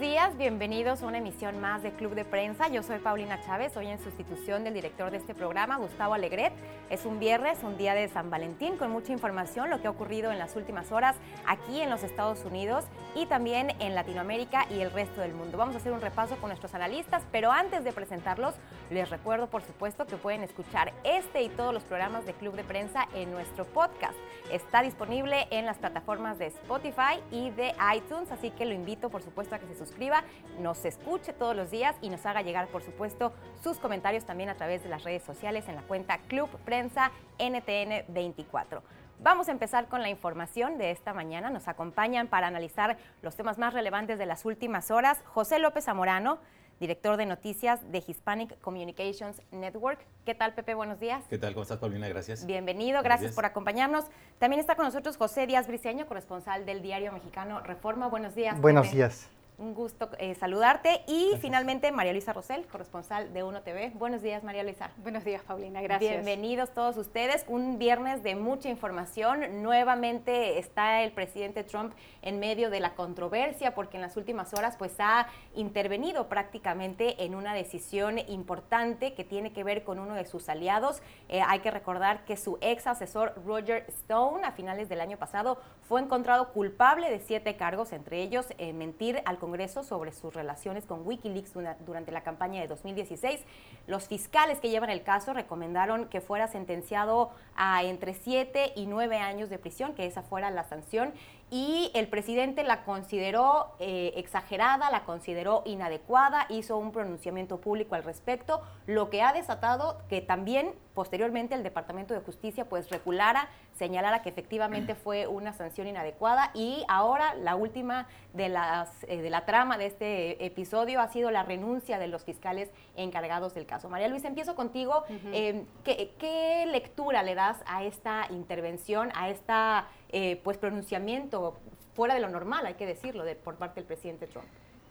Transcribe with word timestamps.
días, 0.00 0.34
bienvenidos 0.38 1.02
a 1.02 1.06
una 1.06 1.18
emisión 1.18 1.60
más 1.60 1.82
de 1.82 1.92
Club 1.92 2.14
de 2.14 2.24
Prensa. 2.24 2.68
Yo 2.68 2.82
soy 2.82 3.00
Paulina 3.00 3.38
Chávez, 3.44 3.76
hoy 3.76 3.88
en 3.88 4.02
sustitución 4.02 4.64
del 4.64 4.72
director 4.72 5.10
de 5.10 5.18
este 5.18 5.34
programa, 5.34 5.76
Gustavo 5.76 6.14
Alegret. 6.14 6.54
Es 6.88 7.04
un 7.04 7.20
viernes, 7.20 7.58
un 7.62 7.76
día 7.76 7.92
de 7.92 8.08
San 8.08 8.30
Valentín, 8.30 8.78
con 8.78 8.90
mucha 8.90 9.12
información, 9.12 9.68
lo 9.68 9.82
que 9.82 9.88
ha 9.88 9.90
ocurrido 9.90 10.32
en 10.32 10.38
las 10.38 10.56
últimas 10.56 10.90
horas 10.90 11.16
aquí 11.46 11.82
en 11.82 11.90
los 11.90 12.02
Estados 12.02 12.42
Unidos 12.46 12.86
y 13.14 13.26
también 13.26 13.74
en 13.78 13.94
Latinoamérica 13.94 14.64
y 14.70 14.80
el 14.80 14.90
resto 14.90 15.20
del 15.20 15.34
mundo. 15.34 15.58
Vamos 15.58 15.74
a 15.74 15.78
hacer 15.78 15.92
un 15.92 16.00
repaso 16.00 16.36
con 16.36 16.48
nuestros 16.48 16.72
analistas, 16.72 17.22
pero 17.30 17.52
antes 17.52 17.84
de 17.84 17.92
presentarlos, 17.92 18.54
les 18.90 19.08
recuerdo, 19.08 19.48
por 19.48 19.62
supuesto, 19.62 20.06
que 20.06 20.16
pueden 20.16 20.42
escuchar 20.42 20.92
este 21.04 21.42
y 21.42 21.48
todos 21.48 21.72
los 21.72 21.84
programas 21.84 22.26
de 22.26 22.34
Club 22.34 22.54
de 22.54 22.64
Prensa 22.64 23.08
en 23.14 23.30
nuestro 23.30 23.64
podcast. 23.64 24.18
Está 24.50 24.82
disponible 24.82 25.46
en 25.50 25.64
las 25.64 25.78
plataformas 25.78 26.38
de 26.38 26.46
Spotify 26.46 27.22
y 27.30 27.50
de 27.50 27.72
iTunes, 27.94 28.32
así 28.32 28.50
que 28.50 28.66
lo 28.66 28.74
invito, 28.74 29.08
por 29.08 29.22
supuesto, 29.22 29.54
a 29.54 29.58
que 29.60 29.66
se 29.66 29.76
suscriba, 29.76 30.24
nos 30.58 30.84
escuche 30.84 31.32
todos 31.32 31.54
los 31.54 31.70
días 31.70 31.96
y 32.02 32.10
nos 32.10 32.26
haga 32.26 32.42
llegar, 32.42 32.66
por 32.68 32.82
supuesto, 32.82 33.32
sus 33.62 33.78
comentarios 33.78 34.24
también 34.24 34.48
a 34.48 34.56
través 34.56 34.82
de 34.82 34.88
las 34.88 35.04
redes 35.04 35.22
sociales 35.22 35.68
en 35.68 35.76
la 35.76 35.82
cuenta 35.82 36.18
Club 36.28 36.50
Prensa 36.64 37.12
NTN24. 37.38 38.82
Vamos 39.22 39.48
a 39.48 39.52
empezar 39.52 39.86
con 39.86 40.00
la 40.00 40.08
información 40.08 40.78
de 40.78 40.90
esta 40.90 41.12
mañana. 41.12 41.50
Nos 41.50 41.68
acompañan 41.68 42.26
para 42.26 42.46
analizar 42.46 42.96
los 43.20 43.36
temas 43.36 43.58
más 43.58 43.74
relevantes 43.74 44.18
de 44.18 44.24
las 44.24 44.46
últimas 44.46 44.90
horas 44.90 45.22
José 45.26 45.58
López 45.58 45.84
Zamorano, 45.84 46.38
director 46.80 47.18
de 47.18 47.26
noticias 47.26 47.80
de 47.92 48.02
Hispanic 48.04 48.58
Communications 48.60 49.40
Network. 49.52 50.00
¿Qué 50.24 50.34
tal, 50.34 50.54
Pepe? 50.54 50.74
Buenos 50.74 50.98
días. 50.98 51.22
¿Qué 51.28 51.38
tal? 51.38 51.52
¿Cómo 51.52 51.62
estás, 51.62 51.78
Paulina? 51.78 52.08
Gracias. 52.08 52.46
Bienvenido, 52.46 53.02
gracias 53.02 53.34
por 53.34 53.44
acompañarnos. 53.44 54.06
También 54.38 54.58
está 54.58 54.74
con 54.74 54.86
nosotros 54.86 55.16
José 55.18 55.46
Díaz 55.46 55.68
Briceño, 55.68 56.06
corresponsal 56.06 56.64
del 56.64 56.80
diario 56.80 57.12
mexicano 57.12 57.60
Reforma. 57.60 58.08
Buenos 58.08 58.34
días. 58.34 58.58
Buenos 58.60 58.90
días. 58.90 59.28
Un 59.60 59.74
gusto 59.74 60.08
eh, 60.16 60.34
saludarte. 60.36 61.02
Y 61.06 61.32
finalmente, 61.38 61.92
María 61.92 62.12
Luisa 62.12 62.32
Rosell, 62.32 62.64
corresponsal 62.66 63.34
de 63.34 63.42
Uno 63.42 63.60
TV. 63.60 63.92
Buenos 63.94 64.22
días, 64.22 64.42
María 64.42 64.62
Luisa. 64.62 64.90
Buenos 64.96 65.22
días, 65.22 65.42
Paulina. 65.42 65.82
Gracias. 65.82 66.10
Bienvenidos 66.10 66.72
todos 66.72 66.96
ustedes. 66.96 67.44
Un 67.46 67.78
viernes 67.78 68.22
de 68.22 68.36
mucha 68.36 68.70
información. 68.70 69.62
Nuevamente 69.62 70.58
está 70.58 71.02
el 71.02 71.12
presidente 71.12 71.62
Trump 71.62 71.92
en 72.22 72.40
medio 72.40 72.70
de 72.70 72.80
la 72.80 72.94
controversia 72.94 73.74
porque 73.74 73.98
en 73.98 74.00
las 74.00 74.16
últimas 74.16 74.54
horas 74.54 74.76
pues 74.78 74.94
ha 74.98 75.26
intervenido 75.54 76.30
prácticamente 76.30 77.22
en 77.22 77.34
una 77.34 77.52
decisión 77.52 78.18
importante 78.18 79.12
que 79.12 79.24
tiene 79.24 79.52
que 79.52 79.62
ver 79.62 79.84
con 79.84 79.98
uno 79.98 80.14
de 80.14 80.24
sus 80.24 80.48
aliados. 80.48 81.02
Eh, 81.28 81.42
hay 81.46 81.58
que 81.58 81.70
recordar 81.70 82.24
que 82.24 82.38
su 82.38 82.56
ex 82.62 82.86
asesor 82.86 83.34
Roger 83.44 83.84
Stone 83.88 84.42
a 84.42 84.52
finales 84.52 84.88
del 84.88 85.02
año 85.02 85.18
pasado 85.18 85.58
fue 85.82 86.00
encontrado 86.00 86.54
culpable 86.54 87.10
de 87.10 87.20
siete 87.20 87.56
cargos, 87.56 87.92
entre 87.92 88.22
ellos 88.22 88.46
eh, 88.56 88.72
mentir 88.72 89.20
al 89.26 89.38
Congreso 89.38 89.49
sobre 89.82 90.12
sus 90.12 90.32
relaciones 90.32 90.86
con 90.86 91.06
Wikileaks 91.06 91.52
durante 91.84 92.12
la 92.12 92.22
campaña 92.22 92.60
de 92.60 92.68
2016. 92.68 93.40
Los 93.86 94.06
fiscales 94.06 94.60
que 94.60 94.70
llevan 94.70 94.90
el 94.90 95.02
caso 95.02 95.32
recomendaron 95.32 96.06
que 96.08 96.20
fuera 96.20 96.46
sentenciado 96.46 97.30
a 97.56 97.82
entre 97.82 98.14
7 98.14 98.72
y 98.76 98.86
9 98.86 99.16
años 99.16 99.50
de 99.50 99.58
prisión, 99.58 99.94
que 99.94 100.06
esa 100.06 100.22
fuera 100.22 100.50
la 100.50 100.64
sanción 100.64 101.12
y 101.50 101.90
el 101.94 102.06
presidente 102.06 102.62
la 102.62 102.84
consideró 102.84 103.74
eh, 103.80 104.12
exagerada, 104.16 104.90
la 104.90 105.04
consideró 105.04 105.62
inadecuada, 105.64 106.46
hizo 106.48 106.76
un 106.76 106.92
pronunciamiento 106.92 107.60
público 107.60 107.96
al 107.96 108.04
respecto, 108.04 108.62
lo 108.86 109.10
que 109.10 109.22
ha 109.22 109.32
desatado 109.32 110.00
que 110.08 110.20
también 110.20 110.72
posteriormente 110.94 111.54
el 111.54 111.62
Departamento 111.62 112.14
de 112.14 112.20
Justicia 112.20 112.68
pues 112.68 112.90
reculara, 112.90 113.48
señalara 113.72 114.22
que 114.22 114.28
efectivamente 114.28 114.94
fue 114.94 115.26
una 115.26 115.52
sanción 115.52 115.88
inadecuada 115.88 116.50
y 116.54 116.84
ahora 116.88 117.34
la 117.34 117.56
última 117.56 118.06
de, 118.32 118.48
las, 118.48 118.90
eh, 119.04 119.20
de 119.20 119.30
la 119.30 119.44
trama 119.44 119.78
de 119.78 119.86
este 119.86 120.44
episodio 120.44 121.00
ha 121.00 121.08
sido 121.08 121.30
la 121.30 121.42
renuncia 121.42 121.98
de 121.98 122.06
los 122.06 122.24
fiscales 122.24 122.70
encargados 122.96 123.54
del 123.54 123.66
caso. 123.66 123.88
María 123.88 124.08
Luisa, 124.08 124.28
empiezo 124.28 124.54
contigo. 124.54 125.04
Eh, 125.32 125.64
¿qué, 125.84 126.12
¿Qué 126.18 126.66
lectura 126.70 127.22
le 127.22 127.34
das 127.34 127.62
a 127.66 127.82
esta 127.82 128.26
intervención, 128.30 129.10
a 129.14 129.30
esta 129.30 129.88
eh, 130.12 130.40
pues 130.42 130.58
pronunciamiento 130.58 131.56
fuera 131.94 132.14
de 132.14 132.20
lo 132.20 132.28
normal, 132.28 132.66
hay 132.66 132.74
que 132.74 132.86
decirlo, 132.86 133.24
de, 133.24 133.36
por 133.36 133.56
parte 133.56 133.76
del 133.76 133.86
presidente 133.86 134.26
Trump. 134.26 134.46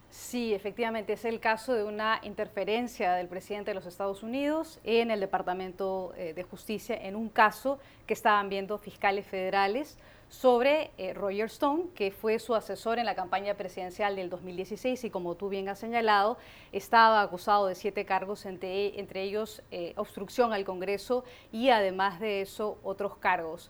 Sí, 0.09 0.53
efectivamente, 0.53 1.13
es 1.13 1.25
el 1.25 1.39
caso 1.39 1.73
de 1.73 1.83
una 1.83 2.19
interferencia 2.23 3.13
del 3.13 3.27
presidente 3.27 3.71
de 3.71 3.75
los 3.75 3.85
Estados 3.85 4.23
Unidos 4.23 4.79
en 4.83 5.11
el 5.11 5.19
Departamento 5.19 6.13
eh, 6.17 6.33
de 6.33 6.43
Justicia 6.43 6.95
en 6.95 7.15
un 7.15 7.29
caso 7.29 7.79
que 8.07 8.13
estaban 8.13 8.49
viendo 8.49 8.77
fiscales 8.79 9.27
federales 9.27 9.99
sobre 10.29 10.91
eh, 10.97 11.13
Roger 11.13 11.45
Stone, 11.45 11.85
que 11.93 12.11
fue 12.11 12.39
su 12.39 12.55
asesor 12.55 12.97
en 12.97 13.05
la 13.05 13.13
campaña 13.15 13.53
presidencial 13.55 14.15
del 14.15 14.29
2016 14.29 15.03
y 15.03 15.09
como 15.09 15.35
tú 15.35 15.49
bien 15.49 15.69
has 15.69 15.79
señalado, 15.79 16.37
estaba 16.71 17.21
acusado 17.21 17.67
de 17.67 17.75
siete 17.75 18.05
cargos, 18.05 18.45
entre, 18.45 18.99
entre 18.99 19.23
ellos 19.23 19.61
obstrucción 19.95 20.53
al 20.53 20.65
Congreso 20.65 21.23
y 21.51 21.69
además 21.69 22.19
de 22.19 22.41
eso 22.41 22.79
otros 22.83 23.17
cargos. 23.17 23.69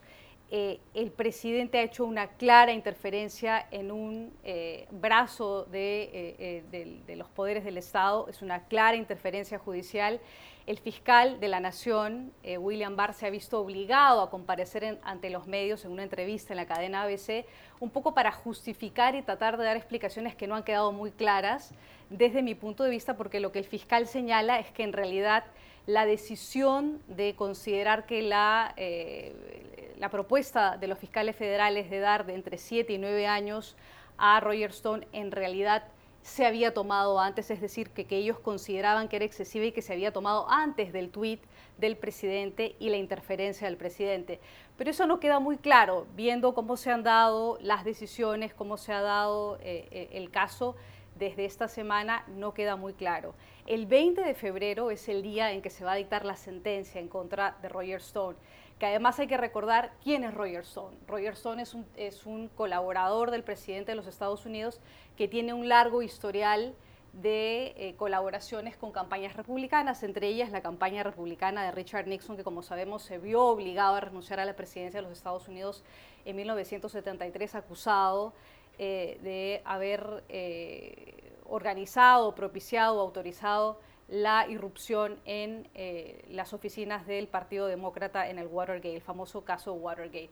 Eh, 0.52 0.80
el 0.96 1.12
presidente 1.12 1.78
ha 1.78 1.84
hecho 1.84 2.06
una 2.06 2.28
clara 2.30 2.74
interferencia 2.74 3.68
en 3.70 3.92
un 3.92 4.34
eh, 4.44 4.88
brazo 4.90 5.68
eh, 5.72 6.64
de, 6.72 7.16
los 7.16 7.28
poderes 7.30 7.64
del 7.64 7.78
Estado, 7.78 8.28
es 8.28 8.42
una 8.42 8.64
clara 8.64 8.98
interferencia 8.98 9.60
judicial. 9.60 10.20
El 10.66 10.80
fiscal 10.80 11.40
de 11.40 11.48
la 11.48 11.60
Nación, 11.60 12.32
William 12.44 12.96
Barr, 12.96 13.16
se 13.16 13.26
ha 13.26 13.32
visto 13.32 13.60
obligado 13.60 14.22
a 14.22 14.30
comparecer 14.30 15.00
ante 15.02 15.32
los 15.32 15.48
medios 15.48 15.84
en 15.84 15.92
una 15.92 16.04
entrevista 16.04 16.54
en 16.54 16.58
la 16.58 16.68
cadena 16.68 17.04
ABC, 17.04 17.46
un 17.80 17.90
poco 17.90 18.14
para 18.14 18.32
justificar 18.32 19.16
y 19.16 19.24
tratar 19.24 19.58
de 19.58 19.64
dar 19.64 19.78
explicaciones 19.78 20.36
que 20.36 20.46
no 20.46 20.56
han 20.56 20.64
quedado 20.64 20.92
muy 20.92 21.10
claras 21.12 21.74
desde 22.12 22.44
mi 22.44 22.54
punto 22.54 22.84
de 22.84 22.92
vista, 22.92 23.18
porque 23.18 23.40
lo 23.40 23.52
que 23.52 23.58
el 23.58 23.66
fiscal 23.66 24.06
señala 24.06 24.60
es 24.60 24.70
que 24.70 24.84
en 24.84 24.94
realidad 24.94 25.44
la 25.86 26.06
decisión 26.06 27.02
de 27.08 27.36
considerar 27.36 28.06
que 28.06 28.22
la, 28.22 28.74
eh, 28.78 29.96
la 29.98 30.10
propuesta 30.10 30.78
de 30.78 30.88
los 30.88 31.00
fiscales 31.00 31.36
federales 31.36 31.90
de 31.90 32.00
dar 32.00 32.26
de 32.26 32.36
entre 32.36 32.58
7 32.58 32.94
y 32.94 32.98
9 32.98 33.28
años 33.28 33.76
a 34.18 34.40
Roger 34.40 34.72
Stone 34.72 35.08
en 35.14 35.32
realidad 35.32 35.84
se 36.22 36.46
había 36.46 36.74
tomado 36.74 37.20
antes, 37.20 37.50
es 37.50 37.62
decir, 37.62 37.90
que, 37.92 38.06
que, 38.06 38.18
ellos 38.18 38.40
consideraban 38.40 39.08
que 39.08 39.16
era 39.16 39.26
excesiva 39.26 39.66
y 39.66 39.72
que 39.72 39.82
se 39.82 39.94
había 39.94 40.12
tomado 40.12 40.50
antes 40.50 40.92
del 40.92 41.10
tuit 41.10 41.42
del 41.78 41.98
presidente 41.98 42.76
y 42.78 42.90
la 42.90 42.98
interferencia 42.98 43.68
del 43.68 43.78
presidente. 43.78 44.40
Pero 44.78 44.92
eso 44.92 45.08
no 45.08 45.20
queda 45.20 45.40
muy 45.40 45.58
claro, 45.58 46.08
viendo 46.16 46.54
cómo 46.54 46.78
se 46.78 46.92
han 46.92 47.04
dado 47.04 47.58
las 47.62 47.84
decisiones, 47.84 48.54
cómo 48.54 48.78
se 48.78 48.94
ha 48.94 49.02
dado 49.02 49.58
eh, 49.62 49.88
eh, 49.92 50.10
el 50.14 50.30
caso 50.30 50.76
desde 51.20 51.46
esta 51.46 51.68
semana 51.68 52.24
no 52.28 52.54
queda 52.54 52.76
muy 52.76 52.94
claro. 52.94 53.36
El 53.68 53.86
20 53.86 54.22
de 54.22 54.34
febrero 54.34 54.90
es 54.90 55.10
el 55.10 55.22
día 55.22 55.52
en 55.52 55.62
que 55.62 55.70
se 55.70 55.84
va 55.84 55.92
a 55.92 55.96
dictar 55.96 56.26
la 56.26 56.36
sentencia 56.36 57.00
en 57.00 57.10
contra 57.10 57.58
de 57.62 57.70
Roger 57.70 58.00
Stone, 58.00 58.38
que 58.80 58.86
además 58.86 59.20
hay 59.20 59.28
que 59.28 59.38
recordar 59.38 59.92
quién 60.02 60.24
es 60.24 60.34
Roger 60.34 60.62
Stone. 60.62 60.98
Roger 61.06 61.34
Stone 61.34 61.62
es 61.62 61.74
un, 61.74 61.86
es 61.98 62.26
un 62.26 62.48
colaborador 62.48 63.30
del 63.30 63.44
presidente 63.44 63.92
de 63.92 63.98
los 63.98 64.08
Estados 64.08 64.46
Unidos 64.46 64.80
que 65.18 65.28
tiene 65.28 65.54
un 65.54 65.68
largo 65.68 66.02
historial 66.02 66.74
de 67.14 67.74
eh, 67.76 67.96
colaboraciones 67.98 68.78
con 68.78 68.92
campañas 68.92 69.36
republicanas, 69.36 70.04
entre 70.04 70.28
ellas 70.28 70.52
la 70.52 70.62
campaña 70.62 71.04
republicana 71.04 71.64
de 71.64 71.72
Richard 71.72 72.08
Nixon, 72.08 72.38
que 72.38 72.44
como 72.44 72.62
sabemos 72.62 73.04
se 73.04 73.18
vio 73.18 73.44
obligado 73.44 73.96
a 73.96 74.00
renunciar 74.00 74.40
a 74.40 74.46
la 74.46 74.56
presidencia 74.56 75.02
de 75.02 75.08
los 75.08 75.18
Estados 75.18 75.48
Unidos 75.48 75.84
en 76.26 76.36
1973, 76.36 77.56
acusado 77.56 78.34
eh, 78.82 79.20
de 79.24 79.62
haber 79.66 80.24
eh, 80.30 81.34
organizado, 81.50 82.34
propiciado, 82.34 83.02
autorizado 83.02 83.78
la 84.08 84.48
irrupción 84.48 85.20
en 85.26 85.68
eh, 85.76 86.24
las 86.30 86.54
oficinas 86.54 87.06
del 87.06 87.28
Partido 87.28 87.68
Demócrata 87.68 88.30
en 88.30 88.40
el 88.40 88.48
Watergate, 88.48 88.96
el 88.96 89.02
famoso 89.02 89.44
caso 89.44 89.74
Watergate. 89.74 90.30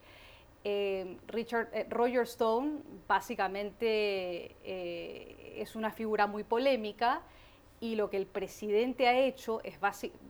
Richard, 1.27 1.69
Roger 1.89 2.23
Stone 2.23 2.79
básicamente 3.07 4.55
es 5.61 5.75
una 5.77 5.91
figura 5.91 6.27
muy 6.27 6.43
polémica 6.43 7.21
y 7.79 7.95
lo 7.95 8.09
que 8.09 8.17
el 8.17 8.25
presidente 8.25 9.07
ha 9.07 9.17
hecho 9.17 9.61
es 9.63 9.77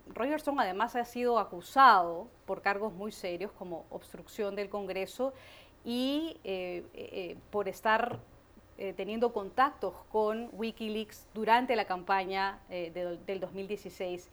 Roger 0.07 0.35
Stone 0.35 0.61
además 0.61 0.95
ha 0.95 1.05
sido 1.05 1.39
acusado 1.39 2.27
por 2.45 2.61
cargos 2.61 2.93
muy 2.93 3.11
serios 3.11 3.51
como 3.51 3.85
obstrucción 3.89 4.55
del 4.55 4.69
Congreso 4.69 5.33
y 5.87 6.35
eh, 6.43 6.83
eh, 6.93 7.37
por 7.49 7.69
estar 7.69 8.19
eh, 8.77 8.93
teniendo 8.97 9.31
contactos 9.31 9.93
con 10.11 10.49
Wikileaks 10.51 11.29
durante 11.33 11.77
la 11.77 11.85
campaña 11.85 12.59
del 12.69 13.39
2016. 13.39 14.29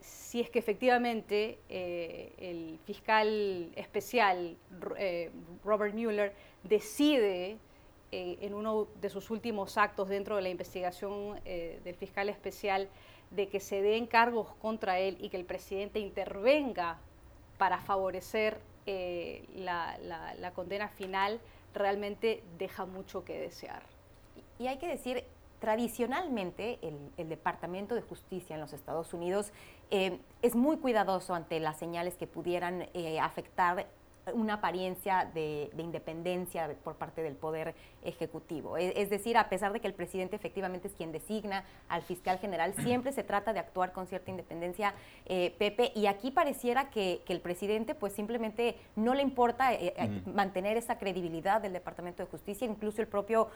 si 0.00 0.40
es 0.40 0.50
que 0.50 0.58
efectivamente 0.58 1.58
el 1.70 2.78
fiscal 2.84 3.72
especial 3.74 4.58
Robert 5.64 5.94
Mueller 5.94 6.34
decide 6.62 7.56
en 8.10 8.52
uno 8.52 8.86
de 9.00 9.08
sus 9.08 9.30
últimos 9.30 9.78
actos 9.78 10.10
dentro 10.10 10.36
de 10.36 10.42
la 10.42 10.50
investigación 10.50 11.40
del 11.44 11.94
fiscal 11.94 12.28
especial 12.28 12.90
de 13.30 13.48
que 13.48 13.60
se 13.60 13.80
den 13.80 14.06
cargos 14.06 14.54
contra 14.60 14.98
él 14.98 15.16
y 15.18 15.30
que 15.30 15.38
el 15.38 15.46
presidente 15.46 15.98
intervenga 15.98 16.98
para 17.56 17.78
favorecer 17.80 18.60
la, 19.54 20.52
condena 20.54 20.88
final 20.88 21.40
realmente 21.74 22.42
deja 22.58 22.86
mucho 22.86 23.24
que 23.24 23.38
desear. 23.38 23.82
Y 24.58 24.66
hay 24.66 24.78
que 24.78 24.88
decir, 24.88 25.24
tradicionalmente 25.60 26.78
el, 26.82 27.28
Departamento 27.28 27.94
de 27.94 28.02
Justicia 28.02 28.54
en 28.54 28.60
los 28.60 28.72
Estados 28.72 29.12
Unidos 29.12 29.52
eh, 29.90 30.18
es 30.42 30.54
muy 30.54 30.78
cuidadoso 30.78 31.34
ante 31.34 31.60
las 31.60 31.78
señales 31.78 32.14
que 32.16 32.26
pudieran 32.26 32.88
eh, 32.94 33.20
afectar 33.20 33.86
una 34.34 34.54
apariencia 34.54 35.30
de, 35.32 35.70
independencia 35.78 36.68
por 36.84 36.96
parte 36.96 37.22
del 37.22 37.34
Poder 37.34 37.74
Ejecutivo. 38.02 38.76
Es, 38.76 39.10
decir, 39.10 39.36
a 39.36 39.48
pesar 39.48 39.72
de 39.72 39.80
que 39.80 39.86
el 39.86 39.94
presidente 39.94 40.36
efectivamente 40.36 40.88
es 40.88 40.94
quien 40.94 41.12
designa 41.12 41.64
al 41.88 42.02
fiscal 42.02 42.38
general, 42.38 42.74
siempre 42.74 43.12
se 43.12 43.22
trata 43.22 43.52
de 43.52 43.60
actuar 43.60 43.92
con 43.92 44.06
cierta 44.06 44.30
independencia, 44.30 44.94
eh, 45.26 45.54
Pepe, 45.58 45.92
y 45.94 46.06
aquí 46.06 46.30
pareciera 46.30 46.90
que, 46.90 47.22
el 47.28 47.40
presidente 47.42 47.94
pues 47.94 48.14
simplemente 48.14 48.76
no 48.96 49.12
le 49.14 49.20
importa 49.20 49.74
eh, 49.74 49.92
eh, 49.96 50.22
mantener 50.26 50.78
esa 50.78 50.98
credibilidad 50.98 51.60
del 51.60 51.74
Departamento 51.74 52.22
de 52.22 52.30
Justicia, 52.30 52.66
incluso 52.66 53.02
el 53.02 53.06
propio 53.08 53.48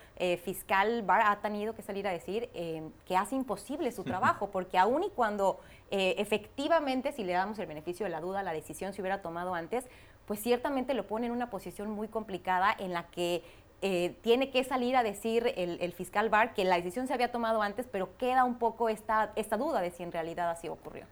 fiscal 0.44 1.02
Barr 1.02 1.22
ha 1.24 1.40
tenido 1.40 1.74
que 1.74 1.82
salir 1.82 2.06
a 2.06 2.10
decir 2.10 2.48
que 2.50 3.16
hace 3.16 3.34
imposible 3.34 3.90
su 3.92 4.04
trabajo, 4.04 4.50
porque 4.52 4.76
aún 4.78 5.04
y 5.04 5.10
cuando 5.10 5.60
efectivamente, 5.90 7.12
si 7.12 7.24
le 7.24 7.32
damos 7.32 7.58
el 7.58 7.66
beneficio 7.66 8.04
de 8.04 8.10
la 8.10 8.20
duda, 8.20 8.42
la 8.42 8.52
decisión 8.52 8.92
se 8.92 9.00
hubiera 9.00 9.22
tomado 9.22 9.54
antes, 9.54 9.86
pues 10.32 10.40
ciertamente 10.40 10.94
lo 10.94 11.06
pone 11.06 11.26
en 11.26 11.32
una 11.32 11.50
posición 11.50 11.90
muy 11.90 12.08
complicada 12.08 12.74
en 12.78 12.94
la 12.94 13.06
que 13.08 13.42
eh, 13.82 14.16
tiene 14.22 14.50
que 14.50 14.64
salir 14.64 14.96
a 14.96 15.02
decir 15.02 15.52
el, 15.58 15.92
fiscal 15.92 16.30
Barr 16.30 16.54
que 16.54 16.64
la 16.64 16.76
decisión 16.76 17.06
se 17.06 17.12
había 17.12 17.30
tomado 17.30 17.60
antes, 17.60 17.86
pero 17.86 18.16
queda 18.16 18.44
un 18.44 18.58
poco 18.58 18.88
esta, 18.88 19.32
esta 19.36 19.58
duda 19.58 19.82
de 19.82 19.90
si 19.90 20.02
en 20.02 20.10
realidad 20.10 20.48
así 20.48 20.70
ocurrió. 20.70 21.04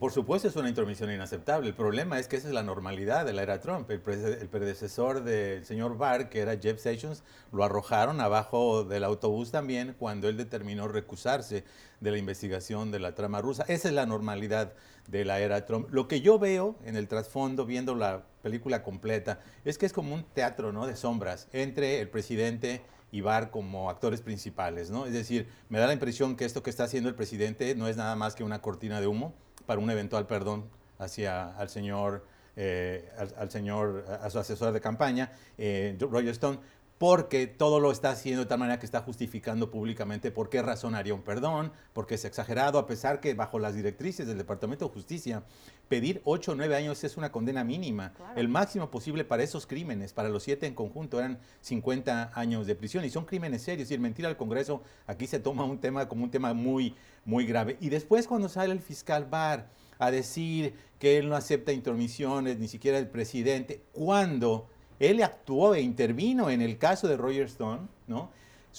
Por 0.00 0.10
supuesto 0.10 0.48
es 0.48 0.56
una 0.56 0.68
intromisión 0.68 1.12
inaceptable. 1.12 1.68
El 1.68 1.74
problema 1.74 2.18
es 2.18 2.26
que 2.26 2.34
esa 2.34 2.48
es 2.48 2.54
la 2.54 2.64
normalidad 2.64 3.24
de 3.24 3.32
la 3.32 3.44
era 3.44 3.60
Trump. 3.60 3.88
El, 3.92 4.00
predecesor 4.00 5.22
del 5.22 5.64
señor 5.64 5.96
Barr, 5.96 6.28
que 6.28 6.40
era 6.40 6.58
Jeff 6.58 6.80
Sessions, 6.80 7.22
lo 7.52 7.62
arrojaron 7.62 8.20
abajo 8.20 8.82
del 8.82 9.04
autobús 9.04 9.52
también 9.52 9.94
cuando 9.96 10.28
él 10.28 10.36
determinó 10.36 10.88
recusarse 10.88 11.62
de 12.00 12.10
la 12.10 12.18
investigación 12.18 12.90
de 12.90 12.98
la 12.98 13.14
trama 13.14 13.40
rusa. 13.40 13.64
Esa 13.68 13.86
es 13.86 13.94
la 13.94 14.04
normalidad 14.04 14.72
de 15.06 15.24
la 15.24 15.38
era 15.38 15.64
Trump. 15.64 15.86
Lo 15.92 16.08
que 16.08 16.22
yo 16.22 16.40
veo 16.40 16.74
en 16.84 16.96
el 16.96 17.06
trasfondo, 17.06 17.64
viendo 17.64 17.94
la 17.94 18.24
película 18.42 18.82
completa, 18.82 19.38
es 19.64 19.78
que 19.78 19.86
es 19.86 19.92
como 19.92 20.12
un 20.12 20.24
teatro 20.24 20.72
¿no? 20.72 20.88
de 20.88 20.96
sombras 20.96 21.46
entre 21.52 22.00
el 22.00 22.08
presidente 22.08 22.82
y 23.12 23.20
Barr 23.20 23.50
como 23.52 23.90
actores 23.90 24.22
principales. 24.22 24.90
¿no? 24.90 25.06
Es 25.06 25.12
decir, 25.12 25.46
me 25.68 25.78
da 25.78 25.86
la 25.86 25.92
impresión 25.92 26.34
que 26.34 26.46
esto 26.46 26.64
que 26.64 26.70
está 26.70 26.82
haciendo 26.82 27.08
el 27.08 27.14
presidente 27.14 27.76
no 27.76 27.86
es 27.86 27.96
nada 27.96 28.16
más 28.16 28.34
que 28.34 28.42
una 28.42 28.60
cortina 28.60 29.00
de 29.00 29.06
humo 29.06 29.34
para 29.68 29.82
un 29.82 29.90
eventual 29.90 30.26
perdón 30.26 30.64
hacia 30.98 31.54
al 31.58 31.68
señor, 31.68 32.24
eh, 32.56 33.06
al, 33.36 33.50
señor, 33.50 34.06
a 34.08 34.30
su 34.30 34.38
asesor 34.38 34.72
de 34.72 34.80
campaña, 34.80 35.30
eh, 35.58 35.94
Roger 36.00 36.30
Stone, 36.30 36.58
porque 36.98 37.46
todo 37.46 37.78
lo 37.78 37.92
está 37.92 38.10
haciendo 38.10 38.42
de 38.42 38.48
tal 38.48 38.58
manera 38.58 38.80
que 38.80 38.86
está 38.86 39.00
justificando 39.00 39.70
públicamente 39.70 40.32
por 40.32 40.50
qué 40.50 40.62
razón 40.62 40.96
haría 40.96 41.14
un 41.14 41.22
perdón, 41.22 41.72
porque 41.92 42.16
es 42.16 42.24
exagerado, 42.24 42.78
a 42.78 42.86
pesar 42.86 43.20
que 43.20 43.34
bajo 43.34 43.60
las 43.60 43.76
directrices 43.76 44.26
del 44.26 44.36
Departamento 44.36 44.86
de 44.86 44.92
Justicia, 44.92 45.44
pedir 45.88 46.20
8 46.24 46.52
o 46.52 46.54
9 46.56 46.74
años 46.74 47.02
es 47.04 47.16
una 47.16 47.30
condena 47.30 47.62
mínima. 47.62 48.12
El 48.34 48.48
máximo 48.48 48.90
posible 48.90 49.24
para 49.24 49.44
esos 49.44 49.66
crímenes, 49.66 50.12
para 50.12 50.28
los 50.28 50.42
siete 50.42 50.66
en 50.66 50.74
conjunto, 50.74 51.20
eran 51.20 51.38
50 51.60 52.32
años 52.34 52.66
de 52.66 52.74
prisión 52.74 53.04
y 53.04 53.10
son 53.10 53.24
crímenes 53.24 53.62
serios. 53.62 53.82
Es 53.82 53.88
decir, 53.88 54.00
mentir 54.00 54.26
al 54.26 54.36
Congreso, 54.36 54.82
aquí 55.06 55.28
se 55.28 55.38
toma 55.38 55.64
un 55.64 55.78
tema 55.78 56.08
como 56.08 56.24
un 56.24 56.30
tema 56.32 56.52
muy, 56.52 56.96
muy 57.24 57.46
grave. 57.46 57.76
Y 57.80 57.90
después 57.90 58.26
cuando 58.26 58.48
sale 58.48 58.72
el 58.72 58.80
fiscal 58.80 59.24
Barr 59.24 59.66
a 60.00 60.10
decir 60.10 60.74
que 60.98 61.18
él 61.18 61.28
no 61.28 61.36
acepta 61.36 61.72
intromisiones, 61.72 62.58
ni 62.58 62.66
siquiera 62.66 62.98
el 62.98 63.08
presidente, 63.08 63.82
cuando 63.92 64.68
él 64.98 65.22
actuó 65.22 65.74
e 65.74 65.80
intervino 65.80 66.50
en 66.50 66.62
el 66.62 66.78
caso 66.78 67.08
de 67.08 67.16
Roger 67.16 67.46
Stone, 67.46 67.88
¿no? 68.06 68.30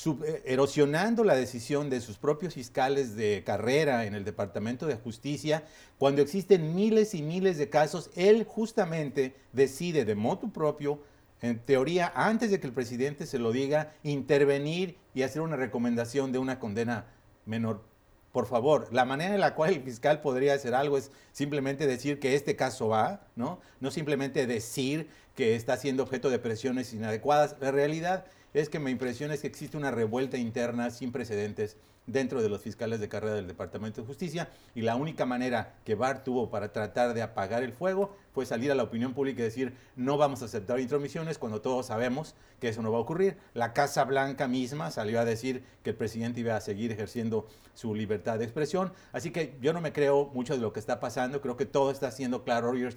Eh, 0.05 0.43
erosionando 0.45 1.25
la 1.25 1.35
decisión 1.35 1.89
de 1.89 1.99
sus 1.99 2.17
propios 2.17 2.53
fiscales 2.53 3.15
de 3.15 3.43
carrera 3.45 4.05
en 4.05 4.13
el 4.13 4.23
Departamento 4.23 4.85
de 4.85 4.95
Justicia, 4.95 5.63
cuando 5.97 6.21
existen 6.21 6.73
miles 6.73 7.13
y 7.15 7.21
miles 7.21 7.57
de 7.57 7.69
casos, 7.69 8.09
él 8.15 8.45
justamente 8.45 9.35
decide 9.51 10.05
de 10.05 10.15
motu 10.15 10.53
propio, 10.53 11.01
en 11.41 11.59
teoría, 11.59 12.13
antes 12.15 12.49
de 12.51 12.59
que 12.59 12.67
el 12.67 12.73
presidente 12.73 13.25
se 13.25 13.39
lo 13.39 13.51
diga, 13.51 13.93
intervenir 14.03 14.97
y 15.13 15.23
hacer 15.23 15.41
una 15.41 15.57
recomendación 15.57 16.31
de 16.31 16.37
una 16.37 16.59
condena 16.59 17.07
menor. 17.45 17.81
Por 18.31 18.45
favor, 18.45 18.87
la 18.91 19.05
manera 19.05 19.33
en 19.33 19.41
la 19.41 19.55
cual 19.55 19.73
el 19.73 19.81
fiscal 19.81 20.21
podría 20.21 20.53
hacer 20.53 20.75
algo 20.75 20.97
es 20.97 21.11
simplemente 21.31 21.87
decir 21.87 22.19
que 22.19 22.35
este 22.35 22.55
caso 22.55 22.87
va, 22.89 23.27
¿no? 23.35 23.59
No 23.79 23.89
simplemente 23.89 24.45
decir 24.45 25.09
que 25.39 25.55
está 25.55 25.77
siendo 25.77 26.03
objeto 26.03 26.29
de 26.29 26.37
presiones 26.37 26.93
inadecuadas. 26.93 27.55
La 27.61 27.71
realidad 27.71 28.25
es 28.53 28.67
que 28.67 28.77
me 28.77 28.91
impresiona 28.91 29.33
es 29.33 29.39
que 29.39 29.47
existe 29.47 29.77
una 29.77 29.89
revuelta 29.89 30.35
interna 30.35 30.91
sin 30.91 31.13
precedentes 31.13 31.77
dentro 32.07 32.41
de 32.41 32.49
los 32.49 32.61
fiscales 32.61 32.99
de 32.99 33.07
carrera 33.07 33.35
del 33.35 33.47
Departamento 33.47 34.01
de 34.01 34.07
Justicia 34.07 34.49
y 34.75 34.81
la 34.81 34.97
única 34.97 35.25
manera 35.25 35.77
que 35.85 35.95
Barr 35.95 36.25
tuvo 36.25 36.49
para 36.49 36.73
tratar 36.73 37.13
de 37.13 37.21
apagar 37.21 37.63
el 37.63 37.71
fuego 37.71 38.17
fue 38.33 38.45
salir 38.45 38.71
a 38.71 38.75
la 38.75 38.83
opinión 38.83 39.13
pública 39.13 39.41
y 39.41 39.45
decir 39.45 39.73
no 39.95 40.17
vamos 40.17 40.41
a 40.41 40.45
aceptar 40.45 40.79
intromisiones 40.79 41.37
cuando 41.37 41.61
todos 41.61 41.87
sabemos 41.87 42.35
que 42.59 42.69
eso 42.69 42.81
no 42.81 42.91
va 42.91 42.97
a 42.97 43.01
ocurrir. 43.01 43.37
La 43.53 43.73
Casa 43.73 44.03
Blanca 44.03 44.47
misma 44.47 44.91
salió 44.91 45.19
a 45.19 45.25
decir 45.25 45.63
que 45.83 45.91
el 45.91 45.95
presidente 45.95 46.41
iba 46.41 46.55
a 46.55 46.61
seguir 46.61 46.91
ejerciendo 46.91 47.47
su 47.73 47.95
libertad 47.95 48.39
de 48.39 48.45
expresión. 48.45 48.91
Así 49.11 49.31
que 49.31 49.57
yo 49.61 49.73
no 49.73 49.81
me 49.81 49.93
creo 49.93 50.29
mucho 50.33 50.53
de 50.53 50.61
lo 50.61 50.73
que 50.73 50.79
está 50.79 50.99
pasando, 50.99 51.41
creo 51.41 51.57
que 51.57 51.65
todo 51.65 51.91
está 51.91 52.11
siendo 52.11 52.43
claro. 52.43 52.71
Roger 52.71 52.93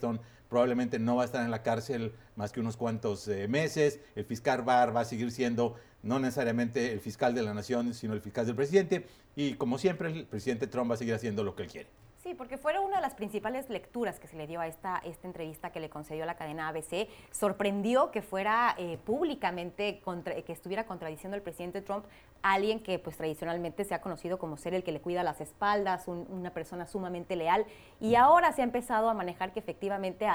probablemente 0.49 0.99
no 0.99 1.17
va 1.17 1.23
a 1.23 1.26
estar 1.26 1.44
en 1.44 1.50
la 1.50 1.62
cárcel 1.62 2.12
más 2.37 2.52
que 2.52 2.61
unos 2.61 2.76
cuantos 2.76 3.26
eh, 3.29 3.49
meses, 3.49 4.00
el 4.14 4.25
fiscal 4.25 4.62
Barr 4.62 4.94
va 4.94 5.00
a 5.00 5.05
seguir 5.05 5.31
siendo 5.31 5.76
no 6.02 6.19
necesariamente 6.19 6.93
el 6.93 7.00
fiscal 7.00 7.34
de 7.34 7.43
la 7.43 7.55
nación, 7.55 7.94
sino 7.94 8.12
el 8.12 8.20
fiscal 8.20 8.44
del 8.44 8.56
presidente. 8.56 9.06
Y 9.37 9.55
como 9.55 9.79
siempre, 9.79 10.11
el 10.11 10.26
presidente 10.26 10.67
Trump 10.67 10.90
va 10.90 10.94
a 10.94 10.99
seguir 10.99 11.14
haciendo 11.14 11.44
lo 11.44 11.55
que 11.55 11.62
él 11.62 11.70
quiere. 11.70 12.01
Sí, 12.22 12.34
porque 12.34 12.56
fue 12.56 12.78
una 12.78 12.96
de 12.96 13.02
las 13.02 13.14
principales 13.14 13.69
lecturas 13.69 14.20
que 14.20 14.28
se 14.28 14.36
le 14.36 14.46
dio 14.46 14.60
a 14.60 14.69
esta, 14.69 14.98
esta 14.98 15.26
entrevista 15.26 15.70
que 15.70 15.80
le 15.80 15.90
concedió 15.90 16.24
la 16.24 16.36
cadena 16.36 16.69
ABC. 16.69 17.08
Sorprendió 17.32 18.12
que 18.12 18.22
fuera 18.22 18.76
eh, 18.78 18.96
públicamente, 19.04 20.00
que 20.46 20.52
estuviera 20.52 20.86
contradiciendo 20.86 21.34
al 21.34 21.42
presidente 21.42 21.82
Trump, 21.82 22.04
alguien 22.40 22.80
que 22.80 23.00
pues 23.00 23.16
tradicionalmente 23.16 23.84
se 23.84 23.96
ha 23.96 24.00
conocido 24.00 24.38
como 24.38 24.56
ser 24.56 24.72
el 24.72 24.84
que 24.84 24.92
le 24.92 25.00
cuida 25.00 25.24
las 25.24 25.40
espaldas, 25.40 26.06
una 26.06 26.50
persona 26.50 26.86
sumamente 26.86 27.34
leal. 27.34 27.67
Y 28.00 28.14
ahora 28.14 28.52
se 28.52 28.60
ha 28.60 28.64
empezado 28.64 29.10
a 29.10 29.14
manejar 29.14 29.52
que 29.52 29.58
efectivamente 29.58 30.29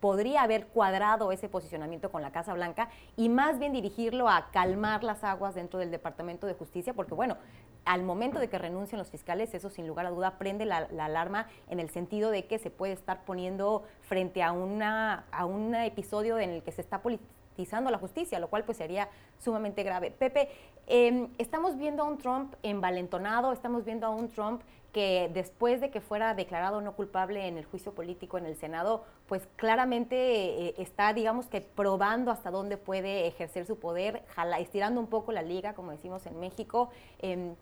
podría 0.00 0.42
haber 0.42 0.66
cuadrado 0.66 1.30
ese 1.30 1.48
posicionamiento 1.48 2.10
con 2.10 2.22
la 2.22 2.32
Casa 2.32 2.54
Blanca 2.54 2.88
y 3.16 3.28
más 3.28 3.60
bien 3.60 3.72
dirigirlo 3.72 4.28
a 4.28 4.50
calmar 4.50 5.04
las 5.04 5.22
aguas 5.22 5.54
dentro 5.54 5.78
del 5.78 5.92
Departamento 5.92 6.46
de 6.48 6.54
Justicia, 6.54 6.94
porque 6.94 7.14
bueno, 7.14 7.36
al 7.84 8.02
momento 8.02 8.38
de 8.38 8.48
que 8.48 8.58
renuncien 8.58 8.98
los 8.98 9.10
fiscales, 9.10 9.54
eso 9.54 9.70
sin 9.70 9.86
lugar 9.86 10.06
a 10.06 10.10
duda 10.10 10.38
prende 10.38 10.64
la, 10.64 10.88
alarma 10.98 11.46
en 11.68 11.80
el 11.80 11.90
sentido 11.90 12.30
de 12.30 12.46
que 12.46 12.58
se 12.58 12.70
puede 12.70 12.92
estar 12.92 13.24
poniendo 13.24 13.84
frente 14.02 14.42
a, 14.42 14.52
una, 14.52 15.24
a 15.32 15.44
un 15.44 15.74
episodio 15.74 16.38
en 16.38 16.50
el 16.50 16.62
que 16.62 16.72
se 16.72 16.80
está 16.80 17.02
politizando 17.02 17.90
la 17.90 17.98
justicia, 17.98 18.38
lo 18.38 18.48
cual 18.48 18.64
pues 18.64 18.78
sería 18.78 19.08
sumamente 19.38 19.82
grave. 19.82 20.10
Pepe, 20.10 20.48
em, 20.86 21.28
estamos 21.38 21.76
viendo 21.76 22.02
a 22.02 22.06
un 22.06 22.18
Trump 22.18 22.54
envalentonado, 22.62 23.52
estamos 23.52 23.84
viendo 23.84 24.06
a 24.06 24.10
un 24.10 24.28
Trump 24.28 24.62
que 24.92 25.30
después 25.32 25.80
de 25.80 25.90
que 25.90 26.00
fuera 26.00 26.34
declarado 26.34 26.80
no 26.80 26.96
culpable 26.96 27.46
en 27.46 27.56
el 27.58 27.64
juicio 27.64 27.94
político 27.94 28.38
en 28.38 28.46
el 28.46 28.56
Senado, 28.56 29.04
pues 29.28 29.46
claramente 29.56 30.16
eh, 30.16 30.74
está, 30.78 31.12
digamos 31.12 31.46
que 31.46 31.60
probando 31.60 32.30
hasta 32.30 32.50
dónde 32.50 32.76
puede 32.76 33.26
ejercer 33.26 33.66
su 33.66 33.78
poder, 33.78 34.22
estirando 34.58 35.00
un 35.00 35.06
poco 35.06 35.32
la 35.32 35.42
liga, 35.42 35.74
como 35.74 35.92
decimos 35.92 36.26
en 36.26 36.40
México. 36.40 36.90
Em, 37.20 37.54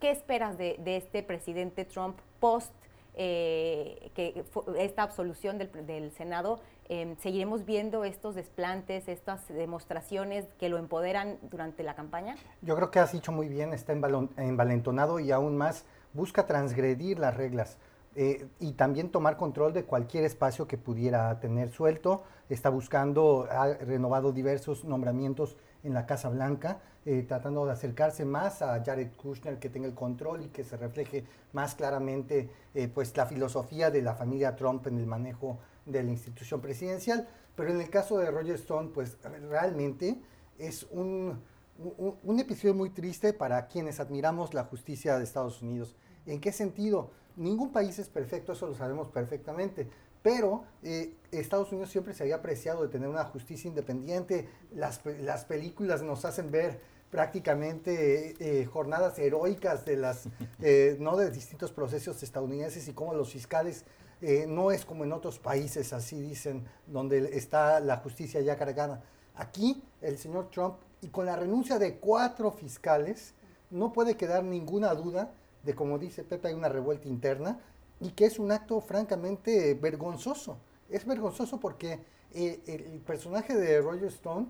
¿qué, 0.00 0.10
esperas 0.10 0.56
de, 0.56 0.78
este 0.84 1.22
presidente 1.22 1.84
Trump 1.84 2.18
post 2.38 2.72
eh, 3.20 4.12
que 4.14 4.44
esta 4.78 5.02
absolución 5.02 5.58
del, 5.58 6.12
Senado? 6.12 6.60
Em, 6.88 7.16
¿Seguiremos 7.16 7.64
viendo 7.64 8.04
estos 8.04 8.36
desplantes, 8.36 9.08
estas 9.08 9.48
demostraciones 9.48 10.46
que 10.60 10.68
lo 10.68 10.78
empoderan 10.78 11.38
durante 11.42 11.82
la 11.82 11.96
campaña? 11.96 12.36
Yo 12.62 12.76
creo 12.76 12.92
que 12.92 13.00
has 13.00 13.12
dicho 13.12 13.32
muy 13.32 13.48
bien, 13.48 13.74
está 13.74 13.92
envalentonado 13.92 15.18
y 15.18 15.32
aún 15.32 15.56
más 15.56 15.84
busca 16.18 16.46
transgredir 16.46 17.20
las 17.20 17.36
reglas 17.36 17.78
eh, 18.16 18.48
y 18.58 18.72
también 18.72 19.10
tomar 19.10 19.36
control 19.36 19.72
de 19.72 19.84
cualquier 19.84 20.24
espacio 20.24 20.66
que 20.66 20.76
pudiera 20.76 21.38
tener 21.38 21.70
suelto. 21.70 22.24
Está 22.48 22.70
buscando, 22.70 23.46
ha 23.48 23.74
renovado 23.74 24.32
diversos 24.32 24.84
nombramientos 24.84 25.56
en 25.84 25.94
la 25.94 26.06
Casa 26.06 26.28
Blanca, 26.28 26.80
eh, 27.06 27.24
tratando 27.26 27.64
de 27.64 27.72
acercarse 27.72 28.24
más 28.24 28.62
a 28.62 28.82
Jared 28.84 29.12
Kushner, 29.16 29.60
que 29.60 29.70
tenga 29.70 29.86
el 29.86 29.94
control 29.94 30.42
y 30.46 30.48
que 30.48 30.64
se 30.64 30.76
refleje 30.76 31.24
más 31.52 31.76
claramente 31.76 32.50
eh, 32.74 32.88
pues 32.88 33.16
la 33.16 33.26
filosofía 33.26 33.90
de 33.90 34.02
la 34.02 34.14
familia 34.14 34.56
Trump 34.56 34.88
en 34.88 34.98
el 34.98 35.06
manejo 35.06 35.58
de 35.86 36.02
la 36.02 36.10
institución 36.10 36.60
presidencial. 36.60 37.28
Pero 37.54 37.70
en 37.70 37.80
el 37.80 37.90
caso 37.90 38.18
de 38.18 38.28
Roger 38.30 38.56
Stone, 38.56 38.90
pues 38.92 39.16
realmente 39.22 40.20
es 40.58 40.82
un 40.90 41.38
un, 41.78 42.40
episodio 42.40 42.74
muy 42.74 42.90
triste 42.90 43.32
para 43.32 43.68
quienes 43.68 44.00
admiramos 44.00 44.52
la 44.52 44.64
justicia 44.64 45.16
de 45.16 45.24
Estados 45.24 45.62
Unidos. 45.62 45.94
¿En 46.28 46.40
qué 46.40 46.52
sentido? 46.52 47.10
Ningún 47.36 47.72
país 47.72 47.98
es 47.98 48.08
perfecto, 48.08 48.52
eso 48.52 48.66
lo 48.66 48.74
sabemos 48.74 49.08
perfectamente, 49.08 49.88
pero 50.22 50.64
eh, 50.82 51.14
Estados 51.32 51.72
Unidos 51.72 51.90
siempre 51.90 52.14
se 52.14 52.22
había 52.22 52.36
apreciado 52.36 52.82
de 52.82 52.88
tener 52.88 53.08
una 53.08 53.24
justicia 53.24 53.68
independiente. 53.68 54.48
Las, 54.74 55.00
las 55.20 55.44
películas 55.44 56.02
nos 56.02 56.24
hacen 56.24 56.50
ver 56.50 56.80
prácticamente 57.10 58.36
eh, 58.38 58.66
jornadas 58.66 59.18
heroicas 59.18 59.84
de 59.84 59.96
las, 59.96 60.28
eh, 60.60 60.96
no 61.00 61.16
de 61.16 61.30
distintos 61.30 61.72
procesos 61.72 62.22
estadounidenses 62.22 62.86
y 62.88 62.92
cómo 62.92 63.14
los 63.14 63.32
fiscales 63.32 63.84
eh, 64.20 64.46
no 64.48 64.72
es 64.72 64.84
como 64.84 65.04
en 65.04 65.12
otros 65.12 65.38
países, 65.38 65.92
así 65.92 66.20
dicen, 66.20 66.64
donde 66.86 67.36
está 67.36 67.80
la 67.80 67.98
justicia 67.98 68.40
ya 68.40 68.56
cargada. 68.56 69.02
Aquí 69.34 69.82
el 70.02 70.18
señor 70.18 70.50
Trump, 70.50 70.74
y 71.00 71.08
con 71.08 71.26
la 71.26 71.36
renuncia 71.36 71.78
de 71.78 71.96
cuatro 71.96 72.50
fiscales, 72.50 73.34
no 73.70 73.92
puede 73.92 74.16
quedar 74.16 74.42
ninguna 74.42 74.94
duda 74.94 75.32
de, 75.62 75.74
como 75.74 75.98
dice 75.98 76.24
Pepe, 76.24 76.48
hay 76.48 76.54
una 76.54 76.68
revuelta 76.68 77.08
interna 77.08 77.60
y 78.00 78.10
que 78.10 78.26
es 78.26 78.38
un 78.38 78.52
acto 78.52 78.80
francamente 78.80 79.74
vergonzoso. 79.74 80.58
Es 80.88 81.06
vergonzoso 81.06 81.60
porque 81.60 82.00
el 82.32 83.00
personaje 83.06 83.54
de 83.56 83.80
Roger 83.80 84.08
Stone 84.08 84.46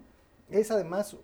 es 0.51 0.71
además 0.71 1.17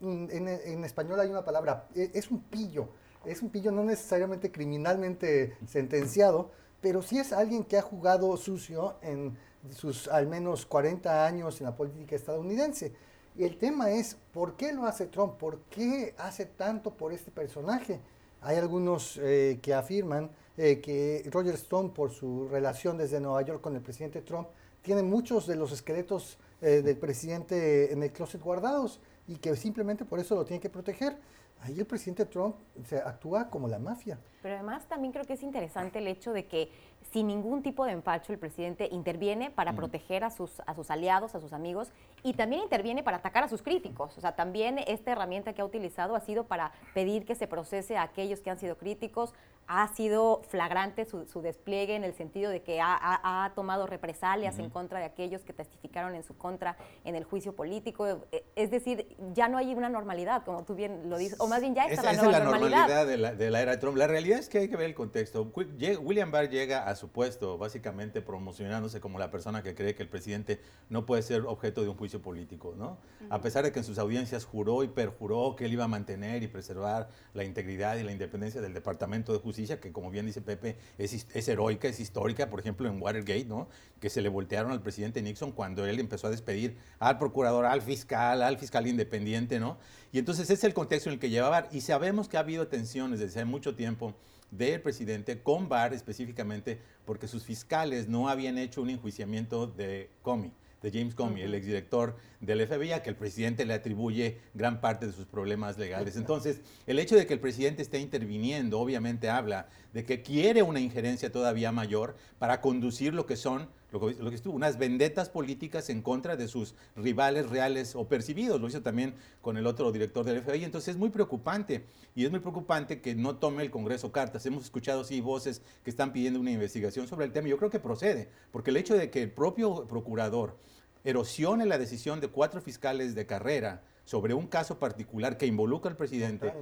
en, 0.00 0.84
español 0.84 1.20
hay 1.20 1.30
una 1.30 1.44
palabra, 1.44 1.88
e, 1.94 2.10
es 2.14 2.30
un 2.30 2.40
pillo, 2.42 2.88
es 3.24 3.42
un 3.42 3.50
pillo 3.50 3.72
no 3.72 3.84
necesariamente 3.84 4.50
criminalmente 4.52 5.56
sentenciado, 5.66 6.50
pero 6.80 7.02
sí 7.02 7.18
es 7.18 7.32
alguien 7.32 7.64
que 7.64 7.78
ha 7.78 7.82
jugado 7.82 8.36
sucio 8.36 8.96
en 9.02 9.36
sus 9.74 10.08
al 10.08 10.26
menos 10.26 10.66
40 10.66 11.26
años 11.26 11.60
en 11.60 11.66
la 11.66 11.76
política 11.76 12.14
estadounidense. 12.14 12.92
Y 13.36 13.44
el 13.44 13.58
tema 13.58 13.90
es, 13.90 14.16
¿por 14.32 14.56
qué 14.56 14.72
lo 14.72 14.84
hace 14.86 15.06
Trump? 15.06 15.36
¿Por 15.36 15.60
qué 15.64 16.14
hace 16.18 16.46
tanto 16.46 16.94
por 16.94 17.12
este 17.12 17.30
personaje? 17.30 18.00
Hay 18.40 18.56
algunos 18.56 19.18
eh, 19.22 19.58
que 19.62 19.74
afirman 19.74 20.30
eh, 20.56 20.80
que 20.80 21.28
Roger 21.30 21.54
Stone, 21.54 21.90
por 21.90 22.10
su 22.10 22.48
relación 22.48 22.96
desde 22.96 23.20
Nueva 23.20 23.42
York 23.42 23.60
con 23.60 23.74
el 23.74 23.82
presidente 23.82 24.22
Trump, 24.22 24.48
tiene 24.82 25.02
muchos 25.02 25.46
de 25.46 25.56
los 25.56 25.72
esqueletos 25.72 26.38
eh, 26.62 26.82
del 26.82 26.96
presidente 26.96 27.92
en 27.92 28.02
el 28.02 28.12
closet 28.12 28.40
guardados 28.40 29.00
y 29.26 29.36
que 29.36 29.54
simplemente 29.56 30.04
por 30.04 30.18
eso 30.20 30.34
lo 30.34 30.44
tiene 30.44 30.60
que 30.60 30.70
proteger. 30.70 31.16
Ahí 31.62 31.78
el 31.78 31.86
presidente 31.86 32.26
Trump 32.26 32.56
se 32.84 32.98
actúa 32.98 33.50
como 33.50 33.66
la 33.66 33.78
mafia. 33.78 34.18
Pero 34.42 34.54
además 34.54 34.86
también 34.88 35.12
creo 35.12 35.24
que 35.24 35.32
es 35.32 35.42
interesante 35.42 35.98
el 35.98 36.06
hecho 36.06 36.32
de 36.32 36.46
que 36.46 36.70
sin 37.12 37.26
ningún 37.26 37.62
tipo 37.62 37.84
de 37.84 37.92
empacho 37.92 38.32
el 38.32 38.38
presidente 38.38 38.88
interviene 38.90 39.50
para 39.50 39.74
proteger 39.74 40.24
a 40.24 40.30
sus, 40.30 40.60
a 40.66 40.74
sus 40.74 40.90
aliados, 40.90 41.34
a 41.34 41.40
sus 41.40 41.52
amigos 41.52 41.90
y 42.22 42.34
también 42.34 42.62
interviene 42.62 43.02
para 43.02 43.18
atacar 43.18 43.44
a 43.44 43.48
sus 43.48 43.62
críticos. 43.62 44.16
O 44.18 44.20
sea, 44.20 44.34
también 44.34 44.78
esta 44.86 45.12
herramienta 45.12 45.52
que 45.52 45.62
ha 45.62 45.64
utilizado 45.64 46.16
ha 46.16 46.20
sido 46.20 46.44
para 46.44 46.72
pedir 46.94 47.24
que 47.24 47.34
se 47.34 47.46
procese 47.46 47.96
a 47.96 48.02
aquellos 48.02 48.40
que 48.40 48.50
han 48.50 48.58
sido 48.58 48.76
críticos, 48.76 49.34
ha 49.68 49.88
sido 49.88 50.42
flagrante 50.48 51.04
su, 51.04 51.42
despliegue 51.42 51.96
en 51.96 52.04
el 52.04 52.14
sentido 52.14 52.50
de 52.50 52.62
que 52.62 52.80
ha, 52.80 53.52
tomado 53.54 53.86
represalias 53.86 54.58
en 54.58 54.70
contra 54.70 54.98
de 54.98 55.06
aquellos 55.06 55.42
que 55.42 55.52
testificaron 55.52 56.14
en 56.14 56.22
su 56.22 56.36
contra 56.36 56.76
en 57.04 57.16
el 57.16 57.24
juicio 57.24 57.54
político. 57.54 58.06
E, 58.32 58.44
es 58.54 58.70
decir, 58.70 59.16
ya 59.34 59.48
no 59.48 59.58
hay 59.58 59.74
una 59.74 59.88
normalidad, 59.88 60.44
como 60.44 60.64
tú 60.64 60.74
bien 60.74 61.08
lo 61.08 61.18
dices, 61.18 61.40
o 61.40 61.48
más 61.48 61.60
bien 61.60 61.74
ya 61.74 61.86
está 61.86 62.02
la 62.02 62.12
esa 62.12 62.22
nueva 62.22 62.38
es 62.38 62.44
la 62.44 62.50
normalidad. 62.50 63.06
de 63.06 63.16
la, 63.16 63.34
de 63.34 63.50
la, 63.50 63.60
era 63.60 63.78
Trump. 63.78 63.96
La 63.96 64.06
realidad 64.06 64.38
es 64.38 64.48
que 64.48 64.58
hay 64.58 64.68
que 64.68 64.76
ver 64.76 64.86
el 64.86 64.94
contexto. 64.94 65.52
William 66.00 66.30
Barr 66.30 66.48
llega 66.48 66.88
a 66.88 66.94
su 66.96 67.08
puesto 67.10 67.58
básicamente 67.58 68.20
promocionándose 68.22 69.00
como 69.00 69.18
la 69.18 69.30
persona 69.30 69.62
que 69.62 69.74
cree 69.74 69.94
que 69.94 70.02
el 70.02 70.08
presidente 70.08 70.60
no 70.88 71.06
puede 71.06 71.22
ser 71.22 71.42
objeto 71.42 71.82
de 71.82 71.88
un 71.88 71.96
juicio 71.96 72.20
político, 72.20 72.74
¿no? 72.76 72.98
A 73.30 73.40
pesar 73.40 73.64
de 73.64 73.72
que 73.72 73.78
en 73.78 73.84
sus 73.84 73.98
audiencias 73.98 74.44
juró 74.44 74.82
y 74.82 74.88
perjuró 74.88 75.54
que 75.56 75.66
él 75.66 75.72
iba 75.72 75.84
a 75.84 75.88
mantener 75.88 76.42
y 76.42 76.48
preservar 76.48 77.08
la 77.34 77.44
integridad 77.44 77.96
y 77.96 78.02
la 78.02 78.12
independencia 78.12 78.60
del 78.60 78.74
Departamento 78.74 79.32
de 79.32 79.38
Justicia 79.38 79.80
que 79.80 79.92
como 79.92 80.10
bien 80.10 80.26
dice 80.26 80.40
Pepe, 80.40 80.76
es, 80.98 81.26
es, 81.32 81.48
heroica, 81.48 81.88
es 81.88 82.00
histórica, 82.00 82.50
por 82.50 82.60
ejemplo 82.60 82.88
en 82.88 83.00
Watergate, 83.00 83.44
¿no? 83.44 83.68
que 84.00 84.10
se 84.10 84.20
le 84.20 84.28
voltearon 84.28 84.72
al 84.72 84.82
presidente 84.82 85.22
Nixon 85.22 85.52
cuando 85.52 85.86
él 85.86 85.98
empezó 85.98 86.26
a 86.26 86.30
despedir 86.30 86.76
al 86.98 87.18
procurador, 87.18 87.66
al 87.66 87.82
fiscal, 87.82 88.42
al 88.42 88.58
fiscal 88.58 88.86
independiente, 88.86 89.58
¿no? 89.58 89.78
Y 90.12 90.18
entonces 90.18 90.44
ese 90.44 90.54
es 90.54 90.64
el 90.64 90.74
contexto 90.74 91.08
en 91.10 91.14
el 91.14 91.20
que 91.20 91.30
llevaba 91.30 91.68
y 91.72 91.80
sabemos 91.80 92.28
que 92.28 92.36
ha 92.36 92.40
habido 92.40 92.68
tensiones 92.68 93.20
desde 93.20 93.40
hace 93.40 93.44
mucho 93.44 93.74
tiempo 93.74 94.14
del 94.50 94.80
presidente 94.80 95.42
con 95.42 95.68
Barr 95.68 95.94
específicamente 95.94 96.78
porque 97.04 97.28
sus 97.28 97.44
fiscales 97.44 98.08
no 98.08 98.28
habían 98.28 98.58
hecho 98.58 98.82
un 98.82 98.90
enjuiciamiento 98.90 99.66
de 99.66 100.10
Comey 100.22 100.52
de 100.82 100.90
James 100.90 101.14
Comey, 101.14 101.42
el 101.42 101.54
exdirector 101.54 102.16
del 102.40 102.66
FBI, 102.66 102.92
a 102.92 103.02
que 103.02 103.10
el 103.10 103.16
presidente 103.16 103.64
le 103.64 103.74
atribuye 103.74 104.38
gran 104.54 104.80
parte 104.80 105.06
de 105.06 105.12
sus 105.12 105.26
problemas 105.26 105.78
legales. 105.78 106.16
Entonces, 106.16 106.60
el 106.86 106.98
hecho 106.98 107.16
de 107.16 107.26
que 107.26 107.34
el 107.34 107.40
presidente 107.40 107.82
esté 107.82 107.98
interviniendo, 107.98 108.78
obviamente 108.78 109.28
habla 109.28 109.68
de 109.96 110.04
que 110.04 110.20
quiere 110.20 110.62
una 110.62 110.78
injerencia 110.78 111.32
todavía 111.32 111.72
mayor 111.72 112.16
para 112.38 112.60
conducir 112.60 113.14
lo 113.14 113.24
que 113.24 113.34
son 113.34 113.66
lo 113.90 114.30
que, 114.30 114.46
unas 114.50 114.76
vendetas 114.76 115.30
políticas 115.30 115.88
en 115.88 116.02
contra 116.02 116.36
de 116.36 116.48
sus 116.48 116.74
rivales 116.96 117.48
reales 117.48 117.96
o 117.96 118.06
percibidos. 118.06 118.60
Lo 118.60 118.68
hizo 118.68 118.82
también 118.82 119.14
con 119.40 119.56
el 119.56 119.66
otro 119.66 119.90
director 119.92 120.22
del 120.26 120.42
FBI. 120.42 120.64
Entonces 120.64 120.90
es 120.90 120.96
muy 120.98 121.08
preocupante 121.08 121.86
y 122.14 122.26
es 122.26 122.30
muy 122.30 122.40
preocupante 122.40 123.00
que 123.00 123.14
no 123.14 123.36
tome 123.36 123.62
el 123.62 123.70
Congreso 123.70 124.12
cartas. 124.12 124.44
Hemos 124.44 124.64
escuchado 124.64 125.02
sí 125.02 125.22
voces 125.22 125.62
que 125.82 125.88
están 125.88 126.12
pidiendo 126.12 126.40
una 126.40 126.50
investigación 126.50 127.08
sobre 127.08 127.24
el 127.24 127.32
tema. 127.32 127.48
Yo 127.48 127.56
creo 127.56 127.70
que 127.70 127.80
procede, 127.80 128.28
porque 128.52 128.72
el 128.72 128.76
hecho 128.76 128.98
de 128.98 129.08
que 129.08 129.22
el 129.22 129.30
propio 129.30 129.86
procurador 129.86 130.58
erosione 131.04 131.64
la 131.64 131.78
decisión 131.78 132.20
de 132.20 132.28
cuatro 132.28 132.60
fiscales 132.60 133.14
de 133.14 133.24
carrera 133.24 133.82
sobre 134.06 134.34
un 134.34 134.46
caso 134.46 134.78
particular 134.78 135.36
que 135.36 135.46
involucra 135.46 135.90
al 135.90 135.96
presidente, 135.96 136.52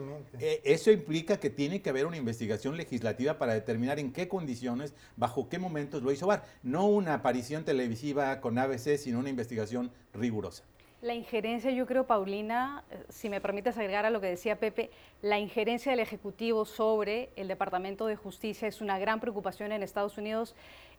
eh, 0.41 0.63
eso 0.65 0.91
implica 0.91 1.39
que 1.39 1.51
tiene 1.51 1.83
que 1.83 1.91
haber 1.91 2.07
una 2.07 2.17
investigación 2.17 2.77
legislativa 2.77 3.39
para 3.39 3.53
determinar 3.53 4.01
en 4.01 4.13
qué 4.13 4.29
condiciones, 4.29 4.95
bajo 5.17 5.49
qué 5.51 5.59
momentos 5.59 6.03
lo 6.03 6.11
hizo 6.11 6.27
Bar. 6.27 6.45
No 6.63 6.87
una 6.87 7.15
aparición 7.15 7.63
televisiva 7.65 8.41
con 8.41 8.59
ABC, 8.59 8.97
sino 8.97 9.19
una 9.19 9.29
investigación 9.29 9.93
rigurosa. 10.15 10.65
La 11.03 11.13
injerencia, 11.13 11.71
yo 11.71 11.85
creo, 11.85 12.07
Paulina, 12.07 12.83
eh, 12.91 13.05
si 13.11 13.29
me 13.29 13.43
permites 13.43 13.77
agregar 13.77 14.07
a 14.07 14.11
lo 14.11 14.23
que 14.23 14.29
decía 14.29 14.59
Pepe, 14.59 14.91
la 15.21 15.39
injerencia 15.39 15.93
del 15.93 16.01
Ejecutivo 16.01 16.65
sobre 16.65 17.29
el 17.37 17.47
Departamento 17.47 18.07
de 18.07 18.17
Justicia 18.17 18.67
es 18.67 18.81
una 18.81 18.99
gran 18.99 19.21
preocupación 19.21 19.71
en 19.73 19.83
Estados 19.83 20.17
Unidos 20.17 20.55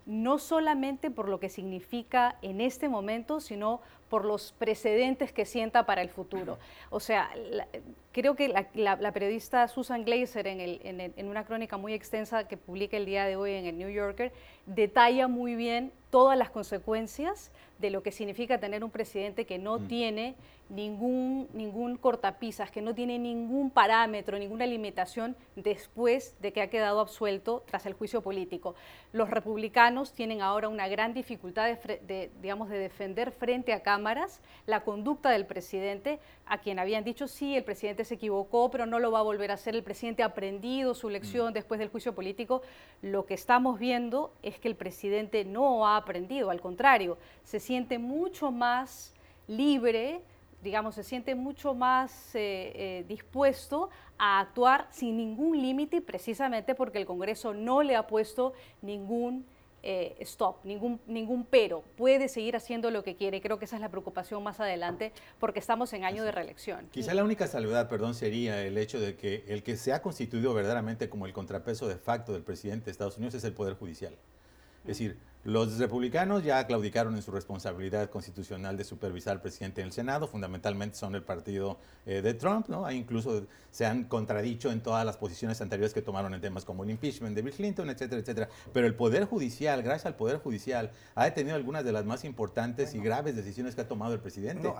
no 0.05 0.37
solamente 0.37 1.09
por 1.09 1.29
lo 1.29 1.39
que 1.39 1.49
significa 1.49 2.37
en 2.41 2.61
este 2.61 2.89
momento, 2.89 3.39
sino 3.41 3.81
por 4.09 4.25
los 4.25 4.53
precedentes 4.53 5.31
que 5.31 5.45
sienta 5.45 5.85
para 5.85 6.01
el 6.01 6.09
futuro. 6.09 6.57
O 6.89 6.99
sea, 6.99 7.29
creo 8.11 8.35
que 8.35 8.47
la, 8.47 9.11
periodista 9.11 9.67
Susan 9.67 10.05
Glazer 10.05 10.47
en, 10.47 11.27
una 11.27 11.43
crónica 11.43 11.77
muy 11.77 11.93
extensa 11.93 12.47
que 12.47 12.57
publica 12.57 12.97
el 12.97 13.05
día 13.05 13.25
de 13.25 13.35
hoy 13.35 13.53
en 13.53 13.65
el 13.65 13.77
New 13.77 13.89
Yorker, 13.89 14.31
detalla 14.65 15.27
muy 15.27 15.55
bien 15.55 15.91
todas 16.09 16.37
las 16.37 16.49
consecuencias 16.49 17.51
de 17.79 17.89
lo 17.89 18.03
que 18.03 18.11
significa 18.11 18.57
tener 18.59 18.83
un 18.83 18.91
presidente 18.91 19.45
que 19.45 19.57
no 19.57 19.79
mm. 19.79 19.87
tiene 19.87 20.35
ningún, 20.69 21.47
ningún 21.53 21.97
cortapisas, 21.97 22.71
que 22.71 22.81
no 22.81 22.95
tiene 22.95 23.19
ningún 23.19 23.69
parámetro, 23.69 24.39
ninguna 24.39 24.65
limitación 24.65 25.35
después 25.55 26.35
de 26.41 26.53
que 26.53 26.61
ha 26.61 26.69
quedado 26.69 26.99
absuelto 26.99 27.63
tras 27.67 27.85
el 27.85 27.93
juicio 27.93 28.21
político. 28.21 28.75
Los 29.11 29.29
republicanos 29.29 30.13
tienen 30.13 30.41
ahora 30.41 30.69
una 30.69 30.87
gran 30.87 31.13
dificultad 31.13 31.67
de, 31.67 32.31
digamos, 32.41 32.69
de 32.69 32.79
defender 32.79 33.31
frente 33.31 33.73
a 33.73 33.83
cámaras 33.95 34.41
la 34.65 34.83
conducta 34.83 35.29
del 35.29 35.45
presidente, 35.45 36.19
a 36.45 36.57
quien 36.57 36.79
habían 36.79 37.05
dicho, 37.05 37.29
sí, 37.29 37.55
el 37.55 37.63
presidente 37.63 38.03
se 38.03 38.15
equivocó, 38.15 38.69
pero 38.69 38.85
no 38.85 38.99
lo 38.99 39.09
va 39.09 39.19
a 39.19 39.21
volver 39.21 39.51
a 39.51 39.53
hacer, 39.53 39.73
el 39.73 39.83
presidente 39.83 40.21
ha 40.21 40.27
aprendido 40.27 40.93
su 40.93 41.09
lección 41.09 41.51
mm. 41.51 41.53
después 41.53 41.79
del 41.79 41.87
juicio 41.87 42.13
político. 42.13 42.61
Lo 43.01 43.25
que 43.25 43.35
estamos 43.35 43.79
viendo 43.79 44.33
es 44.43 44.59
que 44.59 44.67
el 44.67 44.75
presidente 44.75 45.45
no 45.45 45.87
ha 45.87 45.95
aprendido, 45.95 46.49
al 46.49 46.59
contrario, 46.59 47.17
se 47.43 47.61
siente 47.61 47.97
mucho 47.97 48.51
más 48.51 49.13
libre, 49.47 50.19
digamos, 50.61 50.95
se 50.95 51.03
siente 51.03 51.33
mucho 51.33 51.73
más 51.73 52.35
eh, 52.35 52.73
eh, 52.75 53.05
dispuesto 53.07 53.89
a 54.17 54.41
actuar 54.41 54.87
sin 54.89 55.15
ningún 55.15 55.61
límite, 55.61 56.01
precisamente 56.01 56.75
porque 56.75 56.97
el 56.97 57.05
Congreso 57.05 57.53
no 57.53 57.81
le 57.81 57.95
ha 57.95 58.07
puesto 58.07 58.51
ningún 58.81 59.45
eh, 59.85 60.15
stop, 60.21 60.57
ningún, 60.65 60.99
ningún 61.05 61.45
pero. 61.45 61.83
Puede 61.95 62.27
seguir 62.27 62.55
haciendo 62.55 62.89
lo 62.89 63.03
que 63.03 63.15
quiere. 63.15 63.39
Creo 63.39 63.59
que 63.59 63.65
esa 63.65 63.75
es 63.75 63.81
la 63.81 63.89
preocupación 63.89 64.41
más 64.43 64.59
adelante, 64.59 65.13
porque 65.39 65.59
estamos 65.59 65.93
en 65.93 66.03
año 66.03 66.23
de 66.23 66.31
reelección. 66.31 66.87
Quizá 66.91 67.13
la 67.13 67.23
única 67.23 67.47
salvedad, 67.47 67.87
perdón, 67.87 68.15
sería 68.15 68.63
el 68.63 68.77
hecho 68.79 68.99
de 68.99 69.15
que 69.15 69.45
el 69.47 69.61
que 69.61 69.77
se 69.77 69.93
ha 69.93 70.01
constituido 70.01 70.53
verdaderamente 70.55 71.07
como 71.07 71.27
el 71.27 71.33
contrapeso 71.33 71.87
de 71.87 71.97
facto 71.97 72.33
del 72.33 72.41
presidente 72.41 72.85
de 72.85 72.91
Estados 72.91 73.17
Unidos 73.17 73.35
es 73.35 73.43
el 73.43 73.53
Poder 73.53 73.75
Judicial. 73.75 74.17
Es 74.81 74.87
decir, 74.87 75.17
los 75.45 75.77
republicanos 75.77 76.43
ya 76.43 76.65
claudicaron 76.65 77.15
en 77.15 77.21
su 77.21 77.31
responsabilidad 77.31 78.09
constitucional 78.09 78.77
de 78.77 78.83
supervisar 78.83 79.33
al 79.33 79.41
presidente 79.41 79.81
en 79.81 79.87
el 79.87 79.93
Senado, 79.93 80.27
fundamentalmente 80.27 80.97
son 80.97 81.13
el 81.13 81.21
partido 81.21 81.77
eh, 82.07 82.23
de 82.23 82.33
Trump, 82.33 82.67
¿no? 82.67 82.89
incluso 82.91 83.45
se 83.69 83.85
han 83.85 84.05
contradicho 84.05 84.71
en 84.71 84.81
todas 84.81 85.05
las 85.05 85.17
posiciones 85.17 85.61
anteriores 85.61 85.93
que 85.93 86.01
tomaron 86.01 86.33
en 86.33 86.41
temas 86.41 86.65
como 86.65 86.83
el 86.83 86.89
impeachment 86.89 87.35
de 87.35 87.43
Bill 87.43 87.53
Clinton, 87.53 87.89
etcétera, 87.91 88.21
etcétera. 88.21 88.49
Pero 88.73 88.87
el 88.87 88.95
Poder 88.95 89.25
Judicial, 89.25 89.83
gracias 89.83 90.07
al 90.07 90.15
Poder 90.15 90.39
Judicial, 90.39 90.89
ha 91.13 91.25
detenido 91.25 91.55
algunas 91.55 91.83
de 91.83 91.91
las 91.91 92.05
más 92.05 92.23
importantes 92.25 92.95
y 92.95 92.99
graves 92.99 93.35
decisiones 93.35 93.75
que 93.75 93.81
ha 93.81 93.87
tomado 93.87 94.13
el 94.13 94.21
presidente. 94.21 94.73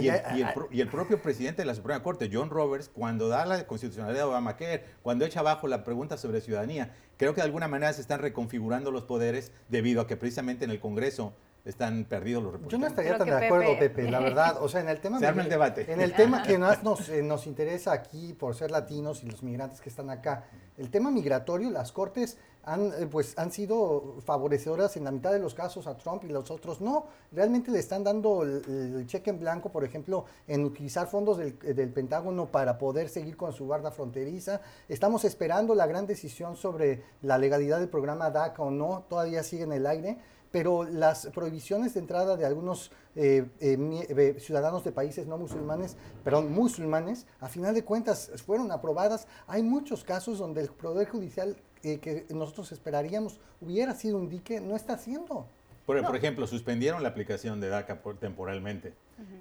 y, 0.00 0.80
el, 0.80 0.88
propio 0.88 1.20
presidente 1.20 1.62
de 1.62 1.66
la 1.66 1.74
Suprema 1.74 2.02
Corte, 2.02 2.30
John 2.32 2.48
Roberts, 2.48 2.88
cuando 2.88 3.28
da 3.28 3.44
la 3.44 3.66
constitucionalidad 3.66 4.20
de 4.20 4.28
Obamacare, 4.30 4.84
cuando 5.02 5.26
echa 5.26 5.40
abajo 5.40 5.68
la 5.68 5.84
pregunta 5.84 6.16
sobre 6.16 6.40
ciudadanía, 6.40 6.94
creo 7.18 7.34
que 7.34 7.42
de 7.42 7.46
alguna 7.46 7.68
manera 7.68 7.92
se 7.92 8.00
están 8.00 8.20
reconfigurando 8.20 8.90
los 8.90 9.04
poderes 9.04 9.52
debido 9.68 10.00
a 10.00 10.06
que 10.06 10.16
precisamente 10.16 10.64
en 10.64 10.70
el 10.70 10.80
Congreso 10.80 11.34
están 11.64 12.04
perdidos 12.04 12.42
los 12.42 12.52
republicanos. 12.52 12.72
Yo 12.72 12.78
no 12.78 12.86
estaría 12.86 13.18
tan 13.18 13.28
de 13.28 13.46
acuerdo, 13.46 13.78
Pepe. 13.78 14.10
la 14.10 14.20
verdad. 14.20 14.62
O 14.62 14.68
sea, 14.68 14.80
en 14.80 14.88
el 14.88 15.00
tema... 15.00 15.18
Se 15.18 15.26
arma 15.26 15.42
el 15.42 15.50
debate. 15.50 15.92
En 15.92 16.00
el 16.00 16.14
tema 16.14 16.42
que 16.42 16.56
más 16.56 16.82
nos, 16.82 17.10
eh, 17.10 17.22
nos 17.22 17.46
interesa 17.46 17.92
aquí 17.92 18.32
por 18.32 18.54
ser 18.54 18.70
latinos 18.70 19.22
y 19.22 19.26
los 19.26 19.42
migrantes 19.42 19.82
que 19.82 19.90
están 19.90 20.08
acá, 20.08 20.44
el 20.78 20.90
tema 20.90 21.10
migratorio, 21.10 21.70
las 21.70 21.92
cortes 21.92 22.38
han, 22.68 22.92
eh, 22.92 23.06
pues, 23.10 23.36
han 23.38 23.50
sido 23.50 24.16
favorecedoras 24.24 24.96
en 24.96 25.04
la 25.04 25.10
mitad 25.10 25.32
de 25.32 25.38
los 25.38 25.54
casos 25.54 25.86
a 25.86 25.96
Trump 25.96 26.24
y 26.24 26.28
los 26.28 26.50
otros 26.50 26.80
no. 26.80 27.06
Realmente 27.32 27.70
le 27.70 27.78
están 27.78 28.04
dando 28.04 28.42
el, 28.42 29.06
cheque 29.06 29.30
en 29.30 29.38
blanco, 29.38 29.70
por 29.70 29.84
ejemplo, 29.84 30.26
en 30.46 30.64
utilizar 30.64 31.06
fondos 31.06 31.38
del, 31.38 31.58
del, 31.58 31.90
Pentágono 31.90 32.46
para 32.46 32.76
poder 32.76 33.08
seguir 33.08 33.36
con 33.36 33.52
su 33.52 33.64
guarda 33.64 33.90
fronteriza. 33.90 34.60
Estamos 34.88 35.24
esperando 35.24 35.74
la 35.74 35.86
gran 35.86 36.06
decisión 36.06 36.56
sobre 36.56 37.02
la 37.22 37.38
legalidad 37.38 37.78
del 37.80 37.88
programa 37.88 38.30
DACA 38.30 38.62
o 38.62 38.70
no, 38.70 39.04
todavía 39.08 39.42
sigue 39.42 39.62
en 39.62 39.72
el 39.72 39.86
aire 39.86 40.18
pero 40.50 40.84
las 40.84 41.26
prohibiciones 41.26 41.94
de 41.94 42.00
entrada 42.00 42.36
de 42.36 42.46
algunos 42.46 42.90
eh, 43.16 43.46
eh, 43.60 44.06
eh, 44.08 44.36
ciudadanos 44.40 44.84
de 44.84 44.92
países 44.92 45.26
no 45.26 45.38
musulmanes, 45.38 45.96
perdón, 46.24 46.52
musulmanes, 46.52 47.26
a 47.40 47.48
final 47.48 47.74
de 47.74 47.84
cuentas 47.84 48.30
fueron 48.46 48.70
aprobadas. 48.70 49.26
Hay 49.46 49.62
muchos 49.62 50.04
casos 50.04 50.38
donde 50.38 50.62
el 50.62 50.68
Poder 50.68 51.08
Judicial 51.08 51.56
que 51.82 52.26
nosotros 52.30 52.72
esperaríamos 52.72 53.40
hubiera 53.60 53.94
sido 53.94 54.18
un 54.18 54.28
dique, 54.28 54.60
no 54.60 54.76
está 54.76 54.94
haciendo. 54.94 55.46
Por, 55.86 56.04
por 56.04 56.16
ejemplo, 56.16 56.46
suspendieron 56.46 57.02
la 57.02 57.08
aplicación 57.08 57.60
de 57.60 57.68
DACA 57.68 58.00
temporalmente. 58.20 58.92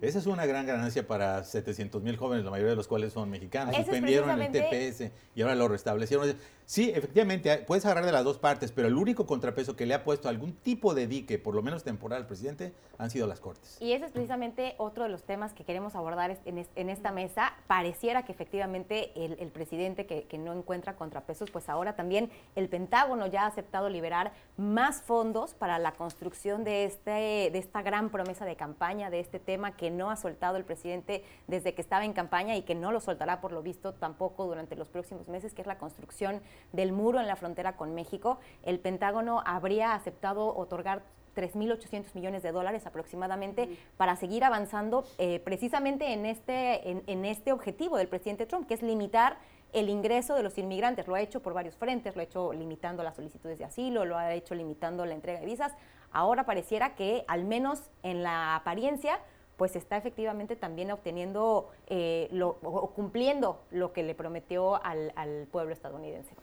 Esa 0.01 0.19
es 0.19 0.25
una 0.25 0.45
gran 0.45 0.65
ganancia 0.65 1.07
para 1.07 1.43
700 1.43 2.01
mil 2.03 2.17
jóvenes, 2.17 2.45
la 2.45 2.51
mayoría 2.51 2.71
de 2.71 2.75
los 2.75 2.87
cuales 2.87 3.13
son 3.13 3.29
mexicanos. 3.29 3.75
Suspendieron 3.75 4.41
el 4.41 4.51
TPS 4.51 5.11
y 5.35 5.41
ahora 5.41 5.55
lo 5.55 5.67
restablecieron. 5.67 6.35
Sí, 6.65 6.91
efectivamente, 6.93 7.59
puedes 7.59 7.85
agarrar 7.85 8.05
de 8.05 8.11
las 8.11 8.25
dos 8.25 8.39
partes, 8.39 8.73
pero 8.73 8.89
el 8.89 8.95
único 8.95 9.25
contrapeso 9.25 9.77
que 9.77 9.85
le 9.85 9.93
ha 9.93 10.03
puesto 10.03 10.27
algún 10.27 10.51
tipo 10.51 10.93
de 10.93 11.07
dique, 11.07 11.39
por 11.39 11.55
lo 11.55 11.61
menos 11.61 11.85
temporal, 11.85 12.23
al 12.23 12.27
presidente, 12.27 12.73
han 12.97 13.09
sido 13.09 13.25
las 13.25 13.39
Cortes. 13.39 13.77
Y 13.79 13.93
ese 13.93 14.05
es 14.05 14.11
precisamente 14.11 14.75
otro 14.77 15.03
de 15.03 15.09
los 15.09 15.23
temas 15.23 15.53
que 15.53 15.63
queremos 15.63 15.95
abordar 15.95 16.37
en, 16.43 16.89
esta 16.89 17.11
mesa. 17.11 17.53
Pareciera 17.67 18.25
que 18.25 18.33
efectivamente 18.33 19.11
el, 19.15 19.47
presidente 19.49 20.05
que, 20.05 20.37
no 20.37 20.51
encuentra 20.51 20.97
contrapesos, 20.97 21.49
pues 21.51 21.69
ahora 21.69 21.95
también 21.95 22.29
el 22.55 22.67
Pentágono 22.67 23.27
ya 23.27 23.43
ha 23.43 23.47
aceptado 23.47 23.89
liberar 23.89 24.33
más 24.57 25.01
fondos 25.01 25.53
para 25.53 25.79
la 25.79 25.93
construcción 25.93 26.65
de, 26.65 26.83
este, 26.83 27.49
de 27.51 27.57
esta 27.57 27.81
gran 27.81 28.09
promesa 28.09 28.43
de 28.43 28.57
campaña, 28.57 29.09
de 29.09 29.21
este 29.21 29.39
tema 29.39 29.66
que 29.75 29.89
no 29.91 30.09
ha 30.09 30.15
soltado 30.15 30.57
el 30.57 30.63
presidente 30.63 31.23
desde 31.47 31.73
que 31.73 31.81
estaba 31.81 32.05
en 32.05 32.13
campaña 32.13 32.55
y 32.55 32.61
que 32.61 32.75
no 32.75 32.91
lo 32.91 32.99
soltará 32.99 33.41
por 33.41 33.51
lo 33.51 33.61
visto 33.61 33.93
tampoco 33.93 34.45
durante 34.45 34.75
los 34.75 34.87
próximos 34.87 35.27
meses, 35.27 35.53
que 35.53 35.61
es 35.61 35.67
la 35.67 35.77
construcción 35.77 36.41
del 36.71 36.91
muro 36.91 37.19
en 37.19 37.27
la 37.27 37.35
frontera 37.35 37.75
con 37.75 37.93
México, 37.93 38.39
el 38.63 38.79
Pentágono 38.79 39.43
habría 39.45 39.93
aceptado 39.93 40.55
otorgar 40.55 41.01
3.800 41.37 42.15
millones 42.15 42.41
de 42.41 42.51
dólares 42.51 42.87
aproximadamente 42.87 43.77
para 43.95 44.15
seguir 44.15 44.43
avanzando 44.43 45.05
eh, 45.19 45.39
precisamente 45.39 46.11
en 46.11 46.25
este, 46.25 46.89
en, 46.89 47.25
este 47.25 47.51
objetivo 47.51 47.97
del 47.97 48.07
presidente 48.07 48.47
Trump, 48.47 48.67
que 48.67 48.73
es 48.73 48.81
limitar 48.81 49.37
el 49.73 49.89
ingreso 49.89 50.33
de 50.33 50.41
los 50.41 50.57
inmigrantes. 50.57 51.07
Lo 51.07 51.13
ha 51.13 51.21
hecho 51.21 51.41
por 51.41 51.53
varios 51.53 51.75
frentes, 51.75 52.15
lo 52.15 52.21
ha 52.21 52.23
hecho 52.23 52.53
limitando 52.53 53.03
las 53.03 53.15
solicitudes 53.15 53.59
de 53.59 53.65
asilo, 53.65 54.03
lo 54.05 54.17
ha 54.17 54.33
hecho 54.33 54.55
limitando 54.55 55.05
la 55.05 55.13
entrega 55.13 55.39
de 55.39 55.45
visas. 55.45 55.73
Ahora 56.11 56.45
pareciera 56.45 56.95
que, 56.95 57.23
al 57.27 57.45
menos 57.45 57.83
en 58.01 58.23
la 58.23 58.55
apariencia, 58.55 59.19
pues 59.57 59.75
está 59.75 59.97
efectivamente 59.97 60.55
también 60.55 60.91
obteniendo 60.91 61.71
eh, 61.87 62.29
o 62.41 62.91
cumpliendo 62.91 63.59
lo 63.71 63.91
que 63.91 64.03
le 64.03 64.13
prometió 64.13 64.81
al, 64.83 65.47
pueblo 65.51 65.73
estadounidense. 65.73 66.33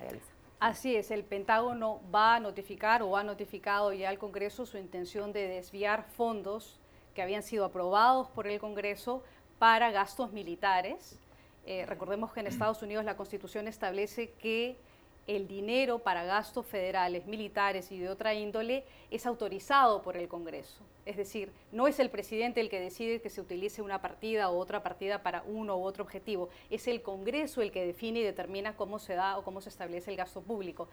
Así 0.58 0.96
es, 0.96 1.10
el 1.10 1.24
Pentágono 1.24 2.00
va 2.12 2.36
a 2.36 2.40
notificar 2.40 3.02
o 3.02 3.16
ha 3.16 3.22
notificado 3.22 3.92
ya 3.92 4.08
al 4.08 4.18
Congreso 4.18 4.66
su 4.66 4.78
intención 4.78 5.32
de 5.32 5.46
desviar 5.46 6.04
fondos 6.16 6.80
que 7.14 7.22
habían 7.22 7.42
sido 7.42 7.64
aprobados 7.64 8.28
por 8.30 8.48
el 8.48 8.58
Congreso 8.58 9.22
para 9.58 9.92
gastos 9.92 10.32
militares. 10.32 11.18
Eh, 11.66 11.86
recordemos 11.86 12.32
que 12.32 12.40
en 12.40 12.48
Estados 12.48 12.82
Unidos 12.82 13.04
la 13.04 13.16
Constitución 13.16 13.68
establece 13.68 14.32
que 14.32 14.76
el 15.26 15.46
dinero 15.46 16.00
para 16.00 16.24
gastos 16.24 16.66
federales, 16.66 17.26
militares 17.26 17.92
y 17.92 17.98
de 17.98 18.08
otra 18.08 18.34
índole 18.34 18.84
es 19.10 19.24
autorizado 19.26 20.02
por 20.02 20.16
el 20.16 20.28
Congreso. 20.28 20.82
Es 21.06 21.16
decir, 21.16 21.52
no 21.70 21.86
es 21.86 21.98
el 22.00 22.10
presidente 22.10 22.60
el 22.60 22.70
que 22.70 22.80
decide 22.80 23.20
que 23.20 23.28
se 23.28 23.40
utilice 23.40 23.82
una 23.82 24.00
partida 24.00 24.48
o 24.48 24.58
otra 24.58 24.82
partida 24.82 25.22
para 25.22 25.42
uno 25.42 25.76
u 25.76 25.84
otro 25.84 26.02
objetivo, 26.02 26.48
es 26.70 26.88
el 26.88 27.02
Congreso 27.02 27.60
el 27.60 27.72
que 27.72 27.86
define 27.86 28.20
y 28.20 28.24
determina 28.24 28.76
cómo 28.76 28.98
se 28.98 29.14
da 29.14 29.36
o 29.36 29.44
cómo 29.44 29.60
se 29.60 29.68
establece 29.68 30.10
el 30.10 30.16
gasto 30.16 30.40
público. 30.40 30.88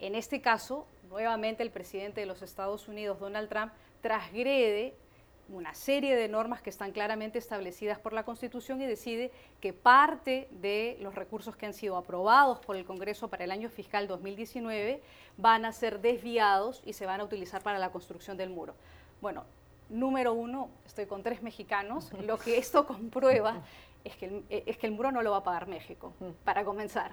En 0.00 0.16
este 0.16 0.40
caso, 0.40 0.86
nuevamente 1.08 1.62
el 1.62 1.70
presidente 1.70 2.20
de 2.20 2.26
los 2.26 2.42
Estados 2.42 2.88
Unidos, 2.88 3.20
Donald 3.20 3.48
Trump, 3.48 3.72
transgrede 4.00 4.94
una 5.48 5.74
serie 5.74 6.16
de 6.16 6.28
normas 6.28 6.62
que 6.62 6.70
están 6.70 6.92
claramente 6.92 7.38
establecidas 7.38 7.98
por 7.98 8.12
la 8.12 8.24
Constitución 8.24 8.80
y 8.80 8.86
decide 8.86 9.30
que 9.60 9.72
parte 9.72 10.48
de 10.50 10.96
los 11.00 11.14
recursos 11.14 11.54
que 11.54 11.66
han 11.66 11.74
sido 11.74 11.96
aprobados 11.96 12.60
por 12.60 12.76
el 12.76 12.84
Congreso 12.84 13.28
para 13.28 13.44
el 13.44 13.50
año 13.50 13.68
fiscal 13.68 14.08
2019 14.08 15.02
van 15.36 15.64
a 15.64 15.72
ser 15.72 16.00
desviados 16.00 16.82
y 16.84 16.94
se 16.94 17.06
van 17.06 17.20
a 17.20 17.24
utilizar 17.24 17.62
para 17.62 17.78
la 17.78 17.92
construcción 17.92 18.36
del 18.36 18.50
muro. 18.50 18.74
Bueno, 19.24 19.44
número 19.88 20.34
uno, 20.34 20.68
estoy 20.84 21.06
con 21.06 21.22
tres 21.22 21.42
mexicanos, 21.42 22.12
lo 22.26 22.38
que 22.38 22.58
esto 22.58 22.86
comprueba 22.86 23.62
es 24.04 24.14
que 24.16 24.26
el, 24.26 24.44
es 24.50 24.76
que 24.76 24.86
el 24.86 24.92
muro 24.92 25.12
no 25.12 25.22
lo 25.22 25.30
va 25.30 25.38
a 25.38 25.42
pagar 25.42 25.66
México, 25.66 26.12
para 26.44 26.62
comenzar. 26.62 27.12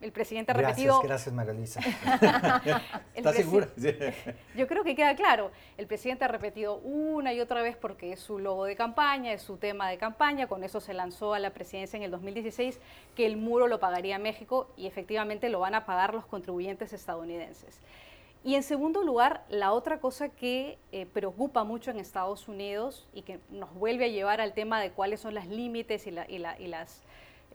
El 0.00 0.12
presidente 0.12 0.52
ha 0.52 0.54
repetido... 0.54 1.00
Gracias, 1.00 1.34
Maralisa. 1.34 1.80
¿Estás 3.12 3.34
segura? 3.34 3.66
Yo 4.54 4.68
creo 4.68 4.84
que 4.84 4.94
queda 4.94 5.16
claro. 5.16 5.50
El 5.76 5.88
presidente 5.88 6.24
ha 6.24 6.28
repetido 6.28 6.76
una 6.76 7.32
y 7.32 7.40
otra 7.40 7.60
vez 7.60 7.76
porque 7.76 8.12
es 8.12 8.20
su 8.20 8.38
logo 8.38 8.64
de 8.64 8.76
campaña, 8.76 9.32
es 9.32 9.42
su 9.42 9.56
tema 9.56 9.90
de 9.90 9.98
campaña, 9.98 10.46
con 10.46 10.62
eso 10.62 10.78
se 10.78 10.94
lanzó 10.94 11.34
a 11.34 11.40
la 11.40 11.50
presidencia 11.50 11.96
en 11.96 12.04
el 12.04 12.12
2016, 12.12 12.78
que 13.16 13.26
el 13.26 13.36
muro 13.36 13.66
lo 13.66 13.80
pagaría 13.80 14.20
México 14.20 14.68
y 14.76 14.86
efectivamente 14.86 15.48
lo 15.48 15.58
van 15.58 15.74
a 15.74 15.84
pagar 15.86 16.14
los 16.14 16.24
contribuyentes 16.24 16.92
estadounidenses. 16.92 17.80
Y 18.44 18.54
en 18.54 18.62
segundo 18.62 19.02
lugar, 19.02 19.44
la 19.48 19.72
otra 19.72 19.98
cosa 19.98 20.28
que 20.28 20.78
eh, 20.92 21.06
preocupa 21.06 21.64
mucho 21.64 21.90
en 21.90 21.98
Estados 21.98 22.46
Unidos 22.46 23.08
y 23.12 23.22
que 23.22 23.40
nos 23.50 23.74
vuelve 23.74 24.04
a 24.04 24.08
llevar 24.08 24.40
al 24.40 24.54
tema 24.54 24.80
de 24.80 24.92
cuáles 24.92 25.20
son 25.20 25.34
los 25.34 25.46
límites 25.46 26.06
y, 26.06 26.10
las 26.12 27.02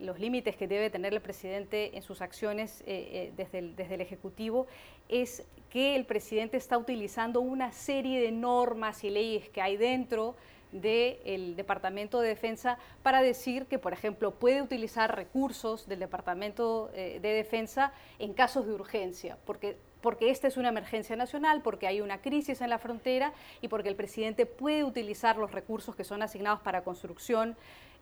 los 0.00 0.18
límites 0.18 0.56
que 0.56 0.66
debe 0.66 0.90
tener 0.90 1.14
el 1.14 1.20
presidente 1.20 1.96
en 1.96 2.02
sus 2.02 2.20
acciones 2.20 2.82
eh, 2.82 2.84
eh, 2.86 3.32
desde, 3.36 3.60
el, 3.60 3.76
desde 3.76 3.94
el 3.94 4.00
Ejecutivo 4.00 4.66
es 5.08 5.46
que 5.70 5.94
el 5.94 6.04
presidente 6.04 6.56
está 6.56 6.76
utilizando 6.76 7.40
una 7.40 7.72
serie 7.72 8.20
de 8.20 8.32
normas 8.32 9.04
y 9.04 9.10
leyes 9.10 9.48
que 9.48 9.62
hay 9.62 9.76
dentro 9.76 10.34
del 10.72 11.54
Departamento 11.54 12.20
de 12.20 12.28
Defensa 12.28 12.78
para 13.04 13.22
decir 13.22 13.66
que, 13.66 13.78
por 13.78 13.92
ejemplo, 13.92 14.32
puede 14.32 14.60
utilizar 14.60 15.14
recursos 15.14 15.86
del 15.86 16.00
Departamento 16.00 16.88
de 16.88 17.20
Defensa 17.20 17.92
en 18.18 18.34
casos 18.34 18.66
de 18.66 18.72
urgencia, 18.72 19.38
porque 19.44 19.76
porque 20.04 20.28
esta 20.28 20.48
es 20.48 20.58
una 20.58 20.68
emergencia 20.68 21.16
nacional, 21.16 21.62
porque 21.62 21.86
hay 21.86 22.02
una 22.02 22.20
crisis 22.20 22.60
en 22.60 22.68
la 22.68 22.76
frontera 22.76 23.32
y 23.62 23.68
porque 23.68 23.88
el 23.88 23.96
presidente 23.96 24.44
puede 24.44 24.84
utilizar 24.84 25.38
los 25.38 25.50
recursos 25.50 25.96
que 25.96 26.04
son 26.04 26.22
asignados 26.22 26.60
para 26.60 26.84
construcción 26.84 27.56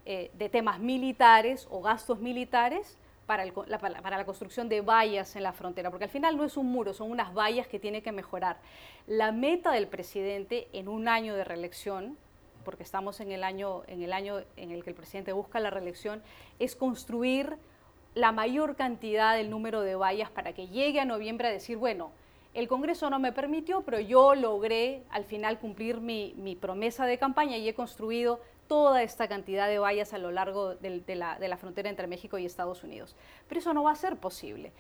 eh, 0.05 0.33
de 0.35 0.49
temas 0.49 0.81
militares 0.81 1.69
o 1.71 1.81
gastos 1.81 2.19
militares 2.19 2.99
para, 3.25 3.45
la, 3.45 3.79
para, 3.79 4.17
la, 4.17 4.25
construcción 4.25 4.69
de 4.69 4.81
vallas 4.81 5.37
en 5.37 5.45
la 5.45 5.53
frontera, 5.53 5.91
porque 5.91 6.07
al 6.07 6.11
final 6.11 6.37
no 6.37 6.43
es 6.45 6.57
un 6.57 6.67
muro, 6.67 6.93
son 6.93 7.09
unas 7.09 7.33
vallas 7.33 7.69
que 7.69 7.79
tiene 7.79 8.03
que 8.03 8.11
mejorar. 8.11 8.57
La 9.07 9.31
meta 9.31 9.71
del 9.71 9.87
presidente 9.87 10.67
en 10.73 10.89
un 10.89 11.07
año 11.07 11.37
de 11.37 11.45
reelección, 11.45 12.19
porque 12.65 12.83
estamos 12.83 13.21
en 13.21 13.31
el 13.31 13.45
año 13.45 13.85
en 13.87 14.03
el, 14.03 14.13
año 14.13 14.41
en 14.57 14.73
el 14.73 14.83
que 14.83 14.91
el 14.91 14.97
presidente 14.97 15.33
busca 15.33 15.61
la 15.61 15.71
reelección, 15.71 16.21
es 16.59 16.75
construir 16.75 17.59
la 18.15 18.33
mayor 18.33 18.77
cantidad 18.77 19.37
del 19.37 19.51
número 19.51 19.81
de 19.81 19.95
vallas 19.95 20.31
para 20.31 20.53
que 20.53 20.69
llegue 20.69 21.01
a 21.01 21.05
noviembre 21.05 21.49
a 21.49 21.51
decir, 21.51 21.77
bueno, 21.77 22.13
el 22.55 22.69
Congreso 22.69 23.09
no 23.09 23.19
me 23.19 23.33
permitió, 23.33 23.81
pero 23.83 23.99
yo 23.99 24.35
logré 24.35 25.03
al 25.11 25.25
final 25.25 25.59
cumplir 25.59 26.01
mi, 26.01 26.57
promesa 26.61 27.07
de 27.07 27.17
campaña 27.17 27.57
y 27.57 27.67
he 27.69 27.75
construido 27.75 28.41
toda 28.69 29.03
esta 29.03 29.27
cantidad 29.27 29.69
de 29.69 29.79
vallas 29.79 30.13
a 30.13 30.19
lo 30.19 30.31
largo 30.31 30.75
de, 30.75 31.17
la, 31.17 31.57
frontera 31.57 31.89
entre 31.89 32.07
México 32.07 32.37
y 32.37 32.45
Estados 32.45 32.85
Unidos. 32.85 33.17
Pero 33.49 33.61
eso 33.61 33.73
no 33.73 33.85
va 33.85 33.93
a 33.93 33.97
ser 33.97 34.17
posible. 34.17 34.73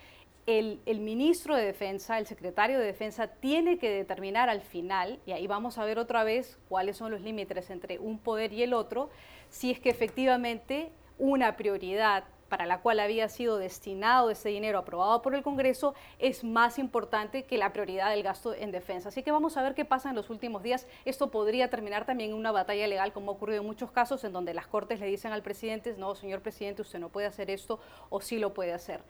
El, 0.44 0.80
el, 0.86 1.00
ministro 1.00 1.56
de 1.56 1.64
Defensa, 1.64 2.18
el 2.18 2.26
secretario 2.26 2.78
de 2.78 2.84
Defensa, 2.84 3.28
tiene 3.28 3.78
que 3.78 3.90
determinar 3.90 4.50
al 4.50 4.60
final, 4.60 5.20
y 5.24 5.32
ahí 5.32 5.46
vamos 5.46 5.78
a 5.78 5.84
ver 5.84 5.98
otra 5.98 6.24
vez 6.24 6.58
cuáles 6.68 6.96
son 6.96 7.12
los 7.12 7.20
límites 7.22 7.70
entre 7.70 7.98
un 7.98 8.18
poder 8.18 8.52
y 8.52 8.62
el 8.62 8.74
otro, 8.74 9.08
si 9.50 9.70
es 9.70 9.78
que 9.78 9.90
efectivamente 9.90 10.90
una 11.18 11.56
prioridad 11.56 12.24
para 12.52 12.66
la 12.66 12.82
cual 12.82 13.00
había 13.00 13.30
sido 13.30 13.56
destinado 13.56 14.28
ese 14.28 14.50
dinero 14.50 14.76
aprobado 14.76 15.22
por 15.22 15.34
el 15.34 15.42
Congreso 15.42 15.94
es 16.18 16.44
más 16.44 16.78
importante 16.78 17.44
que 17.44 17.56
la 17.56 17.72
prioridad 17.72 18.10
del 18.10 18.22
gasto 18.22 18.52
en 18.52 18.70
defensa. 18.72 19.08
Así 19.08 19.22
que 19.22 19.30
vamos 19.30 19.56
a 19.56 19.62
ver 19.62 19.74
qué 19.74 19.86
pasa 19.86 20.10
en 20.10 20.16
los 20.16 20.28
últimos 20.28 20.62
días. 20.62 20.86
Esto 21.06 21.30
podría 21.30 21.70
terminar 21.70 22.04
también 22.04 22.32
en 22.32 22.36
una 22.36 22.52
batalla 22.52 22.86
legal, 22.86 23.14
como 23.14 23.30
ha 23.30 23.34
ocurrido 23.36 23.62
en 23.62 23.66
muchos 23.66 23.90
casos, 23.90 24.22
en 24.24 24.34
donde 24.34 24.52
las 24.52 24.66
Cortes 24.66 25.00
le 25.00 25.06
dicen 25.06 25.32
al 25.32 25.42
presidente, 25.42 25.94
no, 25.96 26.14
señor 26.14 26.42
presidente, 26.42 26.82
usted 26.82 26.98
no 26.98 27.08
puede 27.08 27.26
hacer 27.26 27.48
esto 27.48 27.80
o 28.10 28.20
sí 28.20 28.38
lo 28.38 28.52
puede 28.52 28.74
hacer. 28.74 29.00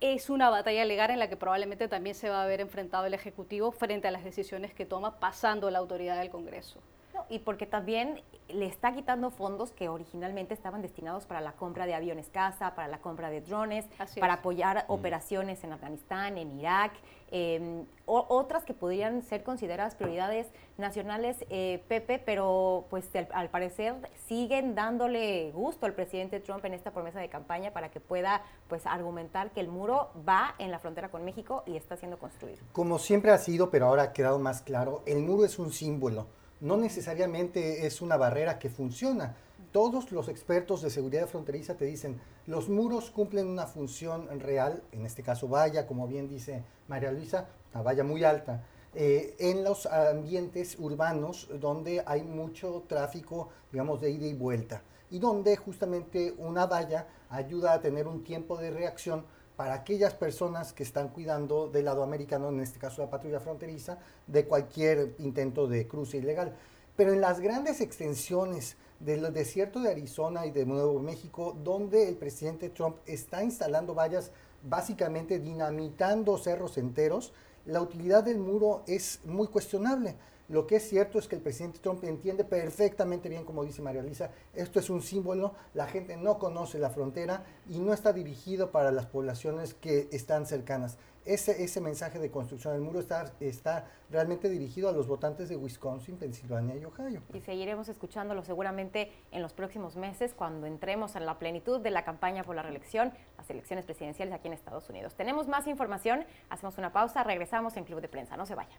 es 0.00 0.30
una 0.30 0.48
batalla 0.48 0.86
legal 0.86 1.10
en 1.10 1.18
la 1.18 1.28
que 1.28 1.36
probablemente 1.36 1.88
también 1.88 2.14
se 2.14 2.30
va 2.30 2.42
a 2.42 2.46
ver 2.46 2.62
enfrentado 2.62 3.04
el 3.04 3.12
Ejecutivo 3.12 3.70
frente 3.70 4.08
a 4.08 4.12
las 4.12 4.24
decisiones 4.24 4.72
que 4.72 4.86
toma 4.86 5.20
pasando 5.20 5.70
la 5.70 5.78
autoridad 5.78 6.18
del 6.18 6.30
Congreso. 6.30 6.80
Y 7.28 7.40
porque 7.40 7.66
también 7.66 8.22
le 8.48 8.66
está 8.66 8.94
quitando 8.94 9.30
fondos 9.30 9.72
que 9.72 9.88
originalmente 9.88 10.54
estaban 10.54 10.80
destinados 10.80 11.26
para 11.26 11.40
la 11.40 11.52
compra 11.52 11.86
de 11.86 11.94
aviones 11.94 12.28
caza, 12.28 12.74
para 12.74 12.88
la 12.88 12.98
compra 12.98 13.30
de 13.30 13.40
drones, 13.40 13.84
para 14.18 14.34
apoyar 14.34 14.86
mm. 14.88 14.92
operaciones 14.92 15.62
en 15.64 15.72
Afganistán, 15.72 16.38
en 16.38 16.58
Irak, 16.58 16.92
em, 17.30 17.84
otras 18.06 18.64
que 18.64 18.72
podrían 18.72 19.22
ser 19.22 19.42
consideradas 19.42 19.94
prioridades 19.94 20.46
nacionales, 20.78 21.36
eh, 21.50 21.82
Pepe, 21.88 22.18
pero 22.18 22.86
pues 22.88 23.04
al, 23.32 23.50
parecer 23.50 23.94
siguen 24.26 24.74
dándole 24.74 25.50
gusto 25.52 25.84
al 25.84 25.92
presidente 25.92 26.40
Trump 26.40 26.64
en 26.64 26.72
esta 26.72 26.90
promesa 26.90 27.20
de 27.20 27.28
campaña 27.28 27.72
para 27.72 27.90
que 27.90 28.00
pueda 28.00 28.42
pues 28.68 28.86
argumentar 28.86 29.50
que 29.50 29.60
el 29.60 29.68
muro 29.68 30.10
va 30.26 30.54
en 30.58 30.70
la 30.70 30.78
frontera 30.78 31.10
con 31.10 31.24
México 31.24 31.64
y 31.66 31.76
está 31.76 31.96
siendo 31.96 32.18
construido. 32.18 32.58
Como 32.72 32.98
siempre 32.98 33.30
ha 33.30 33.38
sido, 33.38 33.70
pero 33.70 33.86
ahora 33.86 34.04
ha 34.04 34.12
quedado 34.14 34.38
más 34.38 34.62
claro, 34.62 35.02
el 35.04 35.18
muro 35.18 35.44
es 35.44 35.58
un 35.58 35.70
símbolo 35.70 36.26
no 36.60 36.76
necesariamente 36.76 37.86
es 37.86 38.00
una 38.00 38.16
barrera 38.16 38.58
que 38.58 38.70
funciona. 38.70 39.36
Todos 39.72 40.12
los 40.12 40.28
expertos 40.28 40.82
de 40.82 40.90
seguridad 40.90 41.28
fronteriza 41.28 41.76
te 41.76 41.84
dicen, 41.84 42.20
los 42.46 42.68
muros 42.68 43.10
cumplen 43.10 43.46
una 43.46 43.66
función 43.66 44.28
real, 44.40 44.82
en 44.92 45.04
este 45.04 45.22
caso 45.22 45.48
valla, 45.48 45.86
como 45.86 46.08
bien 46.08 46.28
dice 46.28 46.64
María 46.88 47.12
Luisa, 47.12 47.48
una 47.74 47.82
valla 47.82 48.04
muy 48.04 48.24
alta, 48.24 48.64
eh, 48.94 49.36
en 49.38 49.64
los 49.64 49.84
ambientes 49.86 50.76
urbanos 50.78 51.48
donde 51.60 52.02
hay 52.06 52.22
mucho 52.22 52.84
tráfico, 52.88 53.50
digamos, 53.70 54.00
de 54.00 54.10
ida 54.10 54.26
y 54.26 54.32
vuelta, 54.32 54.82
y 55.10 55.18
donde 55.18 55.56
justamente 55.56 56.34
una 56.38 56.66
valla 56.66 57.06
ayuda 57.28 57.74
a 57.74 57.80
tener 57.80 58.06
un 58.08 58.24
tiempo 58.24 58.56
de 58.56 58.70
reacción 58.70 59.26
para 59.58 59.74
aquellas 59.74 60.14
personas 60.14 60.72
que 60.72 60.84
están 60.84 61.08
cuidando 61.08 61.66
del 61.66 61.86
lado 61.86 62.04
americano, 62.04 62.48
en 62.50 62.60
este 62.60 62.78
caso 62.78 63.02
la 63.02 63.10
patrulla 63.10 63.40
fronteriza, 63.40 63.98
de 64.28 64.44
cualquier 64.44 65.16
intento 65.18 65.66
de 65.66 65.88
cruce 65.88 66.18
ilegal. 66.18 66.54
Pero 66.94 67.12
en 67.12 67.20
las 67.20 67.40
grandes 67.40 67.80
extensiones 67.80 68.76
del 69.00 69.32
desierto 69.32 69.80
de 69.80 69.90
Arizona 69.90 70.46
y 70.46 70.52
de 70.52 70.64
Nuevo 70.64 71.00
México, 71.00 71.56
donde 71.64 72.08
el 72.08 72.14
presidente 72.14 72.70
Trump 72.70 72.98
está 73.04 73.42
instalando 73.42 73.96
vallas, 73.96 74.30
básicamente 74.62 75.40
dinamitando 75.40 76.38
cerros 76.38 76.78
enteros, 76.78 77.32
la 77.66 77.82
utilidad 77.82 78.22
del 78.22 78.38
muro 78.38 78.84
es 78.86 79.18
muy 79.24 79.48
cuestionable. 79.48 80.14
Lo 80.48 80.66
que 80.66 80.76
es 80.76 80.88
cierto 80.88 81.18
es 81.18 81.28
que 81.28 81.36
el 81.36 81.42
presidente 81.42 81.78
Trump 81.78 82.02
entiende 82.04 82.42
perfectamente 82.42 83.28
bien, 83.28 83.44
como 83.44 83.64
dice 83.64 83.82
María 83.82 84.02
Luisa, 84.02 84.30
esto 84.54 84.80
es 84.80 84.88
un 84.88 85.02
símbolo, 85.02 85.52
la 85.74 85.86
gente 85.86 86.16
no 86.16 86.38
conoce 86.38 86.78
la 86.78 86.88
frontera 86.88 87.44
y 87.68 87.78
no 87.80 87.92
está 87.92 88.14
dirigido 88.14 88.70
para 88.70 88.90
las 88.90 89.04
poblaciones 89.04 89.74
que 89.74 90.08
están 90.10 90.46
cercanas. 90.46 90.96
Ese, 91.26 91.82
mensaje 91.82 92.18
de 92.18 92.30
construcción 92.30 92.72
del 92.72 92.80
muro 92.80 93.00
está, 93.00 93.30
está 93.40 93.84
realmente 94.10 94.48
dirigido 94.48 94.88
a 94.88 94.92
los 94.92 95.06
votantes 95.06 95.50
de 95.50 95.56
Wisconsin, 95.56 96.16
Pensilvania 96.16 96.76
y 96.76 96.86
Ohio. 96.86 97.20
Y 97.34 97.40
seguiremos 97.40 97.90
escuchándolo 97.90 98.42
seguramente 98.42 99.12
en 99.30 99.42
los 99.42 99.52
próximos 99.52 99.96
meses 99.96 100.32
cuando 100.32 100.66
entremos 100.66 101.14
en 101.16 101.26
la 101.26 101.38
plenitud 101.38 101.80
de 101.80 101.90
la 101.90 102.02
campaña 102.06 102.44
por 102.44 102.56
la 102.56 102.62
reelección, 102.62 103.12
las 103.36 103.50
elecciones 103.50 103.84
presidenciales 103.84 104.34
aquí 104.34 104.46
en 104.48 104.54
Estados 104.54 104.88
Unidos. 104.88 105.14
Tenemos 105.14 105.46
más 105.46 105.66
información, 105.66 106.24
hacemos 106.48 106.78
una 106.78 106.94
pausa, 106.94 107.22
regresamos 107.22 107.76
en 107.76 107.84
Club 107.84 108.00
de 108.00 108.08
Prensa, 108.08 108.38
no 108.38 108.46
se 108.46 108.54
vaya. 108.54 108.78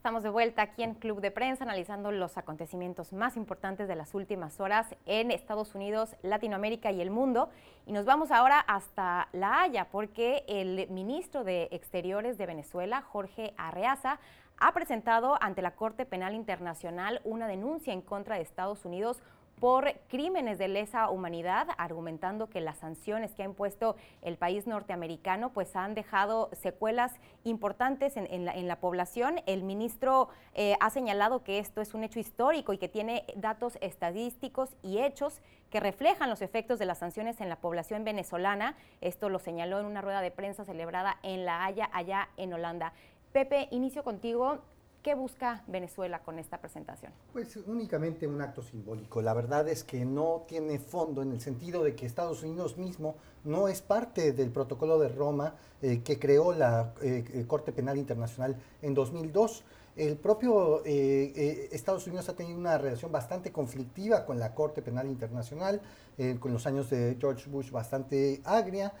Estamos 0.00 0.22
de 0.22 0.30
vuelta 0.30 0.62
aquí 0.62 0.82
en 0.82 0.94
Club 0.94 1.20
de 1.20 1.30
Prensa 1.30 1.62
analizando 1.62 2.10
los 2.10 2.38
acontecimientos 2.38 3.12
más 3.12 3.36
importantes 3.36 3.86
de 3.86 3.94
las 3.94 4.14
últimas 4.14 4.58
horas 4.58 4.94
en 5.04 5.30
Estados 5.30 5.74
Unidos, 5.74 6.16
Latinoamérica 6.22 6.90
y 6.90 7.02
el 7.02 7.10
mundo. 7.10 7.50
Y 7.84 7.92
nos 7.92 8.06
vamos 8.06 8.30
ahora 8.30 8.60
hasta 8.60 9.28
La 9.32 9.60
Haya 9.60 9.90
porque 9.90 10.42
el 10.48 10.88
ministro 10.88 11.44
de 11.44 11.68
Exteriores 11.70 12.38
de 12.38 12.46
Venezuela, 12.46 13.02
Jorge 13.02 13.52
Arreaza, 13.58 14.20
ha 14.56 14.72
presentado 14.72 15.36
ante 15.42 15.60
la 15.60 15.72
Corte 15.72 16.06
Penal 16.06 16.32
Internacional 16.32 17.20
una 17.24 17.46
denuncia 17.46 17.92
en 17.92 18.00
contra 18.00 18.36
de 18.36 18.42
Estados 18.42 18.86
Unidos 18.86 19.22
por 19.60 19.92
crímenes 20.08 20.58
de 20.58 20.68
lesa 20.68 21.10
humanidad, 21.10 21.68
argumentando 21.76 22.48
que 22.48 22.62
las 22.62 22.78
sanciones 22.78 23.32
que 23.32 23.42
ha 23.42 23.44
impuesto 23.44 23.94
el 24.22 24.38
país 24.38 24.66
norteamericano 24.66 25.52
pues 25.52 25.76
han 25.76 25.94
dejado 25.94 26.48
secuelas 26.52 27.12
importantes 27.44 28.16
en, 28.16 28.66
la, 28.66 28.80
población. 28.80 29.42
El 29.46 29.62
ministro 29.62 30.30
eh, 30.54 30.76
ha 30.80 30.88
señalado 30.88 31.44
que 31.44 31.58
esto 31.58 31.82
es 31.82 31.92
un 31.92 32.04
hecho 32.04 32.18
histórico 32.18 32.72
y 32.72 32.78
que 32.78 32.88
tiene 32.88 33.24
datos 33.36 33.76
estadísticos 33.82 34.70
y 34.82 34.98
hechos 34.98 35.42
que 35.70 35.78
reflejan 35.78 36.30
los 36.30 36.42
efectos 36.42 36.78
de 36.78 36.86
las 36.86 36.98
sanciones 36.98 37.40
en 37.40 37.50
la 37.50 37.56
población 37.56 38.02
venezolana. 38.02 38.76
Esto 39.02 39.28
lo 39.28 39.38
señaló 39.38 39.78
en 39.78 39.86
una 39.86 40.00
rueda 40.00 40.22
de 40.22 40.30
prensa 40.30 40.64
celebrada 40.64 41.18
en 41.22 41.44
La 41.44 41.64
Haya, 41.64 41.90
allá 41.92 42.30
en 42.38 42.52
Holanda. 42.54 42.92
Pepe, 43.32 43.68
inicio 43.70 44.02
contigo. 44.02 44.60
¿Qué 45.02 45.14
busca 45.14 45.64
Venezuela 45.66 46.18
con 46.18 46.38
esta 46.38 46.58
presentación? 46.58 47.10
Pues 47.32 47.56
únicamente 47.56 48.26
un 48.26 48.42
acto 48.42 48.60
simbólico. 48.62 49.22
La 49.22 49.32
verdad 49.32 49.66
es 49.66 49.82
que 49.82 50.04
no 50.04 50.44
tiene 50.46 50.78
fondo 50.78 51.22
en 51.22 51.32
el 51.32 51.40
sentido 51.40 51.82
de 51.82 51.94
que 51.94 52.04
Estados 52.04 52.42
Unidos 52.42 52.76
mismo 52.76 53.16
no 53.44 53.68
es 53.68 53.80
parte 53.80 54.32
del 54.32 54.50
protocolo 54.50 54.98
de 54.98 55.08
Roma 55.08 55.54
eh, 55.80 56.02
que 56.04 56.18
creó 56.18 56.52
la 56.52 56.92
eh, 57.00 57.46
Corte 57.48 57.72
Penal 57.72 57.96
Internacional 57.96 58.56
en 58.82 58.92
2002. 58.92 59.64
El 59.96 60.16
propio 60.16 60.84
eh, 60.86 61.32
eh, 61.34 61.68
Estados 61.72 62.06
Unidos 62.06 62.28
ha 62.28 62.34
tenido 62.34 62.56
una 62.56 62.78
relación 62.78 63.10
bastante 63.10 63.50
conflictiva 63.50 64.24
con 64.24 64.38
la 64.38 64.54
Corte 64.54 64.82
Penal 64.82 65.08
Internacional, 65.08 65.80
eh, 66.20 66.36
con 66.38 66.52
los 66.52 66.66
años 66.66 66.90
de 66.90 67.16
George 67.18 67.48
Bush 67.48 67.70
bastante 67.70 68.42
agria, 68.44 68.92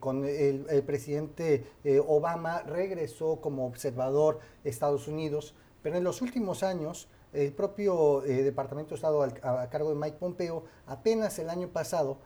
con 0.00 0.24
el, 0.24 0.64
presidente 0.86 1.64
Obama 2.06 2.62
regresó 2.62 3.40
como 3.40 3.66
observador 3.66 4.40
a 4.64 4.68
Estados 4.68 5.08
Unidos, 5.08 5.54
pero 5.82 5.96
en 5.96 6.04
los 6.04 6.20
últimos 6.20 6.62
años 6.62 7.08
el 7.32 7.52
propio 7.52 8.20
Departamento 8.20 8.90
de 8.90 8.94
Estado 8.96 9.22
a, 9.22 9.68
cargo 9.70 9.88
de 9.88 9.94
Mike 9.96 10.18
Pompeo 10.18 10.64
apenas 10.86 11.38
el 11.38 11.48
año 11.48 11.68
pasado 11.68 12.18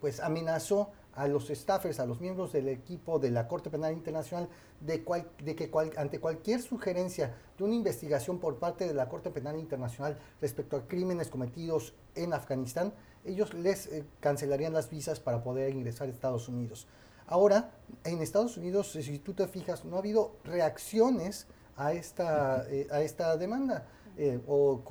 pues 0.00 0.18
amenazó 0.18 0.90
a 1.14 1.28
los 1.28 1.48
staffers, 1.48 2.00
a 2.00 2.06
los 2.06 2.20
miembros 2.20 2.52
del 2.52 2.68
equipo 2.68 3.18
de 3.18 3.30
la 3.30 3.46
Corte 3.46 3.70
Penal 3.70 3.92
Internacional, 3.92 4.48
de, 4.80 5.04
de 5.44 5.54
que 5.54 5.70
ante 5.96 6.20
cualquier 6.20 6.60
sugerencia 6.62 7.34
de 7.56 7.64
una 7.64 7.74
investigación 7.74 8.38
por 8.38 8.58
parte 8.58 8.86
de 8.86 8.94
la 8.94 9.08
Corte 9.08 9.30
Penal 9.30 9.58
Internacional 9.58 10.18
respecto 10.40 10.76
a 10.76 10.86
crímenes 10.86 11.28
cometidos 11.28 11.94
en 12.14 12.32
Afganistán, 12.32 12.92
ellos 13.24 13.54
les 13.54 13.86
eh, 13.86 14.04
cancelarían 14.20 14.72
las 14.72 14.90
visas 14.90 15.20
para 15.20 15.42
poder 15.42 15.74
ingresar 15.74 16.08
a 16.08 16.10
Estados 16.10 16.48
Unidos. 16.48 16.86
Ahora, 17.26 17.70
en 18.04 18.20
Estados 18.20 18.56
Unidos, 18.56 18.92
si 18.92 19.18
tú 19.18 19.34
te 19.34 19.46
fijas, 19.46 19.84
no 19.84 19.96
ha 19.96 20.00
habido 20.00 20.36
reacciones 20.44 21.46
a 21.76 21.92
esta, 21.92 22.66
eh, 22.68 22.88
a 22.90 23.00
esta 23.00 23.36
demanda 23.36 23.86
eh, 24.18 24.40
o 24.46 24.82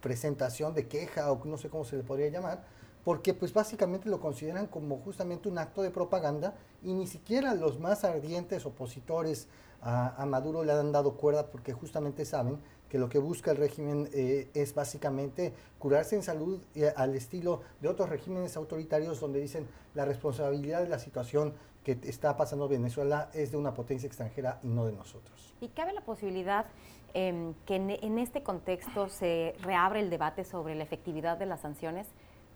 presentación 0.00 0.74
de 0.74 0.88
queja 0.88 1.30
o 1.30 1.44
no 1.44 1.56
sé 1.56 1.68
cómo 1.68 1.84
se 1.84 1.96
le 1.96 2.02
podría 2.02 2.28
llamar 2.28 2.64
porque 3.06 3.34
pues 3.34 3.54
básicamente 3.54 4.08
lo 4.08 4.18
consideran 4.18 4.66
como 4.66 4.98
justamente 4.98 5.48
un 5.48 5.58
acto 5.58 5.80
de 5.80 5.92
propaganda 5.92 6.54
y 6.82 6.92
ni 6.92 7.06
siquiera 7.06 7.54
los 7.54 7.78
más 7.78 8.02
ardientes 8.02 8.66
opositores 8.66 9.46
a, 9.80 10.26
Maduro 10.26 10.64
le 10.64 10.72
han 10.72 10.90
dado 10.90 11.12
cuerda 11.12 11.46
porque 11.46 11.72
justamente 11.72 12.24
saben 12.24 12.58
que 12.96 13.00
lo 13.00 13.10
que 13.10 13.18
busca 13.18 13.50
el 13.50 13.58
régimen 13.58 14.08
eh, 14.14 14.48
es 14.54 14.74
básicamente 14.74 15.52
curarse 15.78 16.16
en 16.16 16.22
salud 16.22 16.62
al 16.96 17.14
estilo 17.14 17.60
de 17.82 17.88
otros 17.88 18.08
regímenes 18.08 18.56
autoritarios 18.56 19.20
donde 19.20 19.38
dicen 19.38 19.66
la 19.94 20.06
responsabilidad 20.06 20.80
de 20.80 20.88
la 20.88 20.98
situación 20.98 21.52
que 21.84 21.98
está 22.04 22.38
pasando 22.38 22.68
Venezuela 22.68 23.28
es 23.34 23.50
de 23.50 23.58
una 23.58 23.74
potencia 23.74 24.06
extranjera 24.06 24.60
y 24.62 24.68
no 24.68 24.86
de 24.86 24.92
nosotros. 24.92 25.54
¿Y 25.60 25.68
cabe 25.68 25.92
la 25.92 26.00
posibilidad 26.00 26.64
em, 27.12 27.52
que 27.66 27.76
en 27.76 28.18
este 28.18 28.42
contexto 28.42 29.10
se 29.10 29.54
reabre 29.60 30.00
el 30.00 30.08
debate 30.08 30.44
sobre 30.44 30.74
la 30.74 30.82
efectividad 30.82 31.36
de 31.36 31.44
las 31.44 31.60
sanciones? 31.60 32.08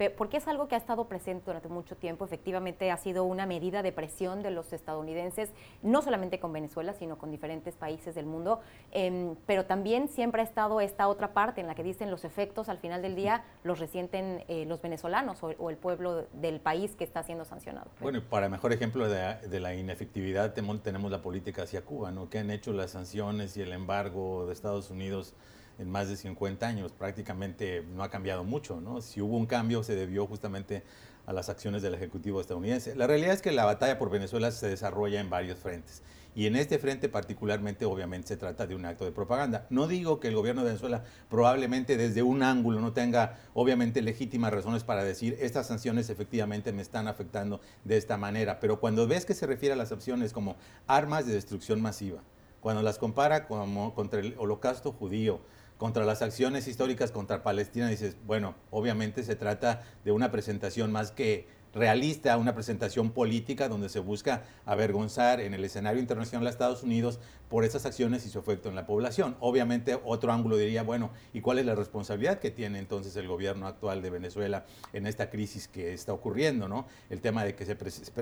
Porque 0.09 0.39
es 0.39 0.49
algo 0.49 0.69
que 0.69 0.77
ha 0.77 0.79
estado 0.79 1.09
presente 1.09 1.45
durante 1.45 1.69
mucho 1.69 1.97
tiempo. 1.97 2.25
Efectivamente, 2.25 2.91
ha 2.91 2.97
sido 2.97 3.25
una 3.25 3.45
medida 3.45 3.83
de 3.83 3.93
presión 3.93 4.43
de 4.43 4.51
los 4.51 4.73
estadounidenses, 4.73 5.51
no 5.83 6.01
solamente 6.01 6.41
con 6.41 6.53
Venezuela, 6.53 6.95
sino 6.95 7.19
con 7.19 7.31
diferentes 7.31 7.77
países 7.77 8.15
del 8.15 8.25
mundo. 8.25 8.61
Em, 8.93 9.35
pero 9.47 9.67
también 9.67 10.09
siempre 10.09 10.41
ha 10.41 10.45
estado 10.45 10.81
esta 10.81 11.09
otra 11.09 11.35
parte 11.35 11.61
en 11.61 11.67
la 11.67 11.75
que 11.75 11.83
dicen 11.83 12.11
los 12.11 12.25
efectos 12.25 12.69
al 12.69 12.79
final 12.79 13.03
del 13.03 13.17
día 13.17 13.45
los 13.65 13.79
resienten 13.79 14.45
eh, 14.49 14.65
los 14.67 14.81
venezolanos 14.81 15.43
o, 15.43 15.71
el 15.71 15.77
pueblo 15.77 16.27
del 16.33 16.61
país 16.61 16.95
que 16.97 17.05
está 17.05 17.23
siendo 17.23 17.45
sancionado. 17.45 17.91
Bueno, 18.01 18.19
y 18.19 18.21
para 18.21 18.49
mejor 18.49 18.73
ejemplo 18.73 19.09
de, 19.09 19.61
la 19.61 19.75
inefectividad 19.75 20.55
tenemos 20.55 21.11
la 21.11 21.23
política 21.23 21.63
hacia 21.63 21.83
Cuba, 21.83 22.11
¿no? 22.11 22.31
Que 22.31 22.39
han 22.39 22.51
hecho 22.51 22.73
las 22.73 22.93
sanciones 22.93 23.57
y 23.57 23.63
el 23.63 23.73
embargo 23.73 24.47
de 24.47 24.53
Estados 24.53 24.91
Unidos 24.91 25.35
en 25.81 25.91
más 25.91 26.09
de 26.09 26.17
50 26.17 26.67
años. 26.67 26.93
Prácticamente 26.93 27.83
no 27.95 28.03
ha 28.03 28.11
cambiado 28.11 28.45
mucho, 28.45 28.81
¿no? 28.81 29.01
Si 29.01 29.21
hubo 29.21 29.37
un 29.37 29.47
cambio 29.47 29.83
se 29.83 29.97
debió 29.97 30.27
justamente 30.27 30.85
a 31.27 31.33
las 31.33 31.49
acciones 31.49 31.83
del 31.83 31.95
Ejecutivo 31.95 32.41
estadounidense. 32.41 32.95
La 32.95 33.07
realidad 33.07 33.33
es 33.33 33.43
que 33.43 33.53
la 33.53 33.65
batalla 33.65 33.99
por 33.99 34.11
Venezuela 34.11 34.51
se 34.51 34.69
desarrolla 34.69 35.21
en 35.21 35.31
varios 35.31 35.59
frentes. 35.59 36.03
Y 36.35 36.47
en 36.47 36.55
este 36.55 36.79
frente 36.79 37.09
particularmente, 37.09 37.85
obviamente, 37.85 38.29
se 38.29 38.37
trata 38.37 38.67
de 38.67 38.75
un 38.77 38.85
acto 38.85 39.05
de 39.05 39.11
propaganda. 39.11 39.67
No 39.69 39.89
digo 39.89 40.21
que 40.21 40.29
el 40.29 40.37
gobierno 40.37 40.63
de 40.63 40.69
Venezuela 40.69 41.03
probablemente 41.29 41.97
desde 41.97 42.23
un 42.23 42.43
ángulo 42.43 42.81
no 42.81 42.93
tenga, 42.93 43.39
obviamente, 43.53 44.01
legítimas 44.01 44.53
razones 44.53 44.85
para 44.85 45.03
decir 45.03 45.37
estas 45.41 45.67
sanciones 45.67 46.09
efectivamente 46.09 46.73
me 46.73 46.83
están 46.83 47.09
afectando 47.09 47.61
de 47.85 47.97
esta 47.97 48.17
manera, 48.17 48.61
pero 48.61 48.79
cuando 48.79 49.09
ves 49.09 49.25
que 49.25 49.35
se 49.35 49.47
refiere 49.47 49.73
a 49.73 49.77
las 49.77 49.91
opciones 49.91 50.33
como 50.33 50.57
armas 50.87 51.27
de 51.27 51.35
destrucción 51.35 51.81
masiva, 51.81 52.23
cuando 52.61 52.83
las 52.83 52.99
compara 52.99 53.49
como 53.49 53.95
contra 53.95 54.21
el 54.21 54.35
holocausto 54.39 54.93
judío, 54.93 55.41
contra 55.81 56.05
las 56.05 56.21
acciones 56.21 56.69
históricas 56.69 57.11
contra 57.11 57.43
Palestina, 57.43 57.89
dices, 57.89 58.15
bueno, 58.27 58.55
obviamente 58.71 59.23
se 59.23 59.35
trata 59.35 59.83
de 60.05 60.13
una 60.13 60.31
presentación 60.31 60.93
más 60.93 61.11
que 61.11 61.49
realista, 61.75 62.37
una 62.37 62.55
presentación 62.55 63.11
política 63.11 63.69
donde 63.69 63.89
se 63.89 64.01
busca 64.01 64.45
avergonzar 64.67 65.41
en 65.41 65.55
el 65.55 65.65
escenario 65.65 66.01
internacional 66.01 66.47
a 66.47 66.51
Estados 66.51 66.83
Unidos 66.83 67.21
por 67.49 67.65
esas 67.65 67.85
acciones 67.85 68.25
y 68.27 68.31
su 68.31 68.39
efecto 68.39 68.69
en 68.69 68.77
la 68.77 68.87
población. 68.87 69.37
Obviamente 69.41 69.99
otro 70.05 70.33
ángulo 70.33 70.57
diría, 70.57 70.83
bueno, 70.83 71.11
¿y 71.33 71.41
cuál 71.41 71.59
es 71.59 71.67
la 71.67 71.75
responsabilidad 71.75 72.39
que 72.39 72.51
tiene 72.51 72.79
entonces 72.79 73.17
el 73.17 73.27
gobierno 73.27 73.67
actual 73.67 74.03
de 74.03 74.11
Venezuela 74.11 74.67
en 74.93 75.07
esta 75.07 75.31
crisis 75.31 75.67
que 75.67 75.93
está 75.93 76.13
ocurriendo? 76.13 76.69
¿no? 76.69 76.87
El 77.09 77.21
tema 77.21 77.45
de 77.45 77.55
que 77.55 77.67
se, 77.67 77.77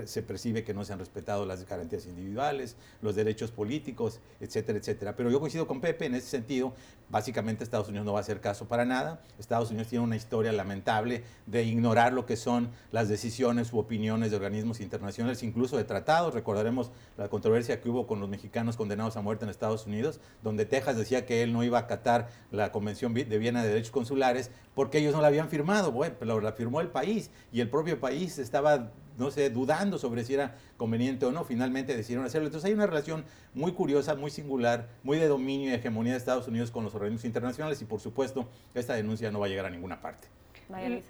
se 0.07 0.23
percibe 0.23 0.63
que 0.63 0.73
no 0.73 0.83
se 0.83 0.93
han 0.93 0.99
respetado 0.99 1.45
las 1.45 1.67
garantías 1.67 2.05
individuales, 2.07 2.75
los 3.01 3.15
derechos 3.15 3.51
políticos, 3.51 4.19
etcétera, 4.39 4.79
etcétera. 4.79 5.15
Pero 5.15 5.29
yo 5.29 5.39
coincido 5.39 5.67
con 5.67 5.79
Pepe 5.79 6.05
en 6.05 6.15
ese 6.15 6.27
sentido, 6.27 6.73
básicamente 7.09 7.63
Estados 7.63 7.87
Unidos 7.89 8.05
no 8.05 8.13
va 8.13 8.19
a 8.19 8.21
hacer 8.21 8.41
caso 8.41 8.67
para 8.67 8.85
nada. 8.85 9.21
Estados 9.37 9.69
Unidos 9.69 9.89
tiene 9.89 10.05
una 10.05 10.15
historia 10.15 10.51
lamentable 10.51 11.23
de 11.45 11.63
ignorar 11.63 12.13
lo 12.13 12.25
que 12.25 12.35
son 12.35 12.69
las 12.91 13.09
decisiones 13.09 13.38
u 13.39 13.77
opiniones 13.77 14.31
de 14.31 14.35
organismos 14.35 14.81
internacionales, 14.81 15.43
incluso 15.43 15.77
de 15.77 15.85
tratados. 15.85 16.33
Recordaremos 16.33 16.91
la 17.17 17.29
controversia 17.29 17.79
que 17.79 17.89
hubo 17.89 18.05
con 18.05 18.19
los 18.19 18.27
mexicanos 18.27 18.75
condenados 18.75 19.15
a 19.15 19.21
muerte 19.21 19.45
en 19.45 19.49
Estados 19.49 19.85
Unidos, 19.85 20.19
donde 20.43 20.65
Texas 20.65 20.97
decía 20.97 21.25
que 21.25 21.41
él 21.41 21.53
no 21.53 21.63
iba 21.63 21.77
a 21.77 21.81
acatar 21.81 22.29
la 22.51 22.73
Convención 22.73 23.13
de 23.13 23.37
Viena 23.37 23.63
de 23.63 23.69
Derechos 23.69 23.91
Consulares 23.91 24.51
porque 24.75 24.97
ellos 24.97 25.13
no 25.13 25.21
la 25.21 25.27
habían 25.27 25.49
firmado, 25.49 25.91
bueno, 25.91 26.15
pero 26.19 26.41
la 26.41 26.51
firmó 26.51 26.81
el 26.81 26.89
país 26.89 27.31
y 27.53 27.61
el 27.61 27.69
propio 27.69 27.99
país 27.99 28.39
estaba 28.39 28.91
no 29.17 29.31
sé, 29.31 29.49
dudando 29.49 29.97
sobre 29.99 30.23
si 30.23 30.33
era 30.33 30.55
conveniente 30.77 31.25
o 31.25 31.31
no, 31.31 31.43
finalmente 31.43 31.95
decidieron 31.95 32.25
hacerlo. 32.25 32.47
Entonces 32.47 32.67
hay 32.67 32.73
una 32.73 32.87
relación 32.87 33.25
muy 33.53 33.73
curiosa, 33.73 34.15
muy 34.15 34.31
singular, 34.31 34.87
muy 35.03 35.17
de 35.17 35.27
dominio 35.27 35.69
y 35.69 35.73
hegemonía 35.73 36.13
de 36.13 36.17
Estados 36.17 36.47
Unidos 36.47 36.71
con 36.71 36.85
los 36.85 36.95
organismos 36.95 37.25
internacionales 37.25 37.81
y 37.81 37.85
por 37.85 37.99
supuesto 37.99 38.47
esta 38.73 38.93
denuncia 38.93 39.29
no 39.31 39.39
va 39.39 39.47
a 39.47 39.49
llegar 39.49 39.65
a 39.65 39.69
ninguna 39.69 40.01
parte. 40.01 40.29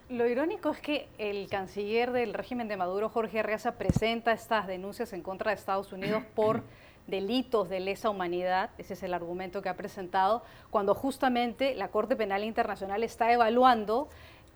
Lo 0.10 0.26
irónico 0.26 0.69
es 0.69 0.80
que 0.80 1.08
el 1.17 1.50
canciller 1.50 2.12
del 2.12 2.34
régimen 2.34 2.69
de 2.69 2.78
Maduro, 2.78 3.10
Jorge 3.10 3.39
Arreaza, 3.39 3.74
presenta 3.74 4.32
estas 4.32 4.67
denuncias 4.67 5.12
en 5.12 5.22
contra 5.22 5.52
de 5.52 5.58
Estados 5.58 5.91
Unidos 5.91 6.24
por 6.36 6.63
delitos 7.08 7.69
de 7.69 7.80
lesa 7.80 8.10
humanidad, 8.10 8.69
ese 8.78 8.93
es 8.93 9.04
el 9.04 9.13
argumento 9.13 9.62
que 9.62 9.69
ha 9.69 9.76
presentado, 9.76 10.43
cuando 10.69 10.95
justamente 10.95 11.76
la 11.76 11.89
Corte 11.89 12.15
Penal 12.15 12.43
Internacional 12.43 13.04
está 13.04 13.34
evaluando 13.34 14.10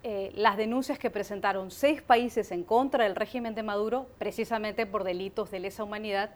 eh, 0.04 0.32
las 0.36 0.58
denuncias 0.58 1.00
que 1.00 1.10
presentaron 1.10 1.72
seis 1.72 2.02
países 2.02 2.52
en 2.52 2.64
contra 2.64 3.06
del 3.06 3.16
régimen 3.16 3.56
de 3.56 3.64
Maduro, 3.64 4.08
precisamente 4.20 4.86
por 4.86 5.04
delitos 5.04 5.50
de 5.50 5.60
lesa 5.60 5.84
humanidad, 5.84 6.32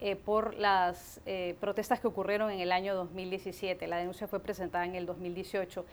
eh, 0.00 0.14
por 0.14 0.54
las 0.54 1.20
eh, 1.26 1.56
protestas 1.60 1.98
que 1.98 2.06
ocurrieron 2.06 2.52
en 2.52 2.60
el 2.60 2.70
año 2.70 2.94
2017. 2.94 3.88
La 3.88 3.96
denuncia 3.96 4.28
fue 4.28 4.38
presentada 4.38 4.84
en 4.84 4.94
el 4.94 5.06
2018. 5.06 5.84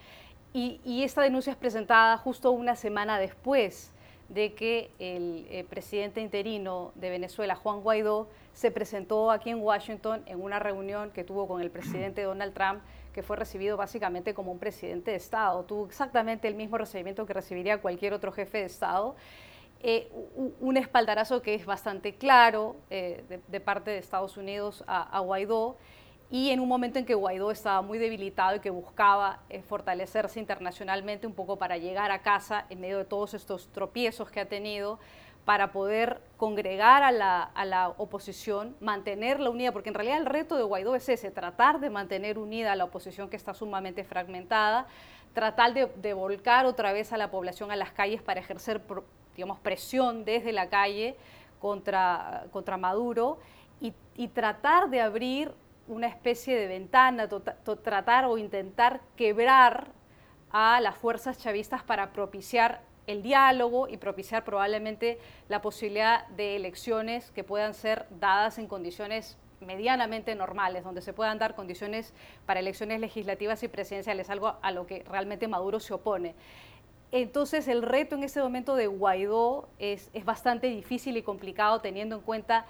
Y, 0.58 1.02
esta 1.04 1.20
denuncia 1.20 1.50
es 1.50 1.56
presentada 1.58 2.16
justo 2.16 2.50
una 2.50 2.76
semana 2.76 3.18
después 3.18 3.92
de 4.30 4.54
que 4.54 4.90
el 4.98 5.46
eh, 5.50 5.64
presidente 5.68 6.22
interino 6.22 6.92
de 6.94 7.10
Venezuela, 7.10 7.54
Juan 7.56 7.82
Guaidó, 7.82 8.30
se 8.54 8.70
presentó 8.70 9.30
aquí 9.30 9.50
en 9.50 9.60
Washington 9.60 10.22
en 10.24 10.40
una 10.40 10.58
reunión 10.58 11.10
que 11.10 11.24
tuvo 11.24 11.46
con 11.46 11.60
el 11.60 11.70
presidente 11.70 12.22
Donald 12.22 12.54
Trump, 12.54 12.80
que 13.12 13.22
fue 13.22 13.36
recibido 13.36 13.76
básicamente 13.76 14.32
como 14.32 14.50
un 14.50 14.58
presidente 14.58 15.10
de 15.10 15.18
Estado. 15.18 15.62
Tuvo 15.64 15.84
exactamente 15.84 16.48
el 16.48 16.54
mismo 16.54 16.78
recibimiento 16.78 17.26
que 17.26 17.34
recibiría 17.34 17.82
cualquier 17.82 18.14
otro 18.14 18.32
jefe 18.32 18.56
de 18.56 18.64
Estado. 18.64 19.14
Eh, 19.82 20.10
un 20.58 20.78
espaldarazo 20.78 21.42
que 21.42 21.54
es 21.54 21.66
bastante 21.66 22.14
claro 22.14 22.76
eh, 22.88 23.42
de, 23.46 23.60
parte 23.60 23.90
de 23.90 23.98
Estados 23.98 24.38
Unidos 24.38 24.84
a 24.86 25.20
Guaidó 25.20 25.76
y 26.30 26.50
en 26.50 26.60
un 26.60 26.68
momento 26.68 26.98
en 26.98 27.06
que 27.06 27.14
Guaidó 27.14 27.50
estaba 27.50 27.82
muy 27.82 27.98
debilitado 27.98 28.56
y 28.56 28.60
que 28.60 28.70
buscaba 28.70 29.40
eh, 29.48 29.62
fortalecerse 29.62 30.40
internacionalmente 30.40 31.26
un 31.26 31.34
poco 31.34 31.56
para 31.56 31.76
llegar 31.76 32.10
a 32.10 32.22
casa 32.22 32.66
en 32.68 32.80
medio 32.80 32.98
de 32.98 33.04
todos 33.04 33.34
estos 33.34 33.68
tropiezos 33.68 34.30
que 34.30 34.40
ha 34.40 34.46
tenido, 34.46 34.98
para 35.44 35.70
poder 35.70 36.20
congregar 36.36 37.04
a 37.04 37.12
la, 37.12 37.44
a 37.44 37.64
la 37.64 37.90
oposición, 37.90 38.74
mantenerla 38.80 39.48
unida, 39.48 39.70
porque 39.70 39.90
en 39.90 39.94
realidad 39.94 40.18
el 40.18 40.26
reto 40.26 40.56
de 40.56 40.64
Guaidó 40.64 40.96
es 40.96 41.08
ese, 41.08 41.30
tratar 41.30 41.78
de 41.78 41.88
mantener 41.88 42.36
unida 42.36 42.72
a 42.72 42.76
la 42.76 42.82
oposición 42.82 43.30
que 43.30 43.36
está 43.36 43.54
sumamente 43.54 44.02
fragmentada, 44.02 44.88
tratar 45.34 45.72
de, 45.72 46.14
volcar 46.14 46.66
otra 46.66 46.92
vez 46.92 47.12
a 47.12 47.16
la 47.16 47.30
población 47.30 47.70
a 47.70 47.76
las 47.76 47.92
calles 47.92 48.22
para 48.22 48.40
ejercer, 48.40 48.80
digamos, 49.36 49.60
presión 49.60 50.24
desde 50.24 50.50
la 50.50 50.68
calle 50.68 51.14
contra, 51.60 52.46
contra 52.50 52.76
Maduro 52.76 53.38
y, 53.80 53.94
y 54.16 54.26
tratar 54.26 54.90
de 54.90 55.00
abrir 55.00 55.52
una 55.88 56.06
especie 56.06 56.56
de 56.56 56.66
ventana, 56.66 57.28
tratar 57.28 58.24
o 58.26 58.38
intentar 58.38 59.00
quebrar 59.16 59.88
a 60.50 60.80
las 60.80 60.96
fuerzas 60.96 61.38
chavistas 61.38 61.82
para 61.82 62.12
propiciar 62.12 62.82
el 63.06 63.22
diálogo 63.22 63.88
y 63.88 63.96
propiciar 63.96 64.44
probablemente 64.44 65.18
la 65.48 65.62
posibilidad 65.62 66.26
de 66.28 66.56
elecciones 66.56 67.30
que 67.30 67.44
puedan 67.44 67.74
ser 67.74 68.06
dadas 68.20 68.58
en 68.58 68.66
condiciones 68.66 69.38
medianamente 69.60 70.34
normales, 70.34 70.84
donde 70.84 71.00
se 71.00 71.12
puedan 71.12 71.38
dar 71.38 71.54
condiciones 71.54 72.12
para 72.44 72.60
elecciones 72.60 73.00
legislativas 73.00 73.62
y 73.62 73.68
presidenciales, 73.68 74.28
algo 74.28 74.56
a 74.60 74.70
lo 74.70 74.86
que 74.86 75.04
realmente 75.04 75.48
Maduro 75.48 75.80
se 75.80 75.94
opone. 75.94 76.34
Entonces 77.12 77.68
el 77.68 77.82
reto 77.82 78.16
en 78.16 78.24
este 78.24 78.40
momento 78.42 78.74
de 78.74 78.88
Guaidó 78.88 79.68
es, 79.78 80.10
es 80.12 80.24
bastante 80.24 80.66
difícil 80.66 81.16
y 81.16 81.22
complicado 81.22 81.80
teniendo 81.80 82.16
en 82.16 82.22
cuenta 82.22 82.66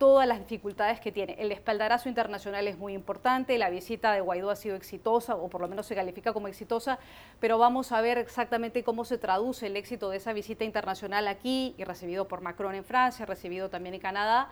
todas 0.00 0.26
las 0.26 0.38
dificultades 0.38 0.98
que 0.98 1.12
tiene. 1.12 1.36
El 1.38 1.52
espaldarazo 1.52 2.08
internacional 2.08 2.66
es 2.66 2.78
muy 2.78 2.94
importante, 2.94 3.58
la 3.58 3.68
visita 3.68 4.12
de 4.14 4.22
Guaidó 4.22 4.48
ha 4.48 4.56
sido 4.56 4.74
exitosa, 4.74 5.36
o 5.36 5.48
por 5.48 5.60
lo 5.60 5.68
menos 5.68 5.84
se 5.84 5.94
califica 5.94 6.32
como 6.32 6.48
exitosa, 6.48 6.98
pero 7.38 7.58
vamos 7.58 7.92
a 7.92 8.00
ver 8.00 8.16
exactamente 8.16 8.82
cómo 8.82 9.04
se 9.04 9.18
traduce 9.18 9.66
el 9.66 9.76
éxito 9.76 10.08
de 10.08 10.16
esa 10.16 10.32
visita 10.32 10.64
internacional 10.64 11.28
aquí, 11.28 11.74
y 11.76 11.84
recibido 11.84 12.28
por 12.28 12.40
Macron 12.40 12.74
en 12.74 12.84
Francia, 12.84 13.26
recibido 13.26 13.68
también 13.68 13.94
en 13.94 14.00
Canadá, 14.00 14.48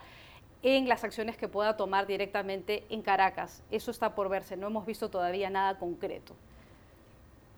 en 0.63 0.87
las 0.87 1.03
acciones 1.03 1.39
que 1.39 1.49
pueda 1.49 1.79
tomar 1.79 2.07
directamente 2.07 2.85
en 2.91 3.01
Caracas. 3.01 3.63
Eso 3.71 3.91
está 3.91 4.15
por 4.15 4.29
verse, 4.29 4.55
no 4.59 4.67
hemos 4.67 4.85
visto 4.85 5.09
todavía 5.09 5.49
nada 5.49 5.79
concreto. 5.79 6.37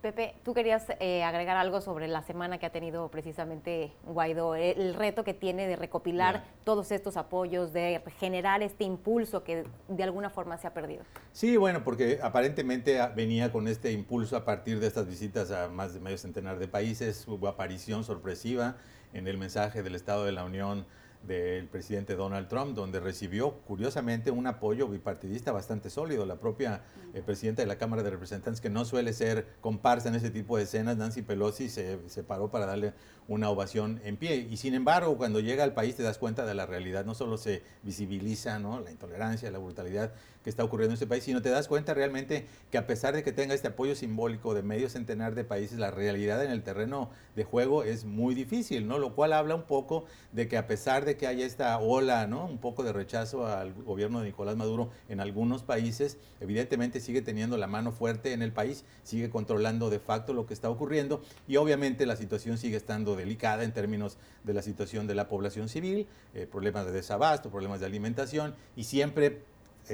Pepe, 0.01 0.35
tú 0.45 0.55
querías 0.55 0.87
eh, 0.99 1.23
agregar 1.25 1.59
algo 1.59 1.83
sobre 1.83 2.09
la 2.09 2.23
semana 2.23 2.57
que 2.57 2.65
ha 2.65 2.71
tenido 2.71 3.11
precisamente 3.11 3.93
Guaidó, 4.07 4.55
el 4.55 4.95
reto 4.95 5.25
que 5.25 5.35
tiene 5.35 5.67
de 5.67 5.77
recopilar 5.77 6.43
todos 6.65 6.91
estos 6.91 7.19
apoyos, 7.19 7.75
de 7.75 8.01
generar 8.19 8.63
este 8.63 8.85
impulso 8.85 9.45
que 9.45 9.67
de 9.89 10.03
alguna 10.03 10.31
forma 10.31 10.57
se 10.57 10.67
ha 10.67 10.73
perdido. 10.73 11.05
Sí, 11.33 11.59
bueno, 11.59 11.85
porque 11.85 12.19
aparentemente 12.23 12.99
venía 13.15 13.53
con 13.53 13.69
este 13.69 13.93
impulso 13.93 14.39
a 14.39 14.45
partir 14.47 14.81
de 14.81 14.87
estas 14.87 15.07
visitas 15.07 15.51
a 15.51 15.69
más 15.69 15.93
de 15.93 16.01
medio 16.01 16.17
centenar 16.17 16.59
de 16.59 16.67
países, 16.67 17.29
hubo 17.29 17.47
aparición 17.47 18.03
sorpresiva 18.03 18.77
en 19.13 19.29
el 19.29 19.37
mensaje 19.37 19.83
del 19.83 19.97
Estado 19.97 20.25
de 20.25 20.33
la 20.33 20.45
Unión 20.45 20.87
del 21.23 21.69
presidente 21.69 22.17
Donald 22.17 22.49
Trump, 22.49 22.75
donde 22.75 22.99
recibió 22.99 23.53
curiosamente 23.67 24.31
un 24.31 24.47
apoyo 24.47 24.89
bipartidista 24.89 25.53
bastante 25.53 25.91
sólido. 25.91 26.25
La 26.27 26.37
propia 26.37 26.83
eh, 27.15 27.23
presidenta 27.23 27.63
de 27.63 27.67
la 27.67 27.77
Cámara 27.77 28.03
de 28.03 28.11
Representantes, 28.11 28.61
que 28.61 28.71
no 28.71 28.85
suele 28.85 29.13
ser 29.13 29.47
comparsa 29.61 30.09
en 30.09 30.15
ese 30.15 30.31
tipo 30.31 30.57
de 30.57 30.65
escenas, 30.65 30.97
Nancy 30.97 31.23
Pelosi, 31.23 31.69
se, 31.69 31.99
se, 32.09 32.25
paró 32.25 32.51
para 32.51 32.67
darle 32.67 32.95
una 33.29 33.51
ovación 33.51 34.01
en 34.05 34.17
pie. 34.17 34.37
Y 34.51 34.57
sin 34.57 34.75
embargo, 34.75 35.17
cuando 35.17 35.41
llega 35.41 35.63
al 35.63 35.75
país 35.75 35.95
te 35.95 36.03
das 36.03 36.19
cuenta 36.19 36.47
de 36.47 36.55
la 36.55 36.67
realidad. 36.67 37.05
No 37.05 37.15
solo 37.15 37.37
se 37.37 37.63
visibiliza 37.83 38.59
¿no? 38.59 38.81
la 38.81 38.91
intolerancia, 38.91 39.51
la 39.51 39.59
brutalidad 39.59 40.13
que 40.43 40.51
está 40.51 40.65
ocurriendo 40.65 40.93
en 40.93 40.95
este 40.95 41.07
país, 41.07 41.25
sino 41.25 41.43
te 41.43 41.51
das 41.51 41.69
cuenta 41.69 41.93
realmente 41.93 42.47
que 42.71 42.79
a 42.79 42.87
pesar 42.87 43.15
de 43.15 43.23
que 43.23 43.33
tenga 43.33 43.55
este 43.55 43.69
apoyo 43.69 43.95
simbólico 43.95 44.55
de 44.55 44.63
medio 44.63 44.89
centenar 44.89 45.35
de 45.35 45.45
países, 45.45 45.79
la 45.79 45.91
realidad 45.91 46.43
en 46.45 46.51
el 46.51 46.63
terreno 46.63 47.11
de 47.37 47.45
juego 47.45 47.85
es 47.85 48.05
muy 48.05 48.35
difícil, 48.35 48.89
¿no? 48.89 48.99
Lo 48.99 49.15
cual 49.15 49.33
habla 49.33 49.55
un 49.55 49.65
poco 49.65 50.05
de 50.33 50.49
que 50.49 50.57
a 50.57 50.67
pesar 50.67 51.05
de 51.05 51.17
que 51.17 51.27
haya 51.27 51.45
esta 51.45 51.79
ola, 51.79 52.27
¿no? 52.27 52.47
Un 52.47 52.59
poco 52.59 52.83
de 52.83 52.93
rechazo 52.93 53.47
al 53.47 53.75
gobierno 53.75 54.21
de 54.21 54.27
Nicolás 54.27 54.57
Maduro 54.57 54.91
en 55.09 55.21
algunos 55.21 55.63
países, 55.63 56.17
evidentemente 56.41 57.01
sigue 57.01 57.23
teniendo 57.23 57.57
la 57.59 57.67
mano 57.67 57.93
fuerte 57.93 58.33
en 58.33 58.43
el 58.43 58.53
país, 58.53 58.85
sigue 59.03 59.29
controlando 59.29 59.91
de 59.91 59.99
facto 59.99 60.33
lo 60.33 60.47
que 60.47 60.55
está 60.55 60.71
ocurriendo 60.71 61.23
y 61.49 61.57
obviamente 61.57 62.07
la 62.07 62.17
situación 62.17 62.57
sigue 62.57 62.77
estando 62.77 63.15
delicada 63.15 63.65
en 63.65 63.73
términos 63.73 64.17
de 64.45 64.55
la 64.55 64.63
situación 64.63 65.07
de 65.07 65.15
la 65.15 65.29
población 65.29 65.69
civil, 65.69 66.07
eh, 66.35 66.47
problemas 66.51 66.87
de 66.87 66.93
desabasto, 66.93 67.51
problemas 67.51 67.81
de 67.81 67.87
alimentación 67.87 68.55
y 68.77 68.85
siempre 68.85 69.43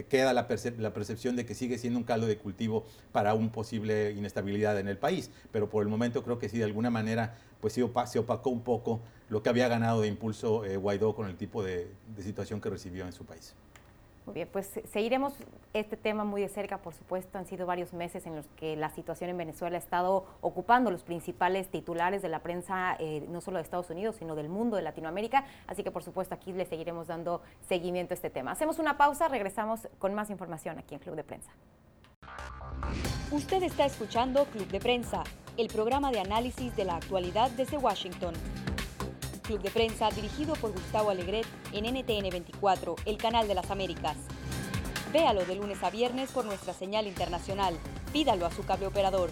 queda 0.08 0.32
la, 0.32 0.46
la, 0.78 0.92
percepción 0.92 1.36
de 1.36 1.46
que 1.46 1.54
sigue 1.54 1.78
siendo 1.78 1.98
un 1.98 2.04
caldo 2.04 2.26
de 2.26 2.38
cultivo 2.38 2.84
para 3.12 3.34
un 3.34 3.50
posible 3.50 4.12
inestabilidad 4.12 4.78
en 4.78 4.88
el 4.88 4.98
país. 4.98 5.30
Pero 5.52 5.68
por 5.68 5.82
el 5.82 5.88
momento 5.88 6.22
creo 6.22 6.38
que 6.38 6.48
sí, 6.48 6.58
de 6.58 6.64
alguna 6.64 6.90
manera, 6.90 7.36
pues 7.60 7.72
sí 7.72 7.82
se 8.06 8.18
opacó 8.18 8.50
un 8.50 8.62
poco 8.62 9.00
lo 9.28 9.42
que 9.42 9.48
había 9.48 9.68
ganado 9.68 10.00
de 10.00 10.08
impulso 10.08 10.64
eh, 10.64 10.76
Guaidó 10.76 11.14
con 11.14 11.28
el 11.28 11.36
tipo 11.36 11.62
de 11.62 11.90
situación 12.20 12.60
que 12.60 12.70
recibió 12.70 13.06
en 13.06 13.12
su 13.12 13.24
país. 13.24 13.54
Muy 14.26 14.34
bien, 14.34 14.48
pues 14.50 14.68
seguiremos 14.92 15.34
este 15.72 15.96
tema 15.96 16.24
muy 16.24 16.42
de 16.42 16.48
cerca, 16.48 16.78
por 16.78 16.92
supuesto. 16.94 17.38
Han 17.38 17.46
sido 17.46 17.64
varios 17.64 17.92
meses 17.92 18.26
en 18.26 18.34
los 18.34 18.44
que 18.56 18.74
la 18.74 18.90
situación 18.90 19.30
en 19.30 19.36
Venezuela 19.36 19.76
ha 19.76 19.78
estado 19.78 20.26
ocupando 20.40 20.90
los 20.90 21.04
principales 21.04 21.68
titulares 21.68 22.22
de 22.22 22.28
la 22.28 22.40
prensa, 22.40 22.96
eh, 22.98 23.24
no 23.28 23.40
solo 23.40 23.58
de 23.58 23.62
Estados 23.62 23.88
Unidos, 23.88 24.16
sino 24.16 24.34
del 24.34 24.48
mundo, 24.48 24.76
de 24.76 24.82
Latinoamérica. 24.82 25.44
Así 25.68 25.84
que, 25.84 25.92
por 25.92 26.02
supuesto, 26.02 26.34
aquí 26.34 26.52
le 26.52 26.66
seguiremos 26.66 27.06
dando 27.06 27.40
seguimiento 27.68 28.14
a 28.14 28.16
este 28.16 28.28
tema. 28.28 28.50
Hacemos 28.50 28.80
una 28.80 28.98
pausa, 28.98 29.28
regresamos 29.28 29.86
con 30.00 30.12
más 30.12 30.28
información 30.28 30.76
aquí 30.76 30.96
en 30.96 31.00
Club 31.00 31.14
de 31.14 31.22
Prensa. 31.22 31.52
Usted 33.30 33.62
está 33.62 33.86
escuchando 33.86 34.44
Club 34.46 34.66
de 34.66 34.80
Prensa, 34.80 35.22
el 35.56 35.68
programa 35.68 36.10
de 36.10 36.18
análisis 36.18 36.74
de 36.74 36.84
la 36.84 36.96
actualidad 36.96 37.48
desde 37.52 37.78
Washington. 37.78 38.34
Club 39.46 39.62
de 39.62 39.70
Prensa 39.70 40.10
dirigido 40.10 40.54
por 40.56 40.72
Gustavo 40.72 41.10
Alegret 41.10 41.46
en 41.72 41.84
NTN 41.84 42.30
24, 42.30 42.96
el 43.04 43.16
canal 43.16 43.46
de 43.46 43.54
las 43.54 43.70
Américas. 43.70 44.16
Véalo 45.12 45.44
de 45.44 45.54
lunes 45.54 45.82
a 45.84 45.90
viernes 45.90 46.32
por 46.32 46.44
nuestra 46.44 46.72
señal 46.72 47.06
internacional. 47.06 47.74
Pídalo 48.12 48.44
a 48.44 48.50
su 48.50 48.64
cable 48.66 48.88
operador. 48.88 49.30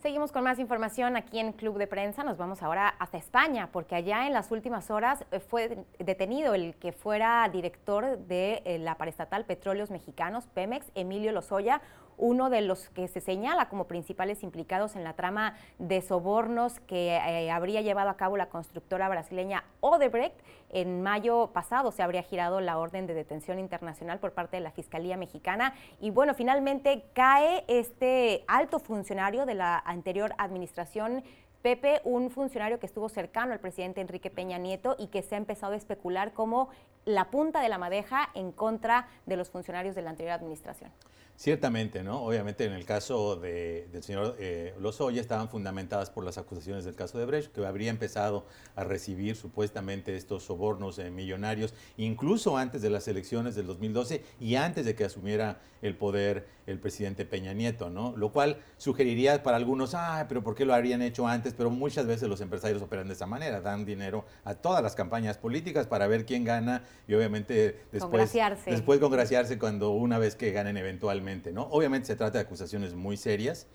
Seguimos 0.00 0.30
con 0.30 0.44
más 0.44 0.60
información 0.60 1.16
aquí 1.16 1.40
en 1.40 1.52
Club 1.52 1.78
de 1.78 1.88
Prensa. 1.88 2.22
Nos 2.22 2.36
vamos 2.36 2.62
ahora 2.62 2.88
hasta 2.88 3.18
España, 3.18 3.70
porque 3.72 3.96
allá 3.96 4.28
en 4.28 4.32
las 4.32 4.52
últimas 4.52 4.88
horas 4.88 5.24
eh, 5.32 5.40
fue 5.40 5.84
detenido 5.98 6.54
el 6.54 6.76
que 6.76 6.92
fuera 6.92 7.48
director 7.52 8.16
de 8.18 8.62
eh, 8.64 8.78
la 8.78 8.96
paraestatal 8.96 9.44
Petróleos 9.44 9.90
Mexicanos, 9.90 10.46
Pemex, 10.46 10.92
Emilio 10.94 11.32
Lozoya, 11.32 11.80
uno 12.18 12.50
de 12.50 12.62
los 12.62 12.88
que 12.90 13.08
se 13.08 13.20
señala 13.20 13.68
como 13.68 13.86
principales 13.86 14.42
implicados 14.42 14.96
en 14.96 15.04
la 15.04 15.14
trama 15.14 15.54
de 15.78 16.02
sobornos 16.02 16.80
que 16.80 17.16
eh, 17.16 17.50
habría 17.50 17.80
llevado 17.80 18.10
a 18.10 18.16
cabo 18.16 18.36
la 18.36 18.48
constructora 18.48 19.08
brasileña 19.08 19.64
Odebrecht. 19.80 20.36
En 20.70 21.02
mayo 21.02 21.50
pasado 21.52 21.92
se 21.92 22.02
habría 22.02 22.22
girado 22.22 22.60
la 22.60 22.78
orden 22.78 23.06
de 23.06 23.14
detención 23.14 23.58
internacional 23.58 24.18
por 24.18 24.32
parte 24.32 24.56
de 24.56 24.62
la 24.62 24.72
Fiscalía 24.72 25.16
Mexicana 25.16 25.74
y 26.00 26.10
bueno, 26.10 26.34
finalmente 26.34 27.04
cae 27.12 27.64
este 27.68 28.44
alto 28.48 28.78
funcionario 28.78 29.46
de 29.46 29.54
la 29.54 29.78
anterior 29.78 30.34
administración 30.38 31.22
Pepe, 31.66 32.00
un 32.04 32.30
funcionario 32.30 32.78
que 32.78 32.86
estuvo 32.86 33.08
cercano 33.08 33.52
al 33.52 33.58
presidente 33.58 34.00
Enrique 34.00 34.30
Peña 34.30 34.56
Nieto 34.56 34.94
y 35.00 35.08
que 35.08 35.22
se 35.22 35.34
ha 35.34 35.38
empezado 35.38 35.72
a 35.72 35.76
especular 35.76 36.32
como 36.32 36.68
la 37.04 37.30
punta 37.30 37.60
de 37.60 37.68
la 37.68 37.76
madeja 37.76 38.30
en 38.34 38.52
contra 38.52 39.08
de 39.26 39.36
los 39.36 39.50
funcionarios 39.50 39.96
de 39.96 40.02
la 40.02 40.10
anterior 40.10 40.34
administración. 40.34 40.92
Ciertamente, 41.36 42.02
¿no? 42.02 42.22
Obviamente 42.22 42.64
en 42.64 42.72
el 42.72 42.86
caso 42.86 43.36
de, 43.36 43.88
del 43.92 44.02
señor 44.02 44.36
eh, 44.38 44.74
Lozoya 44.80 45.20
estaban 45.20 45.50
fundamentadas 45.50 46.08
por 46.08 46.24
las 46.24 46.38
acusaciones 46.38 46.86
del 46.86 46.94
caso 46.94 47.18
de 47.18 47.26
Brecht, 47.26 47.52
que 47.52 47.64
habría 47.66 47.90
empezado 47.90 48.46
a 48.74 48.84
recibir 48.84 49.36
supuestamente 49.36 50.16
estos 50.16 50.44
sobornos 50.44 50.98
eh, 50.98 51.10
millonarios, 51.10 51.74
incluso 51.98 52.56
antes 52.56 52.80
de 52.80 52.88
las 52.88 53.06
elecciones 53.06 53.54
del 53.54 53.66
2012 53.66 54.24
y 54.40 54.54
antes 54.54 54.86
de 54.86 54.94
que 54.94 55.04
asumiera 55.04 55.60
el 55.82 55.94
poder 55.94 56.46
el 56.66 56.80
presidente 56.80 57.24
Peña 57.24 57.52
Nieto, 57.52 57.90
¿no? 57.90 58.14
Lo 58.16 58.32
cual 58.32 58.58
sugeriría 58.76 59.42
para 59.42 59.56
algunos, 59.56 59.94
ah, 59.94 60.26
pero 60.28 60.42
¿por 60.42 60.54
qué 60.54 60.64
lo 60.64 60.74
habrían 60.74 61.00
hecho 61.00 61.26
antes? 61.26 61.54
Pero 61.54 61.70
muchas 61.70 62.06
veces 62.06 62.28
los 62.28 62.40
empresarios 62.40 62.82
operan 62.82 63.06
de 63.06 63.14
esa 63.14 63.26
manera, 63.26 63.60
dan 63.60 63.84
dinero 63.84 64.24
a 64.44 64.54
todas 64.54 64.82
las 64.82 64.94
campañas 64.94 65.38
políticas 65.38 65.86
para 65.86 66.06
ver 66.08 66.26
quién 66.26 66.44
gana 66.44 66.82
y 67.06 67.14
obviamente 67.14 67.84
después 67.92 68.02
congraciarse. 68.02 68.70
después 68.70 68.98
congraciarse 68.98 69.58
cuando 69.58 69.90
una 69.90 70.18
vez 70.18 70.34
que 70.34 70.50
ganen 70.50 70.76
eventualmente, 70.76 71.25
Obviamente 71.70 72.06
se 72.06 72.16
trata 72.16 72.38
de 72.38 72.44
acusaciones 72.44 72.94
muy 72.94 73.16
serias 73.16 73.66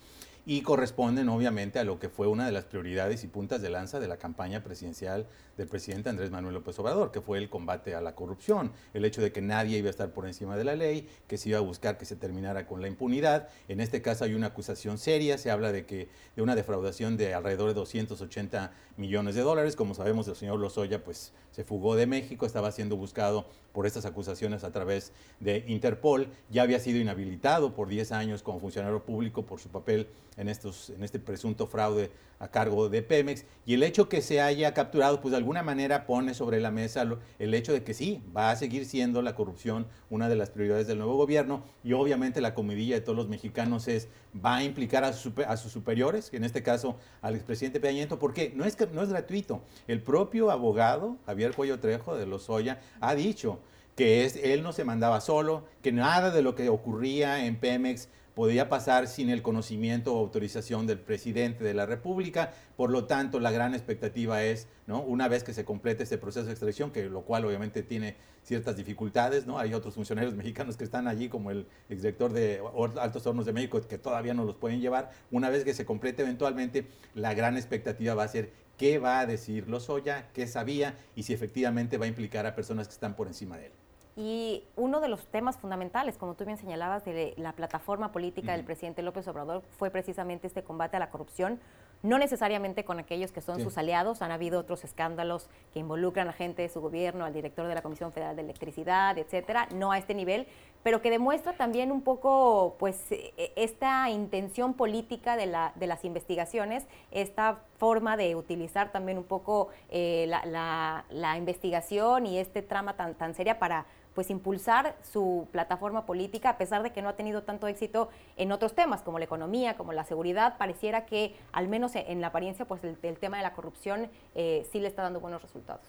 y 0.46 0.62
corresponden 0.62 1.30
obviamente 1.30 1.80
a 1.80 1.84
lo 1.84 2.00
que 2.00 2.10
fue 2.10 2.28
una 2.28 2.46
de 2.46 2.52
las 2.52 2.66
prioridades 2.66 3.24
y 3.24 3.28
puntas 3.28 3.62
de 3.62 3.70
lanza 3.70 4.00
de 4.00 4.08
la 4.08 4.18
campaña 4.18 4.64
presidencial 4.64 5.28
del 5.58 5.68
presidente 5.68 6.10
Andrés 6.10 6.32
Manuel 6.32 6.56
López 6.56 6.80
Obrador, 6.80 7.12
que 7.12 7.22
fue 7.22 7.38
el 7.38 7.50
combate 7.50 7.94
a 7.94 8.02
la 8.02 8.16
corrupción, 8.16 8.72
el 8.94 9.06
hecho 9.06 9.22
de 9.22 9.32
que 9.32 9.42
nadie 9.42 9.78
iba 9.78 9.88
a 9.88 9.92
estar 9.92 10.12
por 10.14 10.26
encima 10.26 10.58
de 10.58 10.64
la 10.64 10.76
ley, 10.76 11.08
que 11.28 11.38
se 11.38 11.50
iba 11.50 11.60
a 11.60 11.62
buscar 11.62 11.98
que 11.98 12.06
se 12.06 12.16
terminara 12.16 12.66
con 12.66 12.82
la 12.82 12.88
impunidad. 12.88 13.50
En 13.68 13.82
este 13.82 14.02
caso 14.02 14.24
hay 14.24 14.34
una 14.34 14.48
acusación 14.48 14.98
seria, 14.98 15.38
se 15.38 15.52
habla 15.52 15.72
de 15.72 15.86
que 15.86 16.10
de 16.36 16.42
una 16.42 16.56
defraudación 16.56 17.18
de 17.18 17.34
alrededor 17.36 17.68
de 17.68 17.76
280 17.76 18.72
millones 18.98 19.36
de 19.36 19.42
dólares. 19.42 19.76
Como 19.76 19.94
sabemos, 19.94 20.28
el 20.28 20.36
señor 20.36 20.60
Lozoya 20.60 21.04
pues 21.04 21.34
se 21.52 21.64
fugó 21.64 21.96
de 21.96 22.08
México, 22.08 22.46
estaba 22.46 22.72
siendo 22.72 22.96
buscado 22.98 23.46
por 23.72 23.86
estas 23.86 24.06
acusaciones 24.06 24.64
a 24.64 24.72
través 24.72 25.14
de 25.40 25.64
Interpol, 25.68 26.28
ya 26.50 26.64
había 26.64 26.80
sido 26.80 27.00
inhabilitado 27.00 27.74
por 27.74 27.88
10 27.88 28.12
años 28.12 28.44
como 28.44 28.60
funcionario 28.60 29.04
público 29.04 29.46
por 29.46 29.60
su 29.60 29.70
papel 29.70 30.08
en, 30.38 30.50
estos, 30.50 30.90
en 30.90 31.04
este 31.04 31.20
presunto 31.20 31.68
fraude 31.68 32.12
a 32.40 32.50
cargo 32.50 32.90
de 32.90 33.04
Pemex 33.04 33.46
y 33.66 33.76
el 33.76 33.84
hecho 33.84 34.10
que 34.10 34.22
se 34.22 34.42
haya 34.42 34.74
capturado, 34.74 35.22
pues 35.22 35.32
de 35.32 35.38
alguna 35.38 35.62
manera 35.62 36.06
pone 36.06 36.34
sobre 36.34 36.60
la 36.60 36.72
mesa 36.72 37.06
el 37.38 37.54
hecho 37.54 37.72
de 37.72 37.84
que 37.84 37.94
sí, 37.94 38.22
va 38.36 38.50
a 38.50 38.56
seguir 38.56 38.86
siendo 38.86 39.22
la 39.22 39.36
corrupción 39.36 39.88
una 40.10 40.28
de 40.28 40.36
las 40.36 40.50
prioridades 40.50 40.88
del 40.88 40.98
nuevo 40.98 41.16
gobierno 41.16 41.64
y 41.84 41.94
obviamente 41.94 42.42
la 42.42 42.56
comidilla 42.56 42.96
de 42.96 43.02
todos 43.02 43.18
los 43.18 43.30
mexicanos 43.30 43.88
es, 43.88 44.08
va 44.34 44.58
a 44.58 44.64
implicar 44.64 45.04
a, 45.04 45.10
a 45.10 45.58
sus 45.58 45.72
superiores, 45.72 46.30
que 46.30 46.38
en 46.38 46.44
este 46.44 46.64
caso 46.64 46.96
al 47.22 47.36
expresidente 47.36 47.80
Peña 47.80 47.94
Nieto, 47.94 48.20
porque 48.20 48.52
no 48.56 48.66
es, 48.66 48.78
no 48.92 49.02
es 49.02 49.10
gratuito. 49.10 49.62
El 49.88 50.02
propio 50.02 50.52
abogado, 50.52 51.18
Javier 51.26 51.54
Cuello 51.54 51.80
Trejo 51.80 52.16
de 52.16 52.26
Lozoya, 52.26 52.80
ha 53.00 53.16
dicho 53.16 53.60
que 53.96 54.26
es, 54.26 54.38
él 54.38 54.64
no 54.64 54.72
se 54.72 54.86
mandaba 54.86 55.22
solo, 55.22 55.66
que 55.82 55.92
nada 55.92 56.32
de 56.32 56.42
lo 56.42 56.56
que 56.56 56.70
ocurría 56.70 57.46
en 57.46 57.58
Pemex 57.58 58.08
podía 58.36 58.70
pasar 58.70 59.08
sin 59.08 59.30
el 59.30 59.42
conocimiento 59.42 60.14
o 60.14 60.20
autorización 60.20 60.88
del 60.88 61.00
presidente 61.00 61.64
de 61.64 61.74
la 61.74 61.86
República. 61.86 62.54
Por 62.78 62.90
lo 62.90 63.06
tanto, 63.06 63.40
la 63.40 63.52
gran 63.52 63.74
expectativa 63.74 64.44
es, 64.44 64.68
¿no? 64.88 65.02
una 65.02 65.28
vez 65.28 65.44
que 65.44 65.54
se 65.54 65.66
complete 65.66 66.04
este 66.04 66.18
proceso 66.18 66.46
de 66.46 66.52
extradición, 66.52 66.92
que 66.92 67.10
lo 67.10 67.22
cual 67.22 67.46
obviamente 67.46 67.84
tiene 67.84 68.16
ciertas 68.44 68.76
dificultades, 68.76 69.46
¿no? 69.46 69.60
hay 69.60 69.74
otros 69.74 69.96
funcionarios 69.96 70.34
mexicanos 70.34 70.78
que 70.78 70.84
están 70.84 71.08
allí, 71.08 71.30
como 71.30 71.52
el 71.52 71.68
exdirector 71.90 72.34
de 72.34 72.62
Altos 73.00 73.26
Hornos 73.28 73.46
de 73.46 73.54
México, 73.54 73.82
que 73.82 73.98
todavía 73.98 74.34
no 74.34 74.46
los 74.46 74.56
pueden 74.56 74.82
llevar. 74.82 75.12
Una 75.32 75.50
vez 75.50 75.64
que 75.64 75.74
se 75.74 75.86
complete 75.86 76.24
eventualmente, 76.24 76.88
la 77.14 77.34
gran 77.34 77.58
expectativa 77.58 78.14
va 78.14 78.24
a 78.24 78.28
ser 78.28 78.52
qué 78.78 78.98
va 78.98 79.20
a 79.20 79.26
decir 79.26 79.68
Lozoya, 79.68 80.30
qué 80.34 80.48
sabía 80.48 80.98
y 81.16 81.24
si 81.24 81.34
efectivamente 81.34 81.98
va 81.98 82.06
a 82.06 82.08
implicar 82.08 82.48
a 82.48 82.56
personas 82.56 82.88
que 82.88 82.94
están 82.94 83.16
por 83.16 83.28
encima 83.28 83.58
de 83.58 83.68
él. 83.68 83.81
Y 84.24 84.68
uno 84.76 85.00
de 85.02 85.08
los 85.08 85.26
temas 85.26 85.58
fundamentales, 85.58 86.16
como 86.16 86.36
tú 86.36 86.46
bien 86.46 86.60
señalabas, 86.60 87.04
de 87.04 87.34
la 87.38 87.54
plataforma 87.54 88.12
política 88.12 88.52
del 88.52 88.64
presidente 88.64 89.02
López 89.02 89.28
Obrador 89.28 89.64
fue 89.80 89.90
precisamente 89.90 90.46
este 90.46 90.62
combate 90.62 90.98
a 90.98 91.00
la 91.00 91.10
corrupción, 91.10 91.60
no 92.04 92.20
necesariamente 92.20 92.86
con 92.86 93.00
aquellos 93.00 93.32
que 93.32 93.42
son 93.42 93.62
sus 93.62 93.80
aliados, 93.80 94.22
han 94.22 94.32
habido 94.32 94.60
otros 94.60 94.84
escándalos 94.84 95.50
que 95.74 95.80
involucran 95.80 96.28
a 96.28 96.34
gente 96.34 96.62
de 96.62 96.70
su 96.70 96.82
gobierno, 96.82 97.26
al 97.26 97.34
director 97.34 97.68
de 97.68 97.74
la 97.74 97.82
Comisión 97.82 98.12
Federal 98.12 98.36
de 98.36 98.44
Electricidad, 98.44 99.18
etcétera, 99.18 99.68
no 99.74 99.92
a 99.92 99.98
este 99.98 100.14
nivel, 100.14 100.46
pero 100.84 101.02
que 101.02 101.10
demuestra 101.10 101.54
también 101.54 101.92
un 101.92 102.02
poco 102.02 102.76
pues 102.80 103.12
e, 103.12 103.34
e, 103.38 103.54
esta 103.56 104.10
intención 104.10 104.76
política 104.76 105.36
de, 105.36 105.48
la, 105.48 105.74
de 105.76 105.88
las 105.88 106.06
investigaciones, 106.06 106.86
esta 107.10 107.62
forma 107.78 108.18
de 108.18 108.36
utilizar 108.36 108.92
también 108.92 109.18
un 109.18 109.24
poco 109.24 109.70
eh, 109.90 110.26
la, 110.28 111.06
la, 111.10 111.38
investigación 111.38 112.26
y 112.26 112.40
este 112.40 112.62
trama 112.62 112.96
tan, 112.96 113.16
tan 113.16 113.34
seria 113.36 113.60
para 113.60 113.86
pues 114.14 114.30
impulsar 114.30 114.96
su 115.02 115.48
plataforma 115.52 116.06
política, 116.06 116.50
a 116.50 116.58
pesar 116.58 116.84
de 116.84 116.92
que 116.92 117.02
no 117.02 117.10
ha 117.10 117.16
tenido 117.16 117.44
tanto 117.44 117.68
éxito 117.68 118.10
en 118.38 118.52
otros 118.52 118.74
temas, 118.74 119.02
como 119.02 119.20
la 119.20 119.26
economía, 119.26 119.78
como 119.78 119.94
la 119.94 120.04
seguridad, 120.04 120.58
pareciera 120.58 121.06
que, 121.06 121.36
al 121.52 121.68
menos 121.68 121.96
en 121.96 122.22
la 122.22 122.28
apariencia, 122.28 122.66
pues 122.66 122.84
el, 122.84 122.98
tema 122.98 123.38
de 123.38 123.44
la 123.44 123.54
corrupción 123.54 124.10
eh, 124.36 124.68
sí 124.72 124.80
le 124.80 124.88
está 124.88 125.04
dando 125.04 125.20
buenos 125.20 125.42
resultados. 125.42 125.86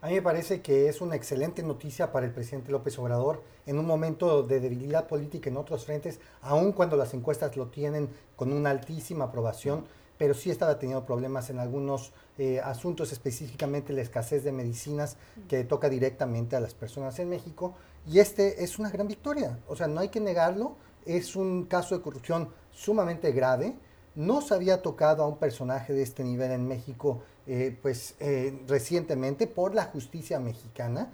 A 0.00 0.08
mí 0.08 0.14
me 0.14 0.22
parece 0.22 0.62
que 0.62 0.88
es 0.88 1.00
una 1.00 1.14
excelente 1.14 1.62
noticia 1.62 2.10
para 2.10 2.26
el 2.26 2.32
presidente 2.32 2.72
López 2.72 2.98
Obrador 2.98 3.42
en 3.66 3.78
un 3.78 3.86
momento 3.86 4.42
de 4.42 4.58
debilidad 4.58 5.06
política 5.06 5.48
en 5.48 5.56
otros 5.56 5.84
frentes, 5.86 6.20
aun 6.40 6.72
cuando 6.72 6.96
las 6.96 7.14
encuestas 7.14 7.56
lo 7.56 7.68
tienen 7.68 8.08
con 8.34 8.52
una 8.52 8.70
altísima 8.70 9.26
aprobación 9.26 9.84
pero 10.22 10.34
sí 10.34 10.52
estaba 10.52 10.78
teniendo 10.78 11.04
problemas 11.04 11.50
en 11.50 11.58
algunos 11.58 12.12
eh, 12.38 12.60
asuntos, 12.64 13.12
específicamente 13.12 13.92
la 13.92 14.00
escasez 14.00 14.42
de 14.42 14.52
medicinas 14.52 15.18
que 15.48 15.64
toca 15.64 15.90
directamente 15.90 16.56
a 16.56 16.60
las 16.60 16.72
personas 16.72 17.18
en 17.18 17.28
México. 17.28 17.74
Y 18.06 18.20
este 18.20 18.64
es 18.64 18.78
una 18.78 18.88
gran 18.88 19.06
victoria, 19.06 19.58
o 19.68 19.76
sea, 19.76 19.86
no 19.86 20.00
hay 20.00 20.08
que 20.08 20.18
negarlo, 20.18 20.76
es 21.04 21.36
un 21.36 21.66
caso 21.66 21.94
de 21.94 22.02
corrupción 22.02 22.48
sumamente 22.70 23.32
grave. 23.32 23.74
No 24.14 24.40
se 24.40 24.54
había 24.54 24.80
tocado 24.80 25.22
a 25.22 25.28
un 25.28 25.36
personaje 25.36 25.92
de 25.92 26.02
este 26.02 26.24
nivel 26.24 26.52
en 26.52 26.66
México 26.66 27.22
eh, 27.46 27.76
pues, 27.82 28.14
eh, 28.18 28.58
recientemente 28.66 29.46
por 29.46 29.74
la 29.74 29.84
justicia 29.84 30.40
mexicana. 30.40 31.12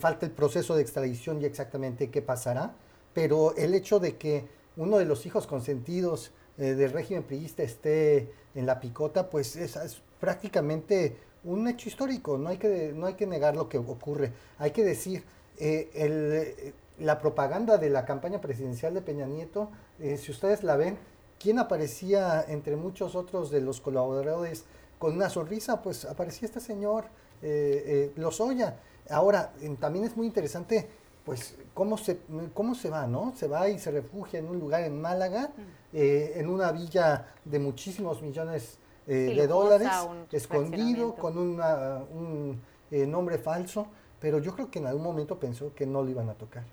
falta 0.00 0.26
el 0.26 0.32
proceso 0.32 0.74
de 0.74 0.82
extradición 0.82 1.40
y 1.40 1.44
exactamente 1.44 2.10
qué 2.10 2.22
pasará, 2.22 2.74
pero 3.14 3.54
el 3.56 3.72
hecho 3.74 4.00
de 4.00 4.16
que 4.16 4.48
uno 4.76 4.98
de 4.98 5.04
los 5.04 5.26
hijos 5.26 5.46
consentidos 5.46 6.32
del 6.56 6.90
régimen 6.92 7.22
priista 7.22 7.62
esté 7.62 8.32
en 8.54 8.64
la 8.64 8.80
picota, 8.80 9.28
pues 9.28 9.54
es, 9.54 9.76
prácticamente 10.20 11.16
un 11.44 11.68
hecho 11.68 11.88
histórico, 11.88 12.38
no 12.38 12.48
hay 12.48 12.58
que, 12.58 12.92
no 12.94 13.06
hay 13.06 13.14
que 13.14 13.26
negar 13.26 13.56
lo 13.56 13.68
que 13.68 13.78
ocurre, 13.78 14.32
hay 14.58 14.72
que 14.72 14.84
decir, 14.84 15.24
eh, 15.58 15.90
el, 15.94 16.74
la 16.98 17.18
propaganda 17.18 17.78
de 17.78 17.88
la 17.88 18.04
campaña 18.04 18.40
presidencial 18.40 18.94
de 18.94 19.00
Peña 19.00 19.26
Nieto, 19.26 19.70
eh, 20.00 20.16
si 20.16 20.32
ustedes 20.32 20.64
la 20.64 20.76
ven, 20.76 20.98
¿quién 21.38 21.58
aparecía 21.58 22.44
entre 22.48 22.76
muchos 22.76 23.14
otros 23.14 23.50
de 23.50 23.60
los 23.60 23.80
colaboradores 23.80 24.64
con 24.98 25.14
una 25.14 25.30
sonrisa? 25.30 25.82
Pues 25.82 26.04
aparecía 26.04 26.46
este 26.46 26.60
señor 26.60 27.04
eh, 27.42 27.84
eh 27.86 28.12
Lozoya. 28.16 28.80
Ahora, 29.08 29.52
también 29.78 30.04
es 30.04 30.16
muy 30.16 30.26
interesante, 30.26 30.88
pues, 31.24 31.56
cómo 31.74 31.96
se, 31.96 32.18
cómo 32.54 32.74
se 32.74 32.90
va, 32.90 33.06
¿no? 33.06 33.34
Se 33.36 33.46
va 33.46 33.68
y 33.68 33.78
se 33.78 33.92
refugia 33.92 34.40
en 34.40 34.48
un 34.48 34.58
lugar 34.58 34.82
en 34.82 35.00
Málaga, 35.00 35.52
en 35.92 36.48
una 36.48 36.72
villa 36.72 37.28
de 37.44 37.60
muchísimos 37.60 38.20
millones 38.20 38.78
de 39.06 39.46
dólares, 39.46 39.88
escondido, 40.32 41.14
con 41.14 41.38
un 41.38 42.60
nombre 42.90 43.38
falso, 43.38 43.86
pero 44.20 44.38
yo 44.38 44.54
creo 44.54 44.70
que 44.70 44.78
en 44.78 44.86
algún 44.86 45.04
momento 45.04 45.38
pensó 45.38 45.74
que 45.74 45.86
no 45.86 46.02
lo 46.02 46.10
iban 46.10 46.28
a 46.28 46.34
tocar. 46.34 46.64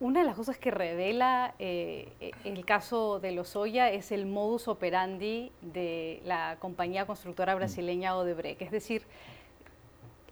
Una 0.00 0.20
de 0.20 0.26
las 0.26 0.36
cosas 0.36 0.58
que 0.58 0.70
revela 0.72 1.54
eh, 1.58 2.32
el 2.44 2.64
caso 2.64 3.20
de 3.20 3.30
Lozoya 3.30 3.90
es 3.90 4.10
el 4.10 4.26
modus 4.26 4.66
operandi 4.66 5.52
de 5.62 6.20
la 6.24 6.56
compañía 6.58 7.06
constructora 7.06 7.54
brasileña 7.54 8.16
Odebrecht. 8.16 8.60
Es 8.60 8.72
decir, 8.72 9.02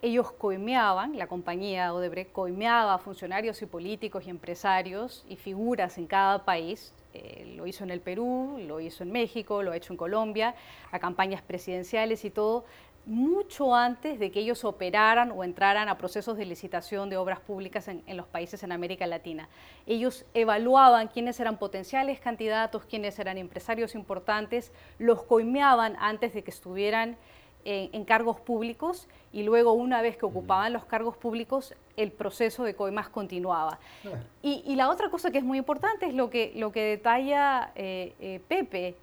ellos 0.01 0.33
coimeaban, 0.33 1.17
la 1.17 1.27
compañía 1.27 1.93
Odebrecht 1.93 2.33
coimeaba 2.33 2.93
a 2.93 2.97
funcionarios 2.97 3.61
y 3.61 3.65
políticos 3.65 4.25
y 4.27 4.31
empresarios 4.31 5.25
y 5.29 5.37
figuras 5.37 5.97
en 5.97 6.07
cada 6.07 6.43
país. 6.43 6.93
Eh, 7.13 7.53
lo 7.55 7.67
hizo 7.67 7.83
en 7.83 7.91
el 7.91 8.01
Perú, 8.01 8.57
lo 8.67 8.79
hizo 8.79 9.03
en 9.03 9.11
México, 9.11 9.61
lo 9.61 9.71
ha 9.71 9.77
hecho 9.77 9.93
en 9.93 9.97
Colombia, 9.97 10.55
a 10.91 10.99
campañas 10.99 11.41
presidenciales 11.41 12.25
y 12.25 12.31
todo, 12.31 12.65
mucho 13.05 13.75
antes 13.75 14.17
de 14.17 14.31
que 14.31 14.39
ellos 14.39 14.63
operaran 14.63 15.31
o 15.31 15.43
entraran 15.43 15.89
a 15.89 15.97
procesos 15.97 16.37
de 16.37 16.45
licitación 16.45 17.09
de 17.09 17.17
obras 17.17 17.39
públicas 17.39 17.87
en, 17.87 18.01
los 18.15 18.27
países 18.27 18.63
en 18.63 18.71
América 18.71 19.05
Latina. 19.07 19.49
Ellos 19.85 20.25
evaluaban 20.33 21.09
quiénes 21.09 21.39
eran 21.39 21.57
potenciales 21.57 22.19
candidatos, 22.19 22.85
quiénes 22.85 23.19
eran 23.19 23.37
empresarios 23.37 23.93
importantes, 23.93 24.71
los 24.99 25.23
coimeaban 25.23 25.97
antes 25.99 26.33
de 26.33 26.43
que 26.43 26.51
estuvieran 26.51 27.17
en, 27.65 28.05
cargos 28.05 28.39
públicos 28.39 29.07
y 29.31 29.43
luego 29.43 29.73
una 29.73 30.01
vez 30.01 30.17
que 30.17 30.25
ocupaban 30.25 30.73
los 30.73 30.85
cargos 30.85 31.17
públicos 31.17 31.73
el 31.97 32.11
proceso 32.11 32.63
de 32.63 32.75
coimas 32.75 33.09
continuaba. 33.09 33.79
Y, 34.41 34.75
la 34.75 34.89
otra 34.89 35.09
cosa 35.09 35.31
que 35.31 35.37
es 35.37 35.43
muy 35.43 35.57
importante 35.57 36.05
es 36.05 36.13
lo 36.13 36.29
que, 36.29 36.51
lo 36.55 36.71
que 36.71 36.81
detalla 36.81 37.71
eh, 37.75 38.13
eh, 38.19 38.41
Pepe, 38.47 38.95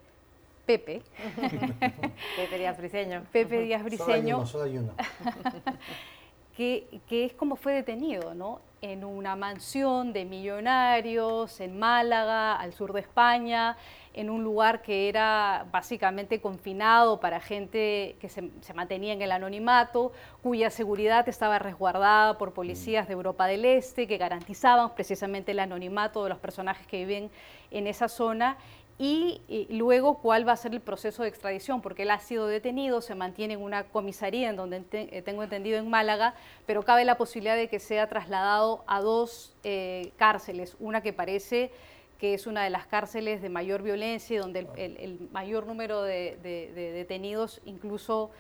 Pepe. 0.67 1.03
Pepe 2.37 2.59
Díaz 2.59 2.77
Briseño. 2.77 3.25
Pepe 3.33 3.61
Díaz 3.61 3.83
Briseño. 3.83 4.45
que, 6.57 7.01
que, 7.09 7.25
es 7.25 7.33
como 7.33 7.57
fue 7.57 7.73
detenido, 7.73 8.35
¿no? 8.35 8.61
En 8.83 9.05
una 9.05 9.37
mansión 9.37 10.15
de 10.15 10.25
millonarios 10.25 11.61
en 11.61 11.79
Málaga, 11.79 12.57
al 12.57 12.73
sur 12.73 12.95
de 12.95 13.01
España, 13.01 13.77
en 14.15 14.31
un 14.31 14.43
lugar 14.43 14.83
que 14.83 15.09
era 15.09 15.67
básicamente 15.71 16.41
confinado 16.41 17.21
para 17.21 17.41
gente 17.41 18.17
que 18.21 18.29
se, 18.29 18.51
mantenía 18.75 19.13
en 19.13 19.23
el 19.23 19.33
anonimato, 19.33 20.13
cuya 20.43 20.71
seguridad 20.71 21.29
estaba 21.29 21.59
resguardada 21.59 22.39
por 22.39 22.53
policías 22.53 23.07
de 23.07 23.13
Europa 23.13 23.47
del 23.47 23.65
Este, 23.65 24.07
que 24.07 24.17
garantizaban 24.17 24.95
precisamente 24.95 25.53
el 25.53 25.61
anonimato 25.61 26.25
de 26.25 26.31
los 26.31 26.39
personajes 26.39 26.87
que 26.87 27.05
viven 27.05 27.31
en 27.71 27.87
esa 27.87 28.09
zona 28.09 28.57
y, 29.03 29.67
luego 29.71 30.19
cuál 30.19 30.47
va 30.47 30.53
a 30.53 30.57
ser 30.57 30.75
el 30.75 30.83
proceso 30.83 31.23
de 31.23 31.31
extradición, 31.31 31.81
porque 31.81 32.03
él 32.03 32.11
ha 32.11 32.19
sido 32.19 32.47
detenido, 32.47 33.01
se 33.01 33.15
mantiene 33.15 33.55
en 33.55 33.63
una 33.63 33.85
comisaría, 33.85 34.51
en 34.51 34.57
donde 34.57 34.85
eh, 34.93 35.23
tengo 35.23 35.43
entendido 35.43 35.79
en 35.79 35.89
Málaga, 35.89 36.35
pero 36.67 36.83
cabe 36.83 37.07
la 37.07 37.17
posibilidad 37.17 37.57
de 37.57 37.69
que 37.69 37.81
sea 37.81 38.11
trasladado 38.11 38.85
a 38.87 39.01
dos 39.01 39.55
eh, 39.65 40.13
cárceles, 40.19 40.77
una 40.81 41.01
que 41.01 41.15
parece 41.15 41.73
que 42.19 42.35
es 42.35 42.47
una 42.47 42.63
de 42.63 42.69
las 42.69 42.87
cárceles 42.87 43.41
de 43.41 43.49
mayor 43.49 43.83
violencia 43.83 44.35
y 44.35 44.39
donde 44.39 44.69
el, 44.77 45.31
mayor 45.33 45.67
número 45.67 46.03
de, 46.03 46.37
de 46.43 46.93
detenidos 46.93 47.63
incluso 47.65 48.31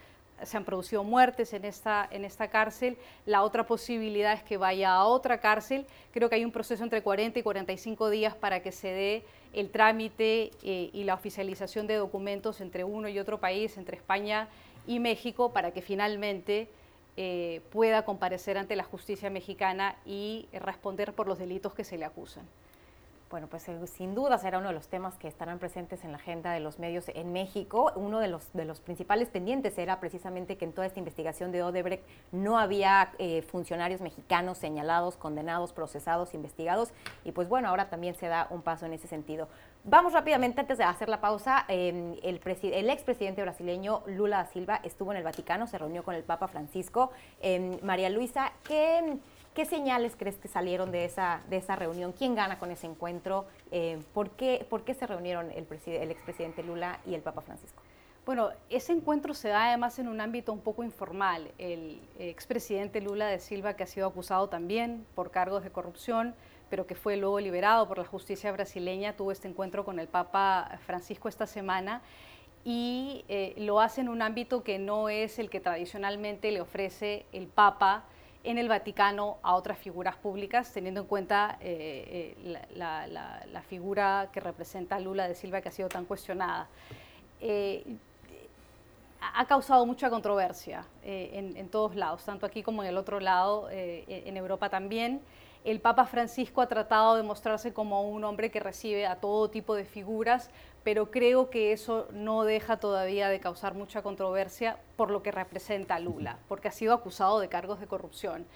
se 0.44 0.56
han 0.56 0.64
producido 0.64 1.04
muertes 1.04 1.52
en 1.52 1.64
esta, 1.64 2.08
en 2.10 2.24
esta 2.24 2.48
cárcel. 2.48 2.96
La 3.26 3.42
otra 3.42 3.66
posibilidad 3.66 4.32
es 4.32 4.42
que 4.42 4.56
vaya 4.56 4.94
a 4.94 5.04
otra 5.04 5.40
cárcel. 5.40 5.86
Creo 6.12 6.28
que 6.28 6.36
hay 6.36 6.44
un 6.44 6.52
proceso 6.52 6.82
entre 6.82 7.02
40 7.02 7.38
y 7.38 7.42
45 7.42 8.10
días 8.10 8.34
para 8.34 8.60
que 8.62 8.72
se 8.72 8.88
dé 8.88 9.24
el 9.52 9.70
trámite 9.70 10.50
eh, 10.62 10.90
y 10.92 11.04
la 11.04 11.14
oficialización 11.14 11.86
de 11.86 11.96
documentos 11.96 12.60
entre 12.60 12.84
uno 12.84 13.08
y 13.08 13.18
otro 13.18 13.38
país, 13.38 13.76
entre 13.76 13.96
España 13.96 14.48
y 14.86 14.98
México, 14.98 15.52
para 15.52 15.72
que 15.72 15.82
finalmente 15.82 16.68
eh, 17.16 17.60
pueda 17.70 18.04
comparecer 18.04 18.56
ante 18.56 18.76
la 18.76 18.84
justicia 18.84 19.30
mexicana 19.30 19.96
y 20.06 20.48
responder 20.52 21.12
por 21.12 21.26
los 21.26 21.38
delitos 21.38 21.74
que 21.74 21.84
se 21.84 21.98
le 21.98 22.04
acusan. 22.04 22.44
Bueno, 23.30 23.46
pues 23.46 23.68
eh, 23.68 23.86
sin 23.86 24.16
duda 24.16 24.38
será 24.38 24.58
uno 24.58 24.68
de 24.68 24.74
los 24.74 24.88
temas 24.88 25.16
que 25.16 25.28
estarán 25.28 25.60
presentes 25.60 26.02
en 26.02 26.10
la 26.10 26.18
agenda 26.18 26.50
de 26.50 26.58
los 26.58 26.80
medios 26.80 27.04
en 27.14 27.32
México. 27.32 27.92
Uno 27.94 28.18
de 28.18 28.26
los, 28.26 28.52
de 28.54 28.64
los 28.64 28.80
principales 28.80 29.28
pendientes 29.28 29.78
era 29.78 30.00
precisamente 30.00 30.56
que 30.56 30.64
en 30.64 30.72
toda 30.72 30.88
esta 30.88 30.98
investigación 30.98 31.52
de 31.52 31.62
Odebrecht 31.62 32.02
no 32.32 32.58
había 32.58 33.12
eh, 33.18 33.42
funcionarios 33.42 34.00
mexicanos 34.00 34.58
señalados, 34.58 35.16
condenados, 35.16 35.72
procesados, 35.72 36.34
investigados. 36.34 36.92
Y 37.24 37.30
pues 37.30 37.48
bueno, 37.48 37.68
ahora 37.68 37.88
también 37.88 38.16
se 38.16 38.26
da 38.26 38.48
un 38.50 38.62
paso 38.62 38.86
en 38.86 38.94
ese 38.94 39.06
sentido. 39.06 39.46
Vamos 39.84 40.12
rápidamente, 40.12 40.60
antes 40.60 40.78
de 40.78 40.84
hacer 40.84 41.08
la 41.08 41.20
pausa, 41.20 41.66
em, 41.68 42.16
el, 42.24 42.40
el 42.44 42.90
expresidente 42.90 43.42
brasileño 43.42 44.02
Lula 44.06 44.38
da 44.38 44.46
Silva 44.46 44.80
estuvo 44.82 45.12
en 45.12 45.18
el 45.18 45.24
Vaticano, 45.24 45.68
se 45.68 45.78
reunió 45.78 46.02
con 46.02 46.16
el 46.16 46.24
Papa 46.24 46.48
Francisco. 46.48 47.12
Em, 47.40 47.78
María 47.80 48.10
Luisa, 48.10 48.52
¿qué 48.64 49.18
¿Qué 49.54 49.64
señales 49.64 50.14
crees 50.16 50.36
que 50.36 50.46
salieron 50.46 50.92
de 50.92 51.04
esa, 51.04 51.42
de 51.50 51.56
esa 51.56 51.74
reunión? 51.74 52.12
¿Quién 52.12 52.36
gana 52.36 52.58
con 52.58 52.70
ese 52.70 52.86
encuentro? 52.86 53.46
Eh, 53.72 54.00
¿por, 54.14 54.30
qué, 54.30 54.64
¿por, 54.70 54.84
qué, 54.84 54.94
se 54.94 55.06
reunieron 55.06 55.50
el, 55.50 55.66
el 55.86 56.10
expresidente 56.10 56.62
Lula 56.62 57.00
y 57.04 57.14
el 57.14 57.20
Papa 57.20 57.40
Francisco? 57.40 57.82
Bueno, 58.24 58.50
ese 58.68 58.92
encuentro 58.92 59.34
se 59.34 59.48
da 59.48 59.66
además 59.66 59.98
en 59.98 60.06
un 60.06 60.20
ámbito 60.20 60.52
un 60.52 60.60
poco 60.60 60.84
informal. 60.84 61.50
El 61.58 62.00
expresidente 62.18 63.00
Lula 63.00 63.26
de 63.26 63.40
Silva, 63.40 63.74
que 63.74 63.82
ha 63.82 63.86
sido 63.88 64.06
acusado 64.06 64.48
también 64.48 65.04
por 65.16 65.32
cargos 65.32 65.64
de 65.64 65.70
corrupción, 65.70 66.34
pero 66.68 66.86
que 66.86 66.94
fue 66.94 67.16
luego 67.16 67.40
liberado 67.40 67.88
por 67.88 67.98
la 67.98 68.04
justicia 68.04 68.52
brasileña, 68.52 69.16
tuvo 69.16 69.32
este 69.32 69.48
encuentro 69.48 69.84
con 69.84 69.98
el 69.98 70.06
Papa 70.06 70.78
Francisco 70.86 71.28
esta 71.28 71.48
semana 71.48 72.02
y 72.64 73.24
eh, 73.28 73.54
lo 73.56 73.80
hace 73.80 74.02
en 74.02 74.08
un 74.08 74.22
ámbito 74.22 74.62
que 74.62 74.78
no 74.78 75.08
es 75.08 75.38
el 75.38 75.50
que 75.50 75.58
tradicionalmente 75.58 76.52
le 76.52 76.60
ofrece 76.60 77.26
el 77.32 77.48
Papa 77.48 78.04
en 78.42 78.58
el 78.58 78.68
Vaticano 78.68 79.38
a 79.42 79.54
otras 79.54 79.78
figuras 79.78 80.16
públicas, 80.16 80.72
teniendo 80.72 81.02
en 81.02 81.06
cuenta 81.06 81.58
eh, 81.60 82.34
eh, 82.44 82.66
la, 82.74 83.62
figura 83.68 84.30
que 84.32 84.40
representa 84.40 84.98
Lula 84.98 85.28
de 85.28 85.34
Silva 85.34 85.60
que 85.60 85.68
ha 85.68 85.72
sido 85.72 85.88
tan 85.88 86.04
cuestionada. 86.06 86.68
Eh, 87.40 87.96
ha 89.34 89.44
causado 89.46 89.84
mucha 89.84 90.08
controversia 90.08 90.86
en, 91.04 91.54
en, 91.56 91.68
todos 91.68 91.94
lados, 91.94 92.24
tanto 92.24 92.46
aquí 92.46 92.62
como 92.62 92.82
en 92.82 92.88
el 92.88 92.96
otro 92.96 93.20
lado, 93.20 93.68
en 93.70 94.36
Europa 94.36 94.70
también. 94.70 95.20
El 95.62 95.78
Papa 95.78 96.06
Francisco 96.06 96.62
ha 96.62 96.68
tratado 96.68 97.16
de 97.16 97.22
mostrarse 97.22 97.74
como 97.74 98.08
un 98.08 98.24
hombre 98.24 98.50
que 98.50 98.60
recibe 98.60 99.06
a 99.06 99.16
todo 99.16 99.50
tipo 99.50 99.74
de 99.74 99.84
figuras, 99.84 100.50
pero 100.84 101.10
creo 101.10 101.50
que 101.50 101.72
eso 101.72 102.08
no 102.12 102.44
deja 102.44 102.78
todavía 102.78 103.28
de 103.28 103.40
causar 103.40 103.74
mucha 103.74 104.02
controversia 104.02 104.78
por 104.96 105.10
lo 105.10 105.22
que 105.22 105.30
representa 105.30 105.98
Lula, 105.98 106.38
porque 106.48 106.68
ha 106.68 106.72
sido 106.72 106.94
acusado 106.94 107.40
de 107.40 107.48
cargos 107.48 107.80
de 107.80 107.86
corrupción. 107.86 108.46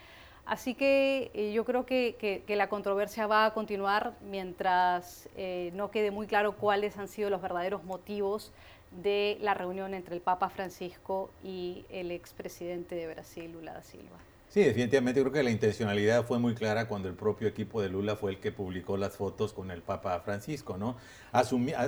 Así 0.45 0.75
que 0.75 1.31
eh, 1.33 1.53
yo 1.53 1.65
creo 1.65 1.85
que, 1.85 2.43
la 2.47 2.69
controversia 2.69 3.25
va 3.25 3.45
a 3.45 3.53
continuar 3.53 4.13
mientras 4.21 5.27
eh, 5.35 5.71
no 5.73 5.89
quede 5.89 6.11
muy 6.11 6.27
claro 6.27 6.55
cuáles 6.55 6.97
han 6.97 7.07
sido 7.07 7.29
los 7.29 7.41
verdaderos 7.41 7.83
motivos 7.83 8.51
de 8.91 9.37
la 9.41 9.55
reunión 9.55 9.93
entre 9.93 10.15
el 10.15 10.21
Papa 10.21 10.49
Francisco 10.49 11.31
y 11.43 11.85
el 11.89 12.11
expresidente 12.11 12.95
de 12.95 13.07
Brasil, 13.07 13.51
Lula 13.51 13.73
da 13.73 13.81
Silva. 13.81 14.17
Sí, 14.55 14.63
definitivamente 14.63 15.19
creo 15.19 15.33
que 15.33 15.43
la 15.43 15.51
intencionalidad 15.51 16.23
fue 16.25 16.39
muy 16.39 16.55
clara 16.55 16.87
cuando 16.87 17.09
el 17.09 17.15
propio 17.15 17.45
equipo 17.45 17.81
de 17.81 17.89
Lula 17.89 18.15
fue 18.15 18.31
el 18.31 18.39
que 18.39 18.53
publicó 18.53 18.95
las 18.95 19.17
fotos 19.17 19.51
con 19.51 19.69
el 19.69 19.81
Papa 19.81 20.17
Francisco, 20.21 20.77
¿no? 20.77 20.95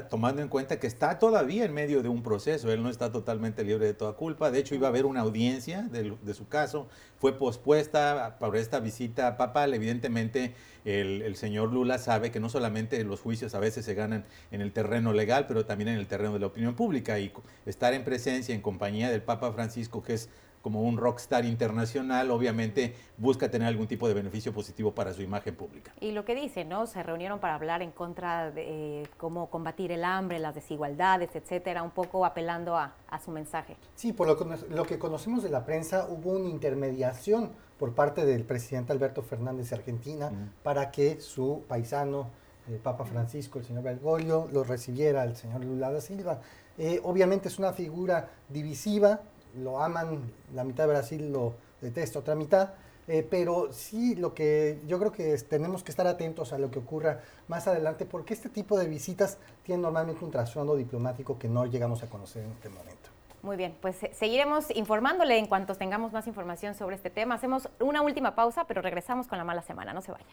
tomando 0.09 0.41
en 0.41 0.49
cuenta 0.49 0.78
que 0.78 0.86
está 0.86 1.18
todavía 1.18 1.63
en 1.63 1.74
medio 1.74 2.03
de 2.03 2.09
un 2.09 2.22
proceso, 2.22 2.70
él 2.70 2.84
no 2.84 2.89
está 2.89 3.09
totalmente 3.09 3.63
libre 3.63 3.86
de 3.86 3.93
toda 3.93 4.18
culpa, 4.18 4.51
de 4.51 4.59
hecho 4.59 4.76
iba 4.76 4.88
a 4.88 4.89
haber 4.89 5.05
una 5.05 5.22
audiencia 5.22 5.84
de, 5.84 6.34
su 6.34 6.49
caso, 6.49 6.89
fue 7.18 7.38
pospuesta 7.38 8.36
por 8.38 8.57
esta 8.57 8.82
visita 8.82 9.38
papal, 9.38 9.74
evidentemente 9.74 10.53
el, 10.84 11.22
el, 11.22 11.38
señor 11.38 11.72
Lula 11.72 11.99
sabe 11.99 12.32
que 12.32 12.41
no 12.41 12.49
solamente 12.49 13.01
los 13.05 13.22
juicios 13.22 13.55
a 13.55 13.59
veces 13.59 13.86
se 13.86 13.93
ganan 13.93 14.26
en 14.51 14.59
el 14.59 14.74
terreno 14.74 15.13
legal, 15.13 15.45
pero 15.47 15.65
también 15.65 15.88
en 15.88 15.97
el 15.97 16.07
terreno 16.07 16.34
de 16.34 16.39
la 16.39 16.47
opinión 16.47 16.76
pública 16.76 17.18
y 17.18 17.32
estar 17.65 17.93
en 17.93 18.03
presencia, 18.03 18.53
en 18.53 18.61
compañía 18.61 19.09
del 19.09 19.22
Papa 19.22 19.53
Francisco, 19.53 20.03
que 20.03 20.15
es 20.15 20.30
como 20.68 20.82
un 20.82 20.97
rockstar 20.97 21.45
internacional, 21.45 22.30
obviamente 22.30 22.93
busca 23.18 23.49
tener 23.49 23.70
algún 23.70 23.88
tipo 23.88 24.05
de 24.05 24.13
beneficio 24.13 24.51
positivo 24.51 24.93
para 24.93 25.13
su 25.13 25.22
imagen 25.22 25.55
pública. 25.55 25.93
Y 26.01 26.11
lo 26.11 26.26
que 26.26 26.36
dice, 26.36 26.65
¿no? 26.65 26.88
Se 26.88 27.01
reunieron 27.03 27.39
para 27.39 27.55
hablar 27.55 27.82
en 27.82 27.91
contra 27.91 28.51
de 28.51 29.03
eh, 29.03 29.07
cómo 29.15 29.49
combatir 29.49 29.93
el 29.93 30.03
hambre, 30.03 30.39
las 30.39 30.53
desigualdades, 30.53 31.34
etcétera, 31.38 31.84
un 31.84 31.91
poco 31.91 32.26
apelando 32.26 32.76
a, 32.76 32.91
su 33.24 33.32
mensaje. 33.32 33.78
Sí, 33.95 34.11
por 34.11 34.28
lo, 34.28 34.84
que 34.86 34.99
conocemos 34.99 35.41
de 35.41 35.49
la 35.49 35.63
prensa, 35.63 36.05
hubo 36.09 36.32
una 36.32 36.49
intermediación 36.49 37.51
por 37.80 37.93
parte 37.93 38.26
del 38.26 38.43
presidente 38.43 38.91
Alberto 38.91 39.22
Fernández 39.22 39.70
de 39.70 39.78
Argentina 39.78 40.34
para 40.63 40.91
que 40.91 41.22
su 41.22 41.63
paisano, 41.70 42.28
el 42.68 42.80
Papa 42.80 43.05
Francisco, 43.05 43.57
el 43.57 43.63
señor 43.63 43.84
Bergoglio, 43.84 44.49
lo 44.51 44.65
recibiera 44.65 45.24
el 45.24 45.38
señor 45.38 45.63
Lula 45.63 45.93
da 45.93 46.01
Silva. 46.01 46.41
Eh, 46.78 46.99
obviamente 47.03 47.47
es 47.47 47.57
una 47.57 47.72
figura 47.72 48.30
divisiva, 48.49 49.22
lo 49.58 49.82
aman, 49.82 50.32
la 50.53 50.64
mitad 50.64 50.86
de 50.86 50.89
Brasil 50.89 51.32
lo 51.32 51.53
detesta, 51.82 52.20
otra 52.20 52.36
mitad, 52.36 52.72
eh, 53.08 53.26
pero 53.30 53.72
sí 53.72 54.16
lo 54.16 54.34
que 54.34 54.80
yo 54.86 54.99
creo 54.99 55.12
que 55.12 55.38
tenemos 55.38 55.84
que 55.84 55.91
estar 55.91 56.08
atentos 56.08 56.51
a 56.53 56.58
lo 56.58 56.70
que 56.70 56.80
ocurra 56.80 57.22
más 57.47 57.68
adelante, 57.68 58.05
porque 58.05 58.34
este 58.34 58.49
tipo 58.49 58.78
de 58.78 58.88
visitas 58.88 59.38
tienen 59.64 59.82
normalmente 59.82 60.26
un 60.26 60.32
trasfondo 60.32 60.76
diplomático 60.76 61.39
que 61.39 61.47
no 61.47 61.66
llegamos 61.66 62.03
a 62.03 62.10
conocer 62.10 62.43
en 62.43 62.51
este 62.51 62.70
momento. 62.70 63.10
Muy 63.43 63.55
bien, 63.55 63.78
pues 63.82 63.95
seguiremos 64.14 64.76
informándole 64.76 65.38
en 65.38 65.45
cuanto 65.45 65.76
tengamos 65.76 66.12
más 66.12 66.28
información 66.28 66.76
sobre 66.76 66.95
este 66.95 67.10
tema. 67.10 67.36
Hacemos 67.36 67.70
una 67.80 68.01
última 68.01 68.36
pausa, 68.36 68.66
pero 68.66 68.82
regresamos 68.82 69.28
con 69.28 69.38
la 69.38 69.43
mala 69.43 69.62
semana. 69.62 69.93
No 69.93 70.01
se 70.01 70.12
vaya. 70.12 70.26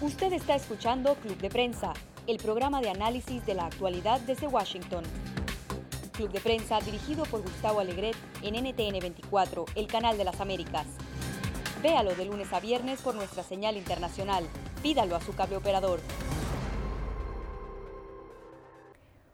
Usted 0.00 0.32
está 0.32 0.56
escuchando 0.56 1.14
Club 1.14 1.36
de 1.38 1.50
Prensa, 1.50 1.92
el 2.26 2.38
programa 2.38 2.80
de 2.80 2.90
análisis 2.90 3.44
de 3.46 3.54
la 3.54 3.66
actualidad 3.66 4.20
desde 4.20 4.48
Washington. 4.48 5.04
Club 6.16 6.30
de 6.30 6.40
Prensa 6.40 6.80
dirigido 6.80 7.24
por 7.26 7.42
Gustavo 7.42 7.78
Alegret 7.78 8.16
en 8.42 8.54
NTN 8.54 8.98
24, 9.00 9.66
el 9.74 9.86
canal 9.86 10.16
de 10.16 10.24
las 10.24 10.40
Américas. 10.40 10.86
Véalo 11.82 12.14
de 12.14 12.24
lunes 12.24 12.50
a 12.54 12.60
viernes 12.60 13.02
por 13.02 13.14
nuestra 13.14 13.42
señal 13.42 13.76
internacional. 13.76 14.44
Pídalo 14.82 15.14
a 15.14 15.20
su 15.20 15.36
cable 15.36 15.58
operador. 15.58 16.00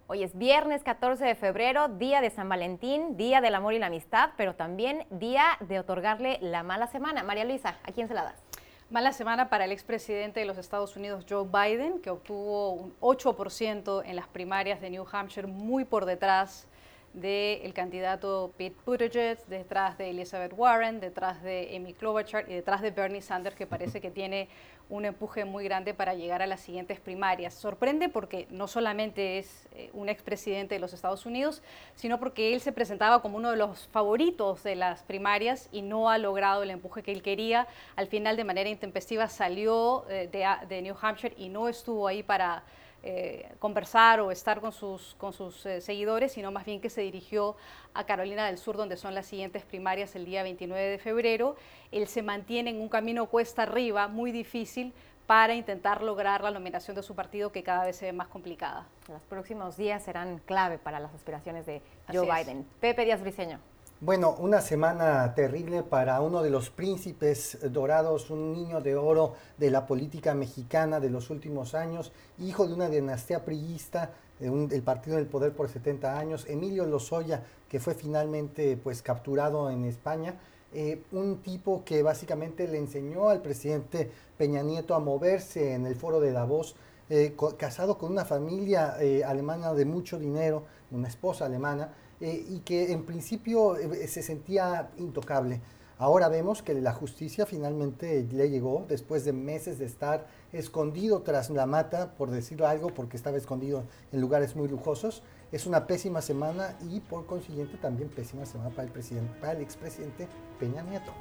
Hoy 0.09 0.25
es 0.25 0.37
viernes 0.37 0.83
14 0.83 1.25
de 1.25 1.35
febrero, 1.37 1.87
día 1.87 2.21
de 2.21 2.31
San 2.31 2.49
Valentín, 2.49 3.17
día 3.17 3.41
del 3.41 3.55
amor 3.55 3.75
y 3.75 3.79
la 3.79 3.87
amistad, 3.87 4.31
pero 4.37 4.57
también 4.57 5.07
día 5.09 5.45
de 5.61 5.79
otorgarle 5.79 6.39
la 6.43 6.65
mala 6.65 6.89
semana. 6.89 7.23
María 7.23 7.45
Luisa, 7.45 7.79
¿a 7.85 7.93
quién 7.93 8.09
se 8.09 8.15
la 8.15 8.25
das? 8.25 8.43
Mala 8.91 9.13
semana 9.13 9.49
para 9.49 9.65
el 9.65 9.73
expresidente 9.73 10.41
de 10.41 10.47
los 10.47 10.59
Estados 10.59 10.97
Unidos, 10.97 11.25
Joe 11.27 11.47
Biden, 11.47 12.03
que 12.03 12.11
obtuvo 12.11 12.73
un 12.73 12.95
8% 13.01 14.03
en 14.05 14.17
las 14.17 14.27
primarias 14.27 14.81
de 14.83 14.91
New 14.91 15.07
Hampshire, 15.11 15.47
muy 15.47 15.85
por 15.85 16.05
detrás 16.05 16.67
del 17.13 17.73
candidato 17.75 18.53
Pete 18.57 18.77
Buttigieg, 18.87 19.45
detrás 19.47 19.99
de 19.99 20.11
Elizabeth 20.11 20.53
Warren, 20.57 21.01
detrás 21.01 21.43
de 21.43 21.75
Amy 21.77 21.93
Klobuchar 21.93 22.49
y 22.49 22.55
detrás 22.55 22.81
de 22.81 22.91
Bernie 22.91 23.21
Sanders, 23.21 23.55
que 23.57 23.67
parece 23.67 24.01
que 24.01 24.11
tiene 24.11 24.49
un 24.89 25.05
empuje 25.05 25.45
muy 25.45 25.65
grande 25.65 25.95
para 25.95 26.15
llegar 26.15 26.43
a 26.43 26.47
las 26.47 26.61
siguientes 26.61 27.01
primarias. 27.01 27.55
Sorprende 27.55 28.09
porque 28.09 28.47
no 28.51 28.69
solamente 28.69 29.39
es 29.39 29.69
eh, 29.73 29.91
un 29.93 30.09
expresidente 30.09 30.75
de 30.75 30.81
los 30.81 30.93
Estados 30.93 31.25
Unidos, 31.25 31.63
sino 31.95 32.19
porque 32.19 32.53
él 32.53 32.61
se 32.61 32.73
presentaba 32.73 33.23
como 33.23 33.37
uno 33.37 33.51
de 33.51 33.57
los 33.57 33.89
favoritos 33.89 34.63
de 34.63 34.77
las 34.77 35.03
primarias 35.03 35.69
y 35.73 35.83
no 35.83 36.11
ha 36.11 36.19
logrado 36.19 36.63
el 36.63 36.71
empuje 36.71 37.03
que 37.03 37.13
él 37.13 37.23
quería. 37.23 37.67
Al 37.97 38.07
final, 38.07 38.37
de 38.37 38.45
manera 38.45 38.69
intempestiva, 38.69 39.29
salió 39.29 40.05
eh, 40.11 40.29
de 40.69 40.83
New 40.83 40.97
Hampshire 41.01 41.35
y 41.39 41.49
no 41.49 41.69
estuvo 41.69 42.07
ahí 42.07 42.23
para 42.23 42.63
eh, 43.05 43.51
conversar 43.59 44.21
o 44.21 44.31
estar 44.31 44.61
con 44.61 44.73
sus, 44.73 45.15
con 45.17 45.33
sus 45.33 45.67
eh, 45.67 45.81
seguidores, 45.81 46.33
sino 46.33 46.53
más 46.53 46.65
bien 46.65 46.81
que 46.81 46.89
se 46.89 47.01
dirigió 47.01 47.57
a 47.95 48.05
Carolina 48.05 48.47
del 48.47 48.59
Sur, 48.59 48.77
donde 48.77 48.97
son 48.97 49.15
las 49.15 49.27
siguientes 49.27 49.65
primarias 49.65 50.15
el 50.15 50.25
día 50.25 50.43
29 50.43 50.89
de 50.89 50.99
febrero. 50.99 51.57
Él 51.91 52.07
se 52.07 52.23
mantiene 52.23 52.71
en 52.71 52.81
un 52.81 52.89
camino 52.89 53.27
cuesta 53.27 53.63
arriba, 53.63 54.07
muy 54.07 54.31
difícil, 54.31 54.93
para 55.27 55.55
intentar 55.55 56.03
lograr 56.03 56.43
la 56.43 56.51
nominación 56.51 56.95
de 56.95 57.03
su 57.03 57.15
partido 57.15 57.51
que 57.51 57.63
cada 57.63 57.85
vez 57.85 57.97
se 57.97 58.07
ve 58.07 58.13
más 58.13 58.29
complicada. 58.29 58.87
Los 59.09 59.23
próximos 59.23 59.77
días 59.77 60.03
serán 60.03 60.39
clave 60.39 60.79
para 60.79 61.01
las 61.01 61.15
aspiraciones 61.15 61.67
de 61.67 61.83
Joe 62.13 62.27
Biden. 62.27 62.67
Pepe 62.81 63.05
Díaz 63.05 63.21
Briceño. 63.21 63.72
Bueno, 64.05 64.35
una 64.41 64.61
semana 64.61 65.33
terrible 65.37 65.85
para 65.85 66.21
uno 66.23 66.43
de 66.43 66.51
los 66.51 66.71
príncipes 66.71 67.57
dorados, 67.71 68.31
un 68.31 68.53
niño 68.53 68.81
de 68.81 68.97
oro 68.97 69.35
de 69.59 69.71
la 69.71 69.87
política 69.87 70.35
mexicana 70.35 70.99
de 70.99 71.09
los 71.09 71.31
últimos 71.31 71.77
años, 71.77 72.11
hijo 72.41 72.67
de 72.67 72.75
una 72.75 72.89
dinastía 72.89 73.45
priista, 73.45 74.11
del 74.41 74.83
partido 74.83 75.19
del 75.19 75.29
poder 75.29 75.53
por 75.53 75.69
70 75.69 76.19
años, 76.19 76.47
Emilio 76.49 76.85
Lozoya, 76.85 77.45
que 77.69 77.79
fue 77.79 77.95
finalmente 77.95 78.77
pues 78.77 79.03
capturado 79.03 79.71
en 79.71 79.85
España, 79.85 80.35
eh, 80.75 81.05
un 81.13 81.41
tipo 81.41 81.85
que 81.85 82.03
básicamente 82.03 82.67
le 82.67 82.79
enseñó 82.79 83.29
al 83.29 83.41
presidente 83.41 84.11
Peña 84.37 84.65
Nieto 84.65 84.97
a 84.97 84.99
moverse 84.99 85.75
en 85.75 85.87
el 85.87 85.95
foro 85.95 86.19
de 86.19 86.33
Davos, 86.33 86.75
eh, 87.09 87.37
casado 87.57 87.99
con 87.99 88.11
una 88.11 88.25
familia 88.25 88.97
eh, 89.01 89.23
alemana 89.23 89.75
de 89.75 89.85
mucho 89.85 90.19
dinero, 90.19 90.65
una 90.91 91.07
esposa 91.07 91.47
alemana, 91.47 91.93
eh, 92.23 92.47
y 92.49 92.61
que 92.61 92.93
en 92.93 93.05
principio 93.05 93.77
eh, 93.77 94.07
se 94.07 94.23
sentía 94.23 94.91
intocable. 94.97 95.61
Ahora 95.99 96.29
vemos 96.29 96.63
que 96.63 96.73
la 96.75 96.93
justicia 96.93 97.47
finalmente 97.47 98.27
le 98.33 98.49
llegó 98.49 98.87
después 98.89 99.25
de 99.25 99.33
meses 99.33 99.81
de 99.81 99.87
estar 99.87 100.29
escondido 100.53 101.23
tras 101.23 101.51
la 101.51 101.67
mata, 101.67 102.15
por 102.15 102.31
decirlo 102.31 102.69
algo, 102.69 102.95
porque 102.95 103.17
estaba 103.17 103.37
escondido 103.37 103.83
en 104.13 104.21
lugares 104.21 104.55
muy 104.55 104.69
lujosos. 104.69 105.25
Es 105.51 105.67
una 105.67 105.89
pésima 105.89 106.23
semana 106.23 106.77
y 106.89 107.01
por 107.01 107.27
consiguiente 107.27 107.77
también 107.77 108.09
pésima 108.09 108.47
semana 108.47 108.71
para 108.71 108.85
el 108.85 108.93
presidente, 108.93 109.33
para 109.41 109.55
el 109.55 109.61
expresidente 109.61 110.29
Peña 110.61 110.83
Nieto. 110.83 111.13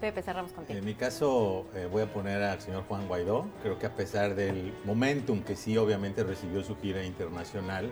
Pepe, 0.00 0.22
cerramos 0.22 0.52
contigo. 0.52 0.78
En 0.78 0.84
mi 0.86 0.94
caso 0.94 1.66
eh, 1.74 1.86
voy 1.90 2.02
a 2.02 2.12
poner 2.12 2.42
al 2.42 2.60
señor 2.62 2.84
Juan 2.88 3.08
Guaidó. 3.08 3.46
Creo 3.62 3.78
que 3.78 3.86
a 3.86 3.94
pesar 3.94 4.34
del 4.34 4.74
momentum 4.86 5.42
que 5.42 5.54
sí 5.54 5.76
obviamente 5.76 6.24
recibió 6.24 6.62
su 6.64 6.76
gira 6.76 7.04
internacional, 7.04 7.90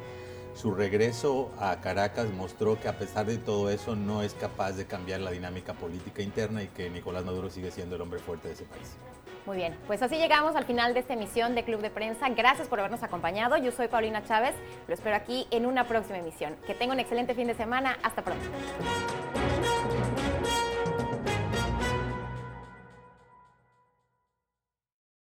su 0.55 0.74
regreso 0.74 1.50
a 1.59 1.80
Caracas 1.80 2.30
mostró 2.30 2.80
que 2.80 2.88
a 2.88 2.98
pesar 2.98 3.26
de 3.26 3.38
todo 3.38 3.70
eso 3.70 3.96
no 3.96 4.22
es 4.22 4.34
capaz 4.34 4.72
de 4.72 4.86
cambiar 4.86 5.20
la 5.20 5.30
dinámica 5.30 5.74
política 5.74 6.22
interna 6.22 6.62
y 6.62 6.68
que 6.68 6.90
Nicolás 6.90 7.24
Maduro 7.24 7.50
sigue 7.50 7.70
siendo 7.70 7.96
el 7.96 8.02
hombre 8.02 8.20
fuerte 8.20 8.48
de 8.48 8.55
ese 8.55 8.64
país. 8.64 8.96
Muy 9.46 9.59
bien, 9.59 9.76
pues 9.86 10.00
así 10.00 10.16
llegamos 10.16 10.57
al 10.57 10.64
final 10.64 10.94
de 10.94 11.00
esta 11.00 11.12
emisión 11.12 11.55
de 11.55 11.64
Club 11.64 11.82
de 11.82 11.90
Prensa. 11.90 12.28
Gracias 12.30 12.66
por 12.66 12.78
habernos 12.78 13.02
acompañado. 13.02 13.59
Yo 13.59 13.72
soy 13.72 13.88
Paulina 13.88 14.24
Chávez. 14.24 14.55
Lo 14.88 14.94
espero 14.94 15.16
aquí 15.16 15.46
en 15.50 15.66
una 15.66 15.86
próxima 15.86 16.18
emisión. 16.18 16.57
Que 16.66 16.74
tenga 16.74 16.94
un 16.94 17.00
excelente 17.00 17.34
fin 17.34 17.46
de 17.46 17.55
semana. 17.55 17.98
Hasta 18.02 18.22
pronto. 18.22 18.44